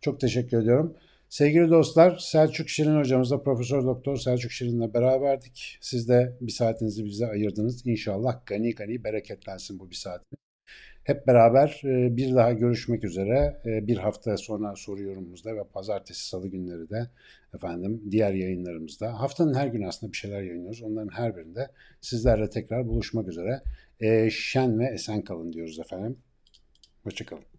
Çok 0.00 0.20
teşekkür 0.20 0.58
ediyorum. 0.58 0.94
Sevgili 1.34 1.70
dostlar, 1.70 2.18
Selçuk 2.18 2.68
Şirin 2.68 2.98
hocamızla 2.98 3.42
Profesör 3.42 3.84
Doktor 3.84 4.16
Selçuk 4.16 4.52
Şirin'le 4.52 4.94
beraberdik. 4.94 5.78
Siz 5.80 6.08
de 6.08 6.38
bir 6.40 6.52
saatinizi 6.52 7.04
bize 7.04 7.26
ayırdınız. 7.26 7.86
İnşallah 7.86 8.46
gani 8.46 8.74
gani 8.74 9.04
bereketlensin 9.04 9.78
bu 9.78 9.90
bir 9.90 9.94
saat. 9.94 10.24
Hep 11.04 11.26
beraber 11.26 11.80
e, 11.84 12.16
bir 12.16 12.34
daha 12.34 12.52
görüşmek 12.52 13.04
üzere. 13.04 13.62
E, 13.66 13.86
bir 13.86 13.96
hafta 13.96 14.36
sonra 14.36 14.76
soru 14.76 15.02
yorumumuzda 15.02 15.56
ve 15.56 15.64
pazartesi 15.64 16.28
salı 16.28 16.48
günleri 16.48 16.90
de 16.90 17.10
efendim 17.54 18.02
diğer 18.10 18.34
yayınlarımızda. 18.34 19.20
Haftanın 19.20 19.54
her 19.54 19.66
günü 19.66 19.86
aslında 19.86 20.12
bir 20.12 20.16
şeyler 20.16 20.42
yayınlıyoruz. 20.42 20.82
Onların 20.82 21.12
her 21.16 21.36
birinde 21.36 21.68
sizlerle 22.00 22.50
tekrar 22.50 22.88
buluşmak 22.88 23.28
üzere. 23.28 23.62
E, 24.00 24.30
şen 24.30 24.78
ve 24.78 24.86
esen 24.86 25.22
kalın 25.22 25.52
diyoruz 25.52 25.78
efendim. 25.78 26.18
Hoşçakalın. 27.02 27.53